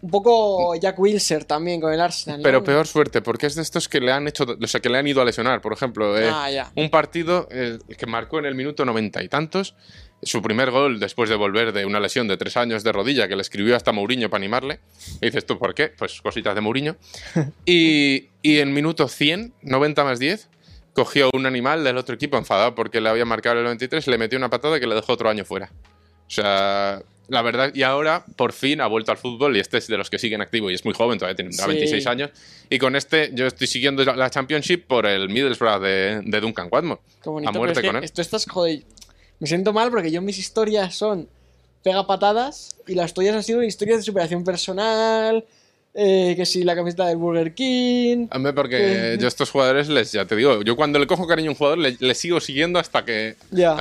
Un 0.03 0.11
poco 0.11 0.75
Jack 0.75 0.99
Wilser 0.99 1.45
también 1.45 1.81
con 1.81 1.93
el 1.93 2.01
Arsenal. 2.01 2.41
¿no? 2.41 2.43
pero 2.43 2.65
peor 2.65 2.89
suerte, 2.89 3.23
porque 3.23 3.47
es 3.47 3.55
de 3.55 3.63
estos 3.63 3.89
que 3.89 4.01
le 4.01 4.11
han 4.11 4.27
hecho, 4.27 4.45
o 4.61 4.67
sea, 4.67 4.81
que 4.81 4.89
le 4.89 4.99
han 4.99 5.07
ido 5.07 5.23
a 5.23 5.25
lesionar. 5.25 5.61
Por 5.61 5.73
ejemplo, 5.73 6.19
eh, 6.19 6.29
Ah, 6.29 6.51
ya. 6.51 6.73
un 6.75 6.91
partido 6.91 7.47
eh, 7.53 7.79
que 7.97 8.07
marcó 8.07 8.41
en 8.41 8.47
el 8.47 8.57
minuto 8.57 8.85
noventa 8.85 9.23
y 9.23 9.29
tantos. 9.29 9.77
Su 10.25 10.41
primer 10.41 10.71
gol 10.71 11.01
después 11.01 11.29
de 11.29 11.37
volver 11.37 11.73
de 11.73 11.85
una 11.85 11.99
lesión 11.99 12.29
de 12.29 12.37
tres 12.37 12.57
años 12.57 12.85
de 12.85 12.93
rodilla 12.93 13.27
que 13.27 13.35
le 13.35 13.43
escribió 13.43 13.75
hasta 13.75 13.91
Mourinho 13.93 14.31
para 14.31 14.41
animarle. 14.41 14.79
Y 15.21 15.27
dices 15.27 15.45
tú, 15.45 15.59
¿por 15.59 15.75
qué? 15.75 15.89
Pues 15.89 16.21
cositas 16.23 16.55
de 16.55 16.61
Mourinho. 16.61 16.97
Y, 17.67 18.29
y 18.43 18.59
en 18.59 18.73
minuto 18.73 19.09
100, 19.09 19.53
90 19.63 20.05
más 20.05 20.19
10, 20.19 20.49
cogió 20.95 21.31
un 21.33 21.47
animal 21.47 21.83
del 21.85 21.97
otro 21.97 22.15
equipo 22.15 22.37
enfadado 22.37 22.75
porque 22.75 23.01
le 23.01 23.09
había 23.09 23.25
marcado 23.25 23.59
el 23.59 23.65
93, 23.65 24.07
le 24.07 24.19
metió 24.19 24.39
una 24.39 24.51
patada 24.51 24.79
que 24.79 24.87
le 24.87 24.95
dejó 24.95 25.13
otro 25.15 25.29
año 25.29 25.45
fuera. 25.45 25.71
O 26.27 26.31
sea, 26.35 27.03
la 27.29 27.43
verdad, 27.43 27.73
y 27.75 27.83
ahora 27.83 28.25
por 28.37 28.53
fin 28.53 28.81
ha 28.81 28.87
vuelto 28.87 29.11
al 29.11 29.19
fútbol 29.19 29.57
y 29.57 29.61
este 29.61 29.79
es 29.79 29.87
de 29.87 29.97
los 29.99 30.09
que 30.11 30.19
siguen 30.19 30.41
activo 30.41 30.71
y 30.71 30.75
es 30.75 30.85
muy 30.85 30.95
joven, 30.95 31.19
todavía 31.19 31.37
tendrá 31.37 31.65
Sí. 31.65 31.71
26 31.73 32.07
años. 32.07 32.31
Y 32.71 32.79
con 32.79 32.95
este 32.95 33.31
yo 33.35 33.47
estoy 33.47 33.67
siguiendo 33.67 34.05
la 34.05 34.31
Championship 34.31 34.87
por 34.87 35.07
el 35.07 35.29
Middlesbrough 35.29 35.81
de, 35.83 36.21
de 36.25 36.41
Duncan. 36.41 36.69
Qué 36.71 37.31
bonito, 37.31 37.51
a 37.51 37.53
muerte 37.53 37.53
pero 37.53 37.71
es 37.73 37.79
que 37.79 37.87
con 37.87 37.97
él. 37.97 38.05
Esto 38.05 38.23
estás, 38.23 38.47
joder. 38.47 38.83
Me 39.43 39.49
siento 39.49 39.73
mal 39.73 39.91
porque 39.91 40.13
yo 40.13 40.23
mis 40.23 40.39
historias 40.39 40.95
son 40.95 41.29
pega 41.83 42.07
patadas 42.07 42.77
y 42.87 42.95
las 42.95 43.13
tuyas 43.13 43.35
han 43.35 43.43
sido 43.43 43.61
historias 43.65 43.99
de 43.99 44.05
superación 44.05 44.45
personal, 44.45 45.45
eh, 45.95 46.35
que 46.37 46.47
si 46.47 46.63
la 46.63 46.77
camiseta 46.77 47.09
del 47.09 47.17
Burger 47.17 47.53
King. 47.53 48.29
Hombre, 48.33 48.53
porque 48.53 49.17
yo 49.19 49.25
a 49.25 49.29
estos 49.29 49.51
jugadores 49.51 49.89
les, 49.89 50.13
ya 50.13 50.27
te 50.27 50.37
digo, 50.37 50.63
yo 50.63 50.77
cuando 50.77 51.01
le 51.01 51.09
cojo 51.09 51.27
cariño 51.27 51.49
a 51.49 51.53
un 51.55 51.57
jugador 51.57 51.79
le, 51.79 51.97
le 51.99 52.15
sigo 52.15 52.39
siguiendo 52.39 52.79
hasta 52.79 53.05
que... 53.05 53.35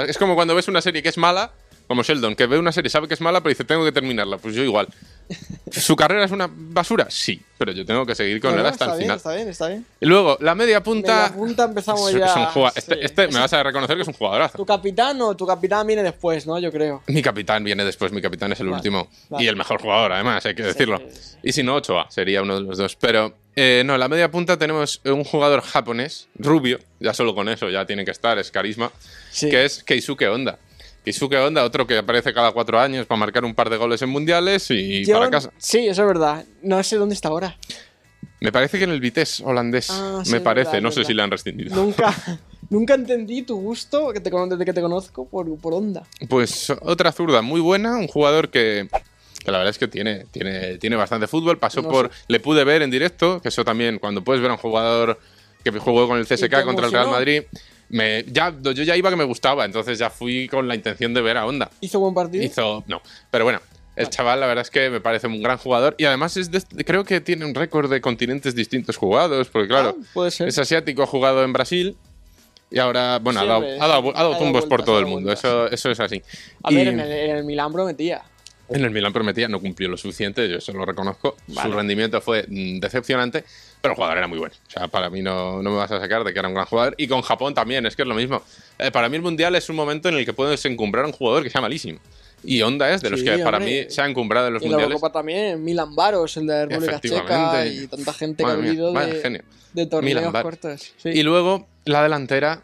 Es 0.07 0.17
como 0.17 0.33
cuando 0.33 0.55
ves 0.55 0.67
una 0.67 0.81
serie 0.81 1.03
que 1.03 1.09
es 1.09 1.19
mala, 1.19 1.51
como 1.91 2.03
Sheldon, 2.03 2.35
que 2.35 2.45
ve 2.47 2.57
una 2.57 2.71
serie, 2.71 2.89
sabe 2.89 3.07
que 3.07 3.13
es 3.15 3.21
mala, 3.21 3.41
pero 3.41 3.49
dice, 3.49 3.63
tengo 3.65 3.83
que 3.83 3.91
terminarla. 3.91 4.37
Pues 4.37 4.55
yo 4.55 4.63
igual. 4.63 4.87
¿Su 5.71 5.95
carrera 5.95 6.25
es 6.25 6.31
una 6.31 6.49
basura? 6.51 7.07
Sí, 7.09 7.41
pero 7.57 7.71
yo 7.71 7.85
tengo 7.85 8.05
que 8.05 8.15
seguir 8.15 8.41
con 8.41 8.57
él 8.57 8.65
hasta 8.65 8.85
el 8.85 8.91
bien, 8.91 9.01
final. 9.03 9.17
está 9.17 9.33
bien, 9.35 9.47
está 9.49 9.67
bien. 9.67 9.85
Y 9.99 10.05
luego, 10.05 10.37
la 10.41 10.55
media 10.55 10.81
punta... 10.83 11.13
Media 11.29 11.33
punta 11.33 11.63
empezamos 11.65 12.09
es- 12.09 12.19
ya. 12.19 12.25
es 12.25 12.35
un 12.35 12.45
jugua- 12.45 12.71
este 12.75 13.05
este 13.05 13.25
Es- 13.25 13.33
me 13.33 13.39
vas 13.39 13.53
a 13.53 13.63
reconocer 13.63 13.95
que 13.95 14.01
es 14.01 14.07
un 14.07 14.13
jugadorazo. 14.13 14.57
¿Tu 14.57 14.65
capitán 14.65 15.21
o 15.21 15.35
tu 15.35 15.45
capitán 15.45 15.85
viene 15.87 16.03
después, 16.03 16.45
no? 16.47 16.57
Yo 16.59 16.71
creo. 16.71 17.03
Mi 17.07 17.21
capitán 17.21 17.63
viene 17.63 17.85
después, 17.85 18.11
mi 18.11 18.21
capitán 18.21 18.51
es 18.51 18.59
el 18.59 18.67
Vale, 18.67 18.77
último. 18.77 19.09
vale. 19.29 19.43
Y 19.45 19.47
el 19.47 19.55
mejor 19.55 19.81
jugador, 19.81 20.11
además, 20.13 20.45
hay 20.45 20.55
que 20.55 20.63
decirlo. 20.63 20.97
sí. 21.09 21.37
Y 21.43 21.51
si 21.53 21.63
no, 21.63 21.75
Ochoa 21.75 22.07
sería 22.09 22.41
uno 22.41 22.55
de 22.55 22.61
los 22.61 22.77
dos. 22.77 22.95
Pero 22.97 23.35
eh, 23.55 23.83
no, 23.85 23.97
la 23.97 24.07
media 24.07 24.29
punta 24.31 24.57
tenemos 24.57 25.01
un 25.05 25.23
jugador 25.23 25.61
japonés, 25.61 26.27
rubio, 26.35 26.79
ya 26.99 27.13
solo 27.13 27.33
con 27.35 27.47
eso 27.49 27.69
ya 27.69 27.85
tiene 27.85 28.05
que 28.05 28.11
estar, 28.11 28.37
es 28.39 28.51
carisma, 28.51 28.91
que 29.39 29.65
es 29.65 29.83
Keisuke 29.83 30.27
Honda. 30.27 30.57
Keisuke 31.03 31.35
Honda, 31.37 31.63
otro 31.63 31.87
que 31.87 31.97
aparece 31.97 32.33
cada 32.33 32.51
cuatro 32.51 32.79
años 32.79 33.05
para 33.05 33.19
marcar 33.19 33.43
un 33.45 33.55
par 33.55 33.69
de 33.69 33.77
goles 33.77 34.01
en 34.01 34.09
mundiales 34.09 34.69
y 34.69 35.03
Yo- 35.05 35.15
para 35.17 35.29
casa. 35.29 35.51
Sí, 35.57 35.87
eso 35.87 36.01
es 36.01 36.07
verdad. 36.07 36.45
No 36.61 36.81
sé 36.83 36.97
dónde 36.97 37.15
está 37.15 37.29
ahora. 37.29 37.57
Me 38.39 38.51
parece 38.51 38.77
que 38.77 38.85
en 38.85 38.91
el 38.91 38.99
Vitesse 38.99 39.41
holandés, 39.43 39.89
Ah, 39.91 40.21
sí, 40.23 40.31
me 40.31 40.41
parece, 40.41 40.71
verdad, 40.73 40.81
no 40.81 40.91
sé 40.91 41.03
si 41.03 41.13
le 41.13 41.21
han 41.21 41.29
rescindido. 41.31 41.75
Nunca, 41.75 42.13
nunca 42.69 42.95
entendí 42.95 43.43
tu 43.43 43.55
gusto 43.59 44.11
que 44.13 44.19
te, 44.19 44.31
desde 44.31 44.65
que 44.65 44.73
te 44.73 44.81
conozco 44.81 45.27
por, 45.27 45.55
por 45.59 45.73
onda. 45.73 46.03
Pues 46.27 46.71
otra 46.81 47.11
zurda 47.11 47.41
muy 47.41 47.61
buena, 47.61 47.97
un 47.97 48.07
jugador 48.07 48.49
que, 48.49 48.87
que 49.43 49.51
la 49.51 49.59
verdad 49.59 49.69
es 49.71 49.77
que 49.77 49.87
tiene, 49.87 50.25
tiene, 50.31 50.77
tiene 50.77 50.95
bastante 50.95 51.27
fútbol. 51.27 51.59
Pasó 51.59 51.81
No 51.83 51.89
por. 51.89 52.09
Le 52.27 52.39
pude 52.39 52.63
ver 52.63 52.81
en 52.81 52.89
directo, 52.89 53.41
que 53.41 53.49
eso 53.49 53.63
también, 53.63 53.99
cuando 53.99 54.23
puedes 54.23 54.41
ver 54.41 54.49
a 54.49 54.55
un 54.55 54.59
jugador 54.59 55.19
que 55.63 55.71
jugó 55.71 56.07
con 56.07 56.17
el 56.17 56.25
CSK 56.25 56.63
contra 56.63 56.87
el 56.87 56.91
Real? 56.91 57.07
Madrid, 57.09 57.43
me, 57.91 58.23
ya, 58.25 58.53
yo 58.61 58.71
ya 58.71 58.95
iba 58.97 59.09
que 59.09 59.15
me 59.15 59.23
gustaba, 59.23 59.65
entonces 59.65 59.99
ya 59.99 60.09
fui 60.09 60.47
con 60.47 60.67
la 60.67 60.75
intención 60.75 61.13
de 61.13 61.21
ver 61.21 61.37
a 61.37 61.45
Onda. 61.45 61.69
¿Hizo 61.81 61.99
buen 61.99 62.13
partido? 62.13 62.43
Hizo. 62.43 62.83
No. 62.87 63.01
Pero 63.29 63.43
bueno. 63.45 63.59
El 63.93 64.09
chaval, 64.09 64.39
la 64.39 64.47
verdad 64.47 64.61
es 64.63 64.71
que 64.71 64.89
me 64.89 65.01
parece 65.01 65.27
un 65.27 65.43
gran 65.43 65.57
jugador 65.57 65.95
y 65.97 66.05
además 66.05 66.35
es 66.37 66.49
de- 66.49 66.63
creo 66.85 67.03
que 67.03 67.19
tiene 67.19 67.43
un 67.45 67.53
récord 67.53 67.91
de 67.91 67.99
continentes 67.99 68.55
distintos 68.55 68.95
jugados, 68.95 69.49
porque 69.49 69.67
claro, 69.67 69.97
Ah, 69.99 70.03
puede 70.13 70.31
ser. 70.31 70.47
es 70.47 70.57
asiático, 70.57 71.03
ha 71.03 71.05
jugado 71.07 71.43
en 71.43 71.51
Brasil 71.51 71.97
y 72.71 72.79
ahora, 72.79 73.19
bueno, 73.19 73.41
ha 73.41 73.45
dado, 73.45 73.59
Siempre, 73.61 73.83
ha 73.83 73.87
dado- 73.87 74.09
ha 74.09 74.11
dado 74.13 74.17
ha 74.17 74.23
dado 74.31 74.37
tumbos 74.37 74.65
por 74.65 74.83
todo 74.85 74.97
el 74.97 75.07
mundo, 75.07 75.31
eso, 75.33 75.67
eso 75.69 75.91
es 75.91 75.99
así. 75.99 76.21
A 76.63 76.71
Y- 76.71 76.75
ver, 76.77 76.87
en 76.87 76.99
el, 77.01 77.11
en 77.11 77.35
el 77.35 77.43
Milán 77.43 77.73
prometía. 77.73 78.21
en 78.69 78.85
el 78.85 78.91
Milan 78.91 79.11
prometía, 79.11 79.49
no 79.49 79.59
cumplió 79.59 79.89
lo 79.89 79.97
suficiente, 79.97 80.47
yo 80.49 80.55
eso 80.59 80.71
lo 80.71 80.85
reconozco. 80.85 81.35
Vale. 81.47 81.69
Su 81.69 81.75
rendimiento 81.75 82.21
fue 82.21 82.45
mm, 82.47 82.79
decepcionante, 82.79 83.43
pero 83.81 83.93
el 83.93 83.95
jugador 83.95 84.17
era 84.17 84.27
muy 84.27 84.37
bueno. 84.37 84.53
O 84.67 84.71
sea, 84.71 84.87
para 84.87 85.09
mí 85.09 85.21
no, 85.21 85.61
no 85.61 85.71
me 85.71 85.77
vas 85.77 85.91
a 85.91 85.99
sacar 85.99 86.23
de 86.23 86.31
que 86.33 86.39
era 86.39 86.47
un 86.47 86.53
gran 86.53 86.67
jugador. 86.67 86.93
Y 86.97 87.07
con 87.07 87.21
Japón 87.21 87.53
también, 87.53 87.85
es 87.85 87.95
que 87.95 88.03
es 88.03 88.07
lo 88.07 88.15
mismo. 88.15 88.41
Eh, 88.77 88.91
para 88.91 89.09
mí 89.09 89.15
el 89.15 89.21
Mundial 89.21 89.55
es 89.55 89.69
un 89.69 89.75
momento 89.75 90.09
en 90.09 90.15
el 90.15 90.25
que 90.25 90.33
puedes 90.33 90.63
encumbrar 90.65 91.05
a 91.05 91.07
un 91.07 91.13
jugador 91.13 91.43
que 91.43 91.49
sea 91.49 91.61
malísimo. 91.61 91.99
Y 92.43 92.61
Honda 92.61 92.91
es 92.91 93.01
de 93.01 93.09
los 93.11 93.19
Sí, 93.19 93.25
que 93.25 93.37
para 93.39 93.59
mí 93.59 93.85
se 93.89 94.01
ha 94.01 94.05
encumbrado 94.07 94.47
en 94.47 94.53
los 94.53 94.63
Y 94.63 94.65
la 94.65 94.71
Mundiales. 94.71 94.93
Eurocopa 94.95 95.11
también, 95.19 95.63
Milan 95.63 95.95
Baros, 95.95 96.37
el 96.37 96.47
de 96.47 96.53
la 96.53 96.65
República 96.65 96.99
Checa 96.99 97.65
y 97.67 97.87
tanta 97.87 98.13
gente 98.13 98.43
que 98.43 98.49
ha 98.49 98.53
Madre 98.55 98.69
vivido 98.69 98.93
de, 98.93 99.43
de 99.73 99.85
torneos 99.85 100.31
cortos. 100.41 100.93
Sí. 100.97 101.09
Y 101.09 101.23
luego 101.23 101.67
la 101.85 102.01
delantera, 102.03 102.63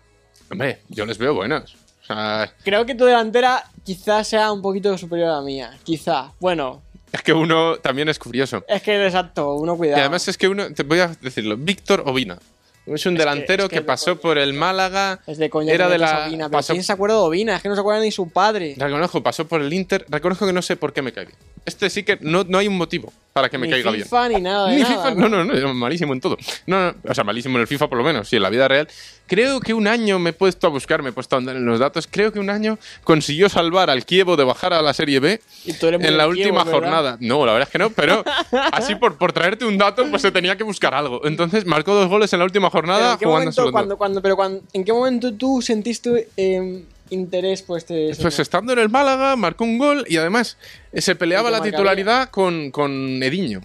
hombre, 0.51 0.79
yo 0.89 1.05
les 1.05 1.17
veo 1.17 1.33
buenos. 1.35 1.75
O 2.01 2.05
sea, 2.07 2.51
Creo 2.63 2.85
que 2.85 2.95
tu 2.95 3.05
delantera 3.05 3.63
quizás 3.83 4.27
sea 4.27 4.51
un 4.51 4.61
poquito 4.61 4.97
superior 4.97 5.29
a 5.29 5.33
la 5.35 5.41
mía. 5.41 5.77
Quizá. 5.83 6.31
Bueno, 6.39 6.81
es 7.11 7.21
que 7.21 7.33
uno 7.33 7.77
también 7.77 8.09
es 8.09 8.19
curioso. 8.19 8.63
es 8.67 8.81
que 8.81 9.05
exacto, 9.05 9.55
uno 9.55 9.73
Y 9.75 9.77
cuidado. 9.77 10.01
además 10.01 10.27
es 10.27 10.37
que 10.37 10.47
uno, 10.47 10.73
te 10.73 10.83
voy 10.83 10.99
a 10.99 11.07
decirlo, 11.21 11.55
Víctor 11.57 12.03
Ovina. 12.05 12.37
Es 12.85 13.05
un 13.05 13.15
delantero 13.15 13.63
es 13.63 13.69
que 13.69 13.75
que, 13.75 13.79
es 13.79 13.81
de 13.81 13.85
pasó 13.87 14.17
por 14.17 14.37
el 14.37 14.53
Málaga. 14.53 15.19
es 15.27 15.37
de 15.37 15.49
coña 15.49 15.73
era 15.73 15.89
de 15.89 15.97
la. 15.97 16.27
Ovina, 16.27 16.45
pero 16.47 16.59
pasó- 16.59 16.71
¿quién 16.71 16.83
se 16.85 16.93
acuerda 16.93 17.17
de 17.17 17.21
Ovina? 17.21 17.57
Es 17.57 17.61
que 17.61 17.67
no 17.67 17.75
se 17.75 17.81
acuerda 17.81 17.99
ni 18.01 18.11
su 18.11 18.29
padre. 18.29 18.75
Reconozco, 18.77 19.21
pasó 19.21 19.45
por 19.45 19.61
el 19.61 19.73
Inter. 19.73 20.05
Reconozco 20.07 20.47
que 20.47 20.53
no 20.53 20.61
sé 20.61 20.77
por 20.77 20.93
qué 20.93 21.01
me 21.01 21.11
cae 21.11 21.25
bien. 21.25 21.37
Este 21.65 21.89
sí 21.89 22.03
que 22.03 22.17
no, 22.21 22.45
no 22.45 22.57
hay 22.59 22.69
un 22.69 22.77
motivo 22.77 23.11
para 23.37 23.49
que 23.49 23.57
me 23.59 23.67
ni 23.67 23.73
caiga 23.73 23.91
bien. 23.91 24.03
FIFA 24.03 24.29
ni 24.29 24.41
nada 24.41 24.67
de 24.67 24.75
Ni 24.75 24.81
nada, 24.81 25.11
FIFA, 25.11 25.15
no, 25.15 25.29
no, 25.29 25.43
no, 25.43 25.73
malísimo 25.75 26.11
en 26.13 26.19
todo. 26.19 26.37
No, 26.65 26.87
no, 26.87 26.95
o 27.07 27.13
sea, 27.13 27.23
malísimo 27.23 27.57
en 27.57 27.61
el 27.61 27.67
FIFA 27.67 27.87
por 27.87 27.99
lo 27.99 28.03
menos, 28.03 28.27
sí, 28.27 28.37
en 28.37 28.41
la 28.41 28.49
vida 28.49 28.67
real. 28.67 28.87
Creo 29.27 29.59
que 29.59 29.75
un 29.75 29.87
año 29.87 30.17
me 30.17 30.31
he 30.31 30.33
puesto 30.33 30.65
a 30.65 30.71
buscar, 30.71 31.03
me 31.03 31.09
he 31.09 31.11
puesto 31.11 31.35
a 31.35 31.39
andar 31.39 31.55
en 31.55 31.63
los 31.63 31.79
datos. 31.79 32.07
Creo 32.09 32.31
que 32.31 32.39
un 32.39 32.49
año 32.49 32.79
consiguió 33.03 33.47
salvar 33.47 33.91
al 33.91 34.05
Kievo 34.05 34.37
de 34.37 34.43
bajar 34.43 34.73
a 34.73 34.81
la 34.81 34.93
Serie 34.93 35.19
B 35.19 35.39
Y 35.65 35.73
tú 35.73 35.85
eres 35.87 35.99
muy 35.99 36.09
en 36.09 36.17
la 36.17 36.27
última 36.27 36.65
jornada. 36.65 37.17
No, 37.19 37.45
la 37.45 37.53
verdad 37.53 37.67
es 37.67 37.71
que 37.71 37.77
no, 37.77 37.91
pero 37.91 38.23
así 38.71 38.95
por, 38.95 39.19
por 39.19 39.33
traerte 39.33 39.65
un 39.65 39.77
dato, 39.77 40.03
pues 40.09 40.23
se 40.23 40.31
tenía 40.31 40.57
que 40.57 40.63
buscar 40.63 40.95
algo. 40.95 41.21
Entonces 41.25 41.65
marcó 41.65 41.93
dos 41.93 42.09
goles 42.09 42.33
en 42.33 42.39
la 42.39 42.45
última 42.45 42.69
Pero 42.69 42.71
jornada 42.71 43.13
¿en 43.13 43.19
qué 43.19 43.25
jugando 43.25 43.51
momento, 43.51 43.71
cuando, 43.71 43.97
cuando, 43.97 44.21
pero 44.23 44.35
cuando, 44.35 44.63
¿En 44.73 44.83
qué 44.83 44.93
momento 44.93 45.31
tú 45.35 45.61
sentiste 45.61 46.29
eh, 46.37 46.83
interés 47.09 47.61
Pues 47.61 47.83
señor? 47.85 48.41
estando 48.41 48.73
en 48.73 48.79
el 48.79 48.89
Málaga, 48.89 49.35
marcó 49.35 49.63
un 49.63 49.77
gol 49.77 50.05
y 50.07 50.17
además 50.17 50.57
eh, 50.91 51.01
se 51.01 51.15
peleaba 51.15 51.49
¿Y 51.49 51.53
qué 51.53 51.57
la 51.59 51.63
titularidad 51.63 52.29
con, 52.29 52.71
con 52.71 53.21
Ediño, 53.23 53.61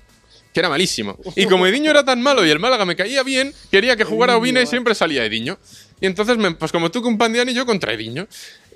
que 0.52 0.60
era 0.60 0.68
malísimo. 0.68 1.16
Y 1.36 1.46
como 1.46 1.66
Ediño 1.66 1.90
era 1.90 2.04
tan 2.04 2.20
malo 2.22 2.44
y 2.46 2.50
el 2.50 2.58
Málaga 2.58 2.84
me 2.84 2.96
caía 2.96 3.22
bien, 3.22 3.52
quería 3.70 3.96
que 3.96 4.04
jugara 4.04 4.36
Ovina 4.36 4.60
y 4.62 4.66
siempre 4.66 4.94
salía 4.94 5.24
Ediño. 5.24 5.58
Y 6.00 6.06
entonces, 6.06 6.36
me- 6.36 6.52
pues 6.52 6.72
como 6.72 6.90
tú 6.90 7.00
con 7.02 7.16
Pandiani, 7.18 7.54
yo 7.54 7.64
contra 7.66 7.92
Ediño. 7.92 8.26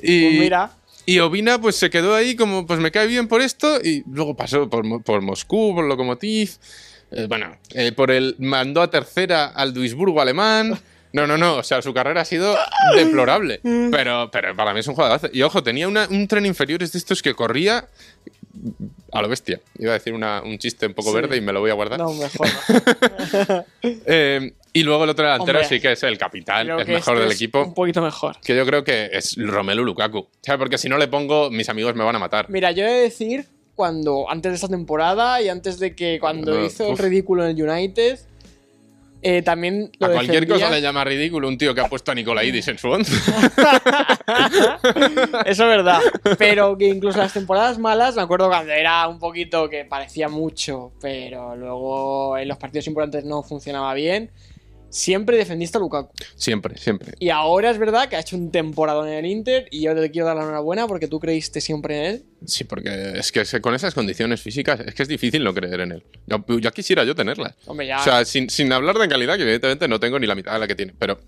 Y, 0.03 0.23
Pues 0.25 0.41
mira. 0.41 0.71
y 1.07 1.19
Ovina 1.19 1.61
pues 1.61 1.75
se 1.77 1.91
quedó 1.91 2.15
ahí 2.15 2.37
como, 2.37 2.67
pues 2.67 2.79
me 2.81 2.91
cae 2.93 3.07
bien 3.09 3.27
por 3.29 3.43
esto 3.43 3.81
y 3.83 4.05
luego 4.11 4.37
pasó 4.37 4.69
por, 4.71 5.03
por 5.03 5.23
Moscú, 5.23 5.75
por 5.75 5.85
Lokomotiv. 5.87 6.51
eh, 7.11 7.27
bueno, 7.29 7.57
eh, 7.75 7.93
por 7.93 8.11
el 8.11 8.37
mandó 8.39 8.81
a 8.83 8.91
tercera 8.91 9.47
al 9.47 9.73
Duisburgo 9.75 10.21
alemán. 10.21 10.79
No, 11.17 11.27
no, 11.27 11.37
no, 11.39 11.57
o 11.57 11.63
sea, 11.63 11.81
su 11.83 11.93
carrera 11.95 12.21
ha 12.21 12.25
sido 12.25 12.55
deplorable. 12.95 13.61
Pero, 13.91 14.31
pero 14.31 14.55
para 14.55 14.73
mí 14.75 14.81
es 14.81 14.87
un 14.87 14.95
jugador. 14.95 15.31
Y 15.33 15.43
ojo, 15.43 15.63
tenía 15.63 15.89
una- 15.89 16.07
un 16.11 16.29
tren 16.29 16.45
inferiores 16.47 16.93
de 16.93 16.99
estos 16.99 17.23
que 17.23 17.35
corría 17.35 17.89
a 19.13 19.23
lo 19.23 19.29
bestia. 19.29 19.61
Iba 19.79 19.93
a 19.93 19.95
decir 19.95 20.13
una- 20.13 20.43
un 20.43 20.59
chiste 20.59 20.87
un 20.87 20.95
poco 20.95 21.11
Sí. 21.11 21.17
verde 21.17 21.37
y 21.37 21.41
me 21.41 21.53
lo 21.53 21.61
voy 21.61 21.71
a 21.71 21.75
guardar. 21.75 21.99
No, 21.99 22.13
mejor. 22.13 22.47
no. 23.49 23.65
Eh, 24.07 24.53
y 24.73 24.83
luego 24.83 25.05
el 25.05 25.11
otro 25.11 25.25
delantero 25.25 25.59
Hombre, 25.61 25.69
sí 25.77 25.81
que 25.81 25.93
es 25.93 26.03
el 26.03 26.19
capitán, 26.19 26.67
que 26.67 26.85
mejor 26.85 27.15
este 27.15 27.15
del 27.15 27.29
es 27.31 27.35
equipo. 27.37 27.63
Un 27.65 27.75
poquito 27.75 28.03
mejor. 28.03 28.37
Que 28.45 28.55
yo 28.55 28.67
creo 28.67 28.85
que 28.85 29.09
es 29.13 29.37
Romelu 29.39 29.85
Lukaku. 29.85 30.19
O 30.19 30.29
sea, 30.43 30.59
porque 30.59 30.77
si 30.77 30.89
no 30.89 30.99
le 30.99 31.09
pongo, 31.09 31.51
mis 31.51 31.69
amigos 31.71 31.95
me 31.95 32.05
van 32.05 32.15
a 32.17 32.19
matar. 32.19 32.51
Mira, 32.51 32.73
yo 32.73 32.85
he 32.85 32.91
de 32.91 33.01
decir, 33.03 33.47
cuando, 33.75 34.31
antes 34.31 34.53
de 34.53 34.57
esta 34.57 34.69
temporada 34.69 35.41
y 35.41 35.49
antes 35.49 35.79
de 35.79 35.95
que 35.95 36.19
cuando 36.21 36.55
No, 36.59 36.65
hizo 36.67 36.91
el 36.91 36.99
ridículo 36.99 37.47
en 37.47 37.57
el 37.59 37.63
United, 37.71 38.19
eh, 39.29 39.43
también 39.43 39.91
lo 39.99 40.07
A 40.07 40.11
cualquier 40.13 40.43
defendía. 40.47 40.67
cosa 40.67 40.71
le 40.77 40.81
llama 40.81 41.03
ridículo 41.03 41.49
un 41.49 41.59
tío 41.59 41.75
que 41.75 41.81
ha 41.81 41.89
puesto 41.89 42.13
a 42.13 42.15
Nicolaidis 42.15 42.69
en 42.69 42.79
su 42.79 42.89
once. 42.89 43.13
Eso 45.45 45.63
es 45.65 45.69
verdad. 45.69 46.01
Pero 46.39 46.79
que 46.79 46.87
incluso 46.87 47.19
las 47.19 47.33
temporadas 47.33 47.79
malas, 47.79 48.15
me 48.15 48.23
acuerdo 48.23 48.49
cuando 48.49 48.73
era 48.73 49.09
un 49.09 49.19
poquito 49.19 49.69
que 49.69 49.85
parecía 49.85 50.29
mucho, 50.29 50.93
pero 51.01 51.57
luego 51.57 52.39
en 52.39 52.47
los 52.47 52.57
partidos 52.59 52.87
importantes 52.87 53.25
no 53.25 53.43
funcionaba 53.43 53.95
bien. 53.95 54.31
Siempre 54.89 55.37
defendiste 55.37 55.79
a 55.79 55.81
Lukaku. 55.81 56.13
Siempre, 56.37 56.77
siempre. 56.79 57.13
Y 57.19 57.31
ahora 57.31 57.71
es 57.71 57.79
verdad 57.79 58.09
que 58.09 58.17
ha 58.17 58.21
hecho 58.21 58.37
un 58.37 58.51
temporada 58.51 59.07
en 59.07 59.25
el 59.25 59.31
Inter 59.31 59.69
y 59.71 59.83
yo 59.83 59.95
te 59.95 60.11
quiero 60.11 60.27
dar 60.27 60.37
la 60.37 60.43
enhorabuena 60.43 60.87
porque 60.87 61.09
tú 61.09 61.21
creíste 61.21 61.61
siempre 61.61 61.99
en 61.99 62.05
él. 62.05 62.25
Sí, 62.45 62.65
porque 62.65 63.15
es 63.17 63.33
que 63.33 63.45
con 63.61 63.75
esas 63.75 63.95
condiciones 63.95 64.41
físicas 64.41 64.81
es 64.81 64.95
que 64.95 65.03
es 65.03 65.09
difícil 65.09 65.43
no 65.43 65.53
creer 65.55 65.81
en 65.81 65.93
él. 65.93 66.05
Yo, 66.27 66.45
ya 66.59 66.71
quisiera 66.71 67.05
yo 67.05 67.15
tenerlas. 67.15 67.55
Hombre, 67.67 67.87
ya. 67.87 68.01
O 68.01 68.05
sea, 68.05 68.25
sin, 68.25 68.49
sin 68.51 68.73
hablar 68.73 68.97
de 68.97 69.09
calidad, 69.09 69.37
que 69.37 69.43
evidentemente 69.43 69.89
no 69.89 69.99
tengo 70.01 70.19
ni 70.19 70.27
la 70.27 70.35
mitad 70.35 70.53
de 70.53 70.59
la 70.59 70.67
que 70.67 70.75
tiene. 70.75 70.95
Pero 70.99 71.19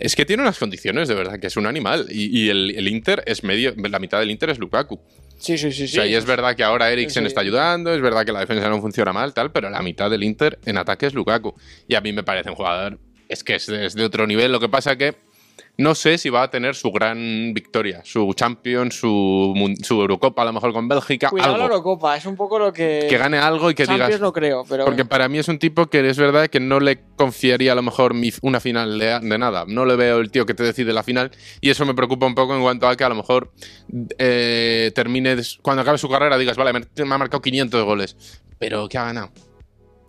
Es 0.00 0.16
que 0.16 0.24
tiene 0.24 0.42
unas 0.42 0.58
condiciones, 0.58 1.08
de 1.08 1.14
verdad, 1.14 1.38
que 1.38 1.46
es 1.48 1.56
un 1.56 1.66
animal. 1.66 2.06
Y, 2.10 2.46
y 2.46 2.48
el, 2.50 2.74
el 2.76 2.88
Inter 2.88 3.22
es 3.26 3.44
medio. 3.44 3.74
La 3.76 3.98
mitad 3.98 4.18
del 4.18 4.30
Inter 4.30 4.50
es 4.50 4.58
Lukaku. 4.58 5.00
Sí, 5.38 5.56
sí, 5.58 5.72
sí. 5.72 5.84
O 5.84 5.88
sea, 5.88 6.04
sí. 6.04 6.10
y 6.10 6.14
es 6.14 6.24
verdad 6.26 6.54
que 6.56 6.62
ahora 6.64 6.90
Eriksen 6.90 7.22
Sí. 7.24 7.28
está 7.28 7.40
ayudando, 7.40 7.94
es 7.94 8.00
verdad 8.00 8.24
que 8.26 8.32
la 8.32 8.40
defensa 8.40 8.68
no 8.68 8.80
funciona 8.80 9.12
mal, 9.12 9.32
tal, 9.32 9.52
pero 9.52 9.70
la 9.70 9.80
mitad 9.82 10.10
del 10.10 10.22
Inter 10.24 10.58
en 10.66 10.76
ataque 10.78 11.06
es 11.06 11.14
Lukaku. 11.14 11.54
Y 11.88 11.94
a 11.94 12.00
mí 12.00 12.12
me 12.12 12.22
parece 12.22 12.50
un 12.50 12.56
jugador. 12.56 12.98
Es 13.28 13.44
que 13.44 13.54
es, 13.54 13.68
es 13.68 13.94
de 13.94 14.04
otro 14.04 14.26
nivel. 14.26 14.50
Lo 14.52 14.58
que 14.60 14.68
pasa 14.68 14.96
que 14.96 15.14
no 15.76 15.94
sé 15.94 16.18
si 16.18 16.28
va 16.30 16.42
a 16.42 16.50
tener 16.50 16.74
su 16.74 16.90
gran 16.90 17.52
victoria, 17.54 18.02
su 18.04 18.32
Champions, 18.34 18.94
su, 18.94 19.54
Eurocopa, 19.90 20.42
a 20.42 20.44
lo 20.46 20.52
mejor 20.52 20.72
con 20.72 20.88
Bélgica, 20.88 21.30
Cuidado 21.30 21.56
la 21.56 21.64
algo. 21.64 21.76
Eurocopa, 21.76 22.16
es 22.16 22.26
un 22.26 22.36
poco 22.36 22.58
lo 22.58 22.72
que. 22.72 23.06
Que 23.08 23.18
gane 23.18 23.38
algo 23.38 23.70
y 23.70 23.74
que 23.74 23.86
Champions 23.86 24.08
digas. 24.08 24.20
no 24.20 24.32
creo, 24.32 24.64
pero. 24.68 24.84
Porque 24.84 25.04
para 25.04 25.28
mí 25.28 25.38
es 25.38 25.48
un 25.48 25.58
tipo 25.58 25.86
que 25.86 26.08
es 26.08 26.18
verdad 26.18 26.48
que 26.48 26.60
no 26.60 26.80
le 26.80 27.00
confiaría 27.16 27.72
a 27.72 27.74
lo 27.74 27.82
mejor 27.82 28.14
una 28.42 28.60
final 28.60 28.98
de, 28.98 29.20
de 29.20 29.38
nada. 29.38 29.64
No 29.66 29.84
le 29.84 29.96
veo 29.96 30.18
el 30.18 30.30
tío 30.30 30.46
que 30.46 30.54
te 30.54 30.62
decide 30.62 30.92
la 30.92 31.02
final 31.02 31.30
y 31.60 31.70
eso 31.70 31.84
me 31.86 31.94
preocupa 31.94 32.26
un 32.26 32.34
poco 32.34 32.54
en 32.54 32.62
cuanto 32.62 32.88
a 32.88 32.96
que 32.96 33.04
a 33.04 33.08
lo 33.08 33.14
mejor 33.14 33.52
eh, 34.18 34.92
termine, 34.94 35.36
cuando 35.62 35.82
acabe 35.82 35.98
su 35.98 36.08
carrera 36.08 36.38
digas, 36.38 36.56
vale, 36.56 36.72
me, 36.72 36.80
me 37.04 37.14
ha 37.14 37.18
marcado 37.18 37.40
500 37.40 37.84
goles, 37.84 38.40
pero 38.58 38.88
¿qué 38.88 38.98
ha 38.98 39.04
ganado? 39.04 39.30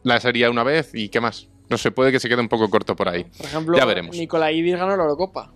La 0.03 0.19
sería 0.19 0.49
una 0.49 0.63
vez 0.63 0.91
y 0.93 1.09
¿qué 1.09 1.21
más? 1.21 1.50
No 1.71 1.77
se 1.77 1.89
puede 1.91 2.11
que 2.11 2.19
se 2.19 2.27
quede 2.29 2.41
un 2.41 2.49
poco 2.49 2.69
corto 2.69 2.95
por 2.95 3.07
ahí. 3.09 3.23
Por 3.23 3.45
ejemplo, 3.45 3.77
Ya 3.77 3.85
veremos. 3.85 4.15
Nicolaidis 4.15 4.73
ganó 4.75 4.95
la 4.97 5.03
Eurocopa. 5.03 5.51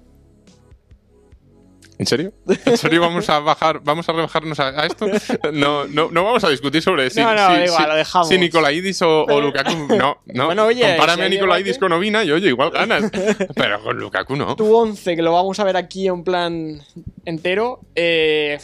¿En 1.98 2.06
serio? 2.06 2.34
¿En 2.66 2.78
serio 2.78 3.00
vamos 3.02 3.30
a 3.30 3.40
bajar, 3.40 3.80
vamos 3.82 4.08
a 4.10 4.12
rebajarnos 4.14 4.60
a, 4.60 4.82
a 4.82 4.86
esto? 4.86 5.08
No, 5.54 5.86
no, 5.88 6.10
no 6.12 6.24
vamos 6.26 6.44
a 6.44 6.50
discutir 6.50 6.82
sobre 6.82 7.10
si, 7.10 7.22
No, 7.22 7.34
no, 7.34 7.48
si- 7.56 7.64
igual, 7.64 7.84
si- 7.84 7.88
lo 7.90 7.96
dejamos. 7.96 8.28
si 8.28 8.38
Nicolaidis 8.38 9.02
o, 9.02 9.24
o 9.26 9.42
Lukaku. 9.42 9.94
No, 9.96 10.18
no. 10.26 10.46
Bueno, 10.48 10.66
oye, 10.66 10.82
Compárame 10.90 11.24
si 11.24 11.26
a 11.28 11.30
Nicolaidis 11.30 11.78
con 11.78 11.92
Ovina 11.94 12.24
y 12.26 12.32
oye, 12.32 12.48
igual 12.50 12.72
ganas. 12.72 13.10
Pero 13.56 13.82
con 13.82 13.98
Lukaku 13.98 14.36
no. 14.36 14.56
Tu 14.58 14.74
11, 14.76 15.16
que 15.16 15.22
lo 15.22 15.32
vamos 15.32 15.58
a 15.60 15.64
ver 15.64 15.78
aquí 15.78 16.08
en 16.08 16.24
plan 16.26 16.82
entero. 17.24 17.80
Eh, 17.96 18.58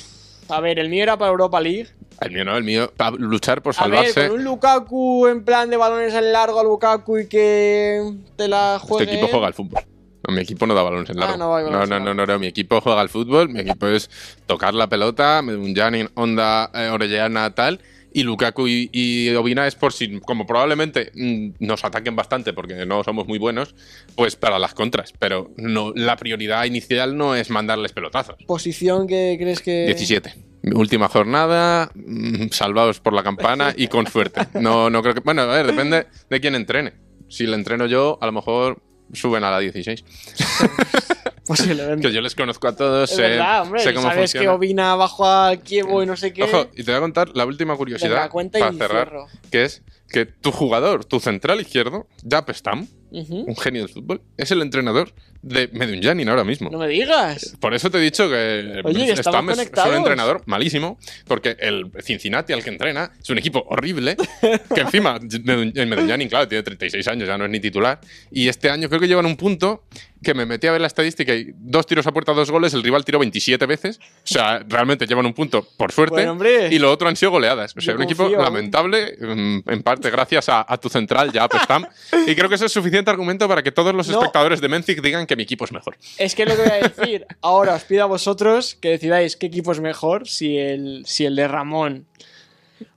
a 0.50 0.60
ver, 0.60 0.80
el 0.80 0.90
mío 0.90 1.04
era 1.04 1.18
para 1.18 1.32
Europa 1.32 1.62
League. 1.62 1.88
El 2.22 2.32
mío 2.32 2.46
no, 2.46 2.56
el 2.58 2.64
mío. 2.64 2.92
Para 2.96 3.16
luchar 3.18 3.62
por 3.62 3.74
A 3.78 3.88
ver, 3.88 3.98
salvarse. 4.14 4.28
con 4.30 4.38
un 4.40 4.44
Lukaku 4.46 5.28
en 5.28 5.44
plan 5.44 5.70
de 5.70 5.78
balones 5.78 6.14
en 6.14 6.32
largo 6.32 6.60
a 6.60 6.64
Lukaku 6.64 7.18
y 7.20 7.28
que 7.28 8.02
te 8.36 8.48
la 8.48 8.76
Este 8.76 8.88
juegue. 8.88 9.12
equipo 9.12 9.28
juega 9.28 9.48
al 9.48 9.54
fútbol. 9.54 9.82
No, 10.28 10.36
mi 10.36 10.42
equipo 10.42 10.68
no 10.68 10.76
da 10.76 10.84
balones 10.84 11.10
en 11.10 11.18
Ah, 11.18 11.36
largo. 11.36 11.38
no 11.38 11.60
no, 11.72 11.86
no, 11.88 12.00
no, 12.00 12.14
no, 12.14 12.26
no, 12.28 12.40
Mi 12.40 12.46
equipo 12.48 12.80
juega 12.80 13.02
al 13.02 13.10
fútbol. 13.10 13.50
Mi 13.50 13.62
equipo 13.62 13.88
es 13.88 14.10
tocar 14.46 14.74
la 14.76 14.88
pelota, 14.88 15.42
un 15.44 15.74
Janin, 15.76 16.10
Onda, 16.14 16.70
eh, 16.76 16.90
Orellana, 16.90 17.56
tal. 17.56 17.82
Y 18.14 18.24
Lukaku 18.24 18.68
y, 18.68 18.90
y 18.92 19.34
Ovina 19.36 19.66
es 19.66 19.74
por 19.76 19.94
si, 19.94 20.20
como 20.20 20.46
probablemente 20.46 21.12
mm, 21.16 21.52
nos 21.66 21.84
ataquen 21.86 22.14
bastante 22.16 22.52
porque 22.54 22.86
no 22.86 23.04
somos 23.06 23.26
muy 23.26 23.40
buenos, 23.40 23.74
pues 24.16 24.36
para 24.36 24.60
las 24.60 24.74
contras. 24.76 25.14
Pero 25.18 25.50
no, 25.58 25.92
la 25.96 26.18
prioridad 26.18 26.66
inicial 26.66 27.18
no 27.18 27.36
es 27.36 27.50
mandarles 27.50 27.94
pelotazos. 27.94 28.36
Posición 28.46 29.08
que 29.08 29.38
crees 29.40 29.62
que. 29.62 29.86
17. 29.86 30.36
Última 30.64 31.08
jornada, 31.10 31.92
mm, 31.96 32.50
salvados 32.52 33.00
por 33.00 33.14
la 33.14 33.24
campana 33.24 33.74
y 33.76 33.88
con 33.88 34.06
suerte. 34.08 34.42
No, 34.60 34.90
no 34.90 35.02
creo 35.02 35.14
que. 35.16 35.22
Bueno, 35.22 35.42
a 35.42 35.46
ver, 35.48 35.66
depende 35.68 36.08
de 36.30 36.40
quién 36.42 36.54
entrene. 36.56 36.94
Si 37.30 37.48
le 37.48 37.56
entreno 37.56 37.86
yo, 37.88 38.18
a 38.22 38.26
lo 38.28 38.32
mejor 38.32 38.82
suben 39.14 39.44
a 39.44 39.52
la 39.52 39.60
16. 39.60 40.04
Posiblemente. 41.48 42.08
Que 42.08 42.14
yo 42.14 42.22
les 42.22 42.36
conozco 42.36 42.68
a 42.68 42.76
todos, 42.76 43.10
es 43.10 43.16
sé, 43.16 43.22
verdad, 43.24 43.64
hombre. 43.64 43.82
sé 43.82 43.94
cómo 43.94 44.04
Sabes 44.08 44.32
funciona. 44.32 44.44
que 44.46 44.50
Ovina 44.50 44.96
bajó 44.96 45.26
a 45.26 45.56
Kievo 45.58 46.04
y 46.04 46.06
no 46.06 46.16
sé 46.16 46.32
qué. 46.34 46.44
Ojo, 46.44 46.68
y 46.76 46.84
te 46.84 46.92
voy 46.92 46.96
a 46.96 47.00
contar 47.02 47.30
la 47.36 47.46
última 47.46 47.76
curiosidad 47.76 48.30
para 48.30 48.72
cerrar, 48.74 49.08
cierro. 49.10 49.28
que 49.52 49.64
es 49.64 49.84
que 50.08 50.26
tu 50.26 50.52
jugador, 50.52 51.04
tu 51.06 51.20
central 51.20 51.60
izquierdo, 51.60 52.08
Japestam, 52.30 52.88
Ujú. 53.12 53.46
un 53.48 53.56
genio 53.58 53.82
del 53.82 53.92
fútbol, 53.92 54.22
es 54.38 54.52
el 54.52 54.62
entrenador 54.62 55.14
de 55.42 55.70
Medunjanin 55.74 56.30
ahora 56.30 56.44
mismo. 56.44 56.70
No 56.70 56.78
me 56.78 56.88
digas. 56.88 57.56
Por 57.60 57.74
eso 57.74 57.90
te 57.90 57.98
he 57.98 58.02
dicho 58.02 58.30
que 58.30 58.82
Oye, 58.84 59.08
que 59.08 59.24
Stam 59.24 59.50
es, 59.50 59.60
es 59.60 59.72
un 59.86 59.94
entrenador 59.96 60.44
malísimo, 60.46 60.98
porque 61.28 61.58
el 61.60 61.92
Cincinnati 62.04 62.54
al 62.54 62.64
que 62.64 62.70
entrena 62.70 63.12
es 63.22 63.30
un 63.30 63.38
equipo 63.38 63.66
horrible, 63.70 64.16
que 64.76 64.82
encima 64.82 65.20
en 65.22 65.90
Medellín, 65.90 66.30
claro, 66.30 66.48
tiene 66.48 66.64
36 66.64 67.08
años, 67.08 67.28
ya 67.28 67.38
no 67.38 67.46
es 67.46 67.52
ni 67.52 67.60
titular, 67.60 68.00
y 68.32 68.48
este 68.48 68.70
año 68.70 68.88
creo 68.90 69.00
que 69.02 69.08
llevan 69.08 69.26
un 69.26 69.36
punto 69.36 69.84
que 70.24 70.36
me 70.36 70.46
metí 70.46 70.68
a 70.68 70.72
ver 70.72 70.82
la 70.82 70.86
estadística 70.86 71.34
y 71.34 71.48
dos 71.56 71.88
tiros 71.88 72.06
a 72.06 72.12
puerta, 72.12 72.32
dos 72.34 72.52
goles, 72.52 72.76
el 72.76 72.84
rival 72.84 73.04
tiró 73.04 73.18
27 73.18 73.66
veces, 73.66 74.00
o 74.00 74.04
sea, 74.24 74.64
realmente 74.68 75.08
llevan 75.08 75.26
un 75.26 75.34
punto 75.34 75.68
por 75.78 75.92
suerte, 75.92 76.28
Bueno, 76.28 76.38
y 76.70 76.78
lo 76.78 76.92
otro 76.92 77.08
han 77.10 77.16
sido 77.16 77.32
goleadas. 77.32 77.74
O 77.76 77.82
sea, 77.82 77.94
Yo 77.94 77.98
un 77.98 78.04
equipo 78.04 78.30
lamentable, 78.30 79.18
mm, 79.20 79.60
en 79.68 79.82
parte 79.82 80.12
gracias 80.12 80.48
a, 80.50 80.64
a 80.68 80.78
tu 80.78 80.90
central, 80.90 81.32
ya 81.32 81.48
Stam, 81.64 81.88
y 82.28 82.36
creo 82.36 82.48
que 82.50 82.54
eso 82.56 82.68
es 82.68 82.72
suficiente 82.72 83.10
argumento 83.10 83.48
para 83.48 83.64
que 83.64 83.72
todos 83.72 83.96
los 83.96 84.08
No. 84.10 84.20
espectadores 84.20 84.62
de 84.62 84.70
Menzic 84.70 85.02
digan 85.02 85.26
que 85.26 85.31
mi 85.36 85.44
equipo 85.44 85.66
es 85.66 85.72
mejor. 85.72 85.98
Es 86.18 86.36
que 86.36 86.44
es 86.44 86.50
lo 86.50 86.56
que 86.56 86.62
voy 86.62 86.72
a 86.72 86.88
decir. 86.90 87.26
Ahora 87.42 87.76
os 87.76 87.84
pido 87.84 88.04
a 88.04 88.08
vosotros 88.08 88.76
que 88.76 88.90
decidáis 88.90 89.36
qué 89.36 89.48
equipo 89.48 89.72
es 89.72 89.80
mejor, 89.80 90.28
si 90.28 90.58
el, 90.58 91.04
si 91.06 91.26
el 91.26 91.36
de 91.36 91.48
Ramón 91.48 92.06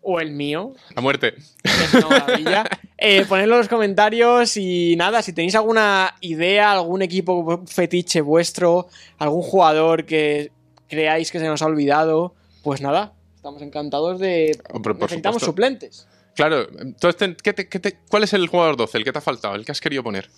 o 0.02 0.20
el 0.20 0.30
mío. 0.32 0.72
A 0.94 1.00
muerte. 1.00 1.34
Es 1.62 1.94
una 1.94 2.08
maravilla. 2.08 2.64
Eh, 2.96 3.26
ponedlo 3.28 3.54
en 3.56 3.58
los 3.58 3.68
comentarios 3.68 4.56
y 4.56 4.94
nada, 4.96 5.20
si 5.20 5.32
tenéis 5.34 5.54
alguna 5.56 6.14
idea, 6.20 6.72
algún 6.72 7.02
equipo 7.02 7.62
fetiche 7.66 8.20
vuestro, 8.22 8.86
algún 9.18 9.42
jugador 9.42 10.06
que 10.06 10.52
creáis 10.88 11.30
que 11.30 11.38
se 11.40 11.44
nos 11.46 11.60
ha 11.60 11.66
olvidado, 11.66 12.34
pues 12.62 12.80
nada, 12.80 13.12
estamos 13.34 13.60
encantados 13.60 14.20
de... 14.20 14.58
Por 14.82 14.94
Necesitamos 14.96 15.42
supuesto. 15.42 15.46
suplentes. 15.46 16.06
Claro, 16.34 16.66
entonces, 16.78 17.16
te- 17.18 17.36
¿qué 17.42 17.52
te- 17.52 17.68
qué 17.68 17.80
te- 17.80 17.98
¿cuál 18.08 18.22
es 18.22 18.32
el 18.32 18.46
jugador 18.46 18.76
12? 18.78 18.96
El 18.96 19.04
que 19.04 19.12
te 19.12 19.18
ha 19.18 19.22
faltado, 19.22 19.54
el 19.56 19.66
que 19.66 19.72
has 19.72 19.80
querido 19.80 20.02
poner. 20.04 20.30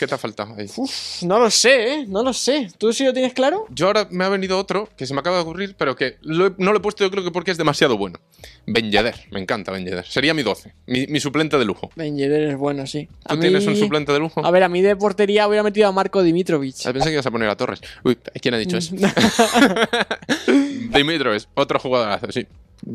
¿Qué 0.00 0.06
te 0.06 0.14
ha 0.14 0.18
faltado 0.18 0.54
ahí? 0.56 0.66
Uf, 0.76 1.22
no 1.24 1.38
lo 1.38 1.50
sé, 1.50 1.92
¿eh? 1.94 2.04
No 2.08 2.22
lo 2.22 2.32
sé. 2.32 2.70
¿Tú 2.78 2.90
sí 2.90 3.04
lo 3.04 3.12
tienes 3.12 3.34
claro? 3.34 3.66
Yo 3.68 3.86
ahora 3.88 4.08
me 4.10 4.24
ha 4.24 4.30
venido 4.30 4.58
otro 4.58 4.88
que 4.96 5.04
se 5.06 5.12
me 5.12 5.20
acaba 5.20 5.36
de 5.36 5.42
ocurrir, 5.42 5.74
pero 5.76 5.94
que 5.94 6.16
lo 6.22 6.46
he- 6.46 6.54
no 6.56 6.72
lo 6.72 6.78
he 6.78 6.80
puesto 6.80 7.04
yo 7.04 7.10
creo 7.10 7.22
que 7.22 7.30
porque 7.30 7.50
es 7.50 7.58
demasiado 7.58 7.98
bueno. 7.98 8.18
Ben 8.66 8.90
Yedder, 8.90 9.14
me 9.30 9.40
encanta 9.40 9.70
Ben 9.72 9.84
Yedder. 9.84 10.06
Sería 10.06 10.32
mi 10.32 10.42
12, 10.42 10.72
mi, 10.86 11.06
mi 11.06 11.20
suplente 11.20 11.58
de 11.58 11.66
lujo. 11.66 11.90
Ben 11.96 12.16
Yedder 12.16 12.44
es 12.48 12.56
bueno, 12.56 12.86
sí. 12.86 13.08
¿Tú 13.28 13.38
tienes 13.38 13.66
un 13.66 13.76
suplente 13.76 14.10
de 14.10 14.18
lujo? 14.20 14.42
A 14.42 14.50
ver, 14.50 14.62
a 14.62 14.70
mí 14.70 14.80
de 14.80 14.96
portería 14.96 15.46
hubiera 15.46 15.62
metido 15.62 15.86
a 15.86 15.92
Marco 15.92 16.22
Dimitrovic. 16.22 16.76
Ah, 16.86 16.92
Pensé 16.94 17.08
que 17.08 17.12
ibas 17.12 17.26
a 17.26 17.30
poner 17.30 17.50
a 17.50 17.56
Torres. 17.58 17.80
Uy, 18.02 18.16
¿quién 18.40 18.54
ha 18.54 18.58
dicho 18.58 18.78
eso? 18.78 18.94
Dimitrovic, 20.46 21.44
otro 21.54 21.78
jugadorazo, 21.78 22.30
sí. 22.32 22.46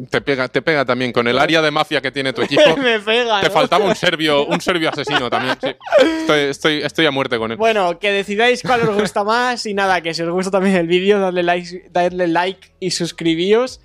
Te 0.09 0.19
pega, 0.21 0.47
te 0.47 0.61
pega 0.63 0.83
también 0.83 1.11
con 1.11 1.27
el 1.27 1.37
área 1.37 1.61
de 1.61 1.69
mafia 1.69 2.01
que 2.01 2.11
tiene 2.11 2.33
tu 2.33 2.41
equipo. 2.41 2.75
Me 2.77 2.99
pega, 2.99 3.39
Te 3.41 3.47
¿no? 3.47 3.53
faltaba 3.53 3.85
un 3.85 3.95
serbio, 3.95 4.45
un 4.47 4.59
serbio 4.59 4.89
asesino 4.89 5.29
también. 5.29 5.55
sí. 5.61 5.75
Estoy, 6.21 6.39
estoy, 6.49 6.81
estoy 6.81 7.05
a 7.05 7.11
muerte 7.11 7.37
con 7.37 7.51
él. 7.51 7.57
Bueno, 7.57 7.99
que 7.99 8.11
decidáis 8.11 8.61
cuál 8.63 8.81
os 8.89 8.95
gusta 8.99 9.23
más 9.23 9.65
y 9.65 9.73
nada, 9.73 10.01
que 10.01 10.13
si 10.13 10.23
os 10.23 10.29
gusta 10.31 10.49
también 10.51 10.75
el 10.75 10.87
vídeo, 10.87 11.19
dadle 11.19 11.43
like, 11.43 11.89
dadle 11.91 12.27
like 12.27 12.71
y 12.79 12.91
suscribíos. 12.91 13.79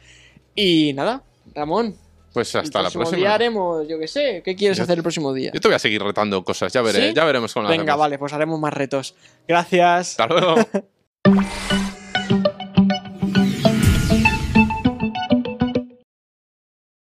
Y 0.55 0.93
nada, 0.95 1.23
Ramón. 1.55 1.95
Pues 2.33 2.55
hasta 2.55 2.79
el 2.79 2.85
la 2.85 2.91
próxima. 2.91 3.19
día 3.19 3.35
haremos, 3.35 3.89
yo 3.89 3.99
qué 3.99 4.07
sé, 4.07 4.41
¿qué 4.45 4.55
quieres 4.55 4.79
Yo- 4.79 4.85
hacer 4.85 4.97
el 4.99 5.03
próximo 5.03 5.33
día? 5.35 5.51
Yo 5.53 5.61
te 5.61 5.67
voy 5.67 5.75
a 5.75 5.79
seguir 5.81 6.01
retando 6.01 6.45
cosas, 6.45 6.73
ya, 6.73 6.81
veré, 6.81 7.09
¿Sí? 7.09 7.15
ya 7.15 7.25
veremos 7.25 7.53
cómo 7.53 7.65
lo 7.65 7.71
Venga, 7.71 7.83
hacemos. 7.83 7.99
vale, 7.99 8.19
pues 8.19 8.33
haremos 8.33 8.61
más 8.61 8.73
retos. 8.73 9.17
Gracias. 9.49 10.11
Hasta 10.19 10.27
luego. 10.29 10.55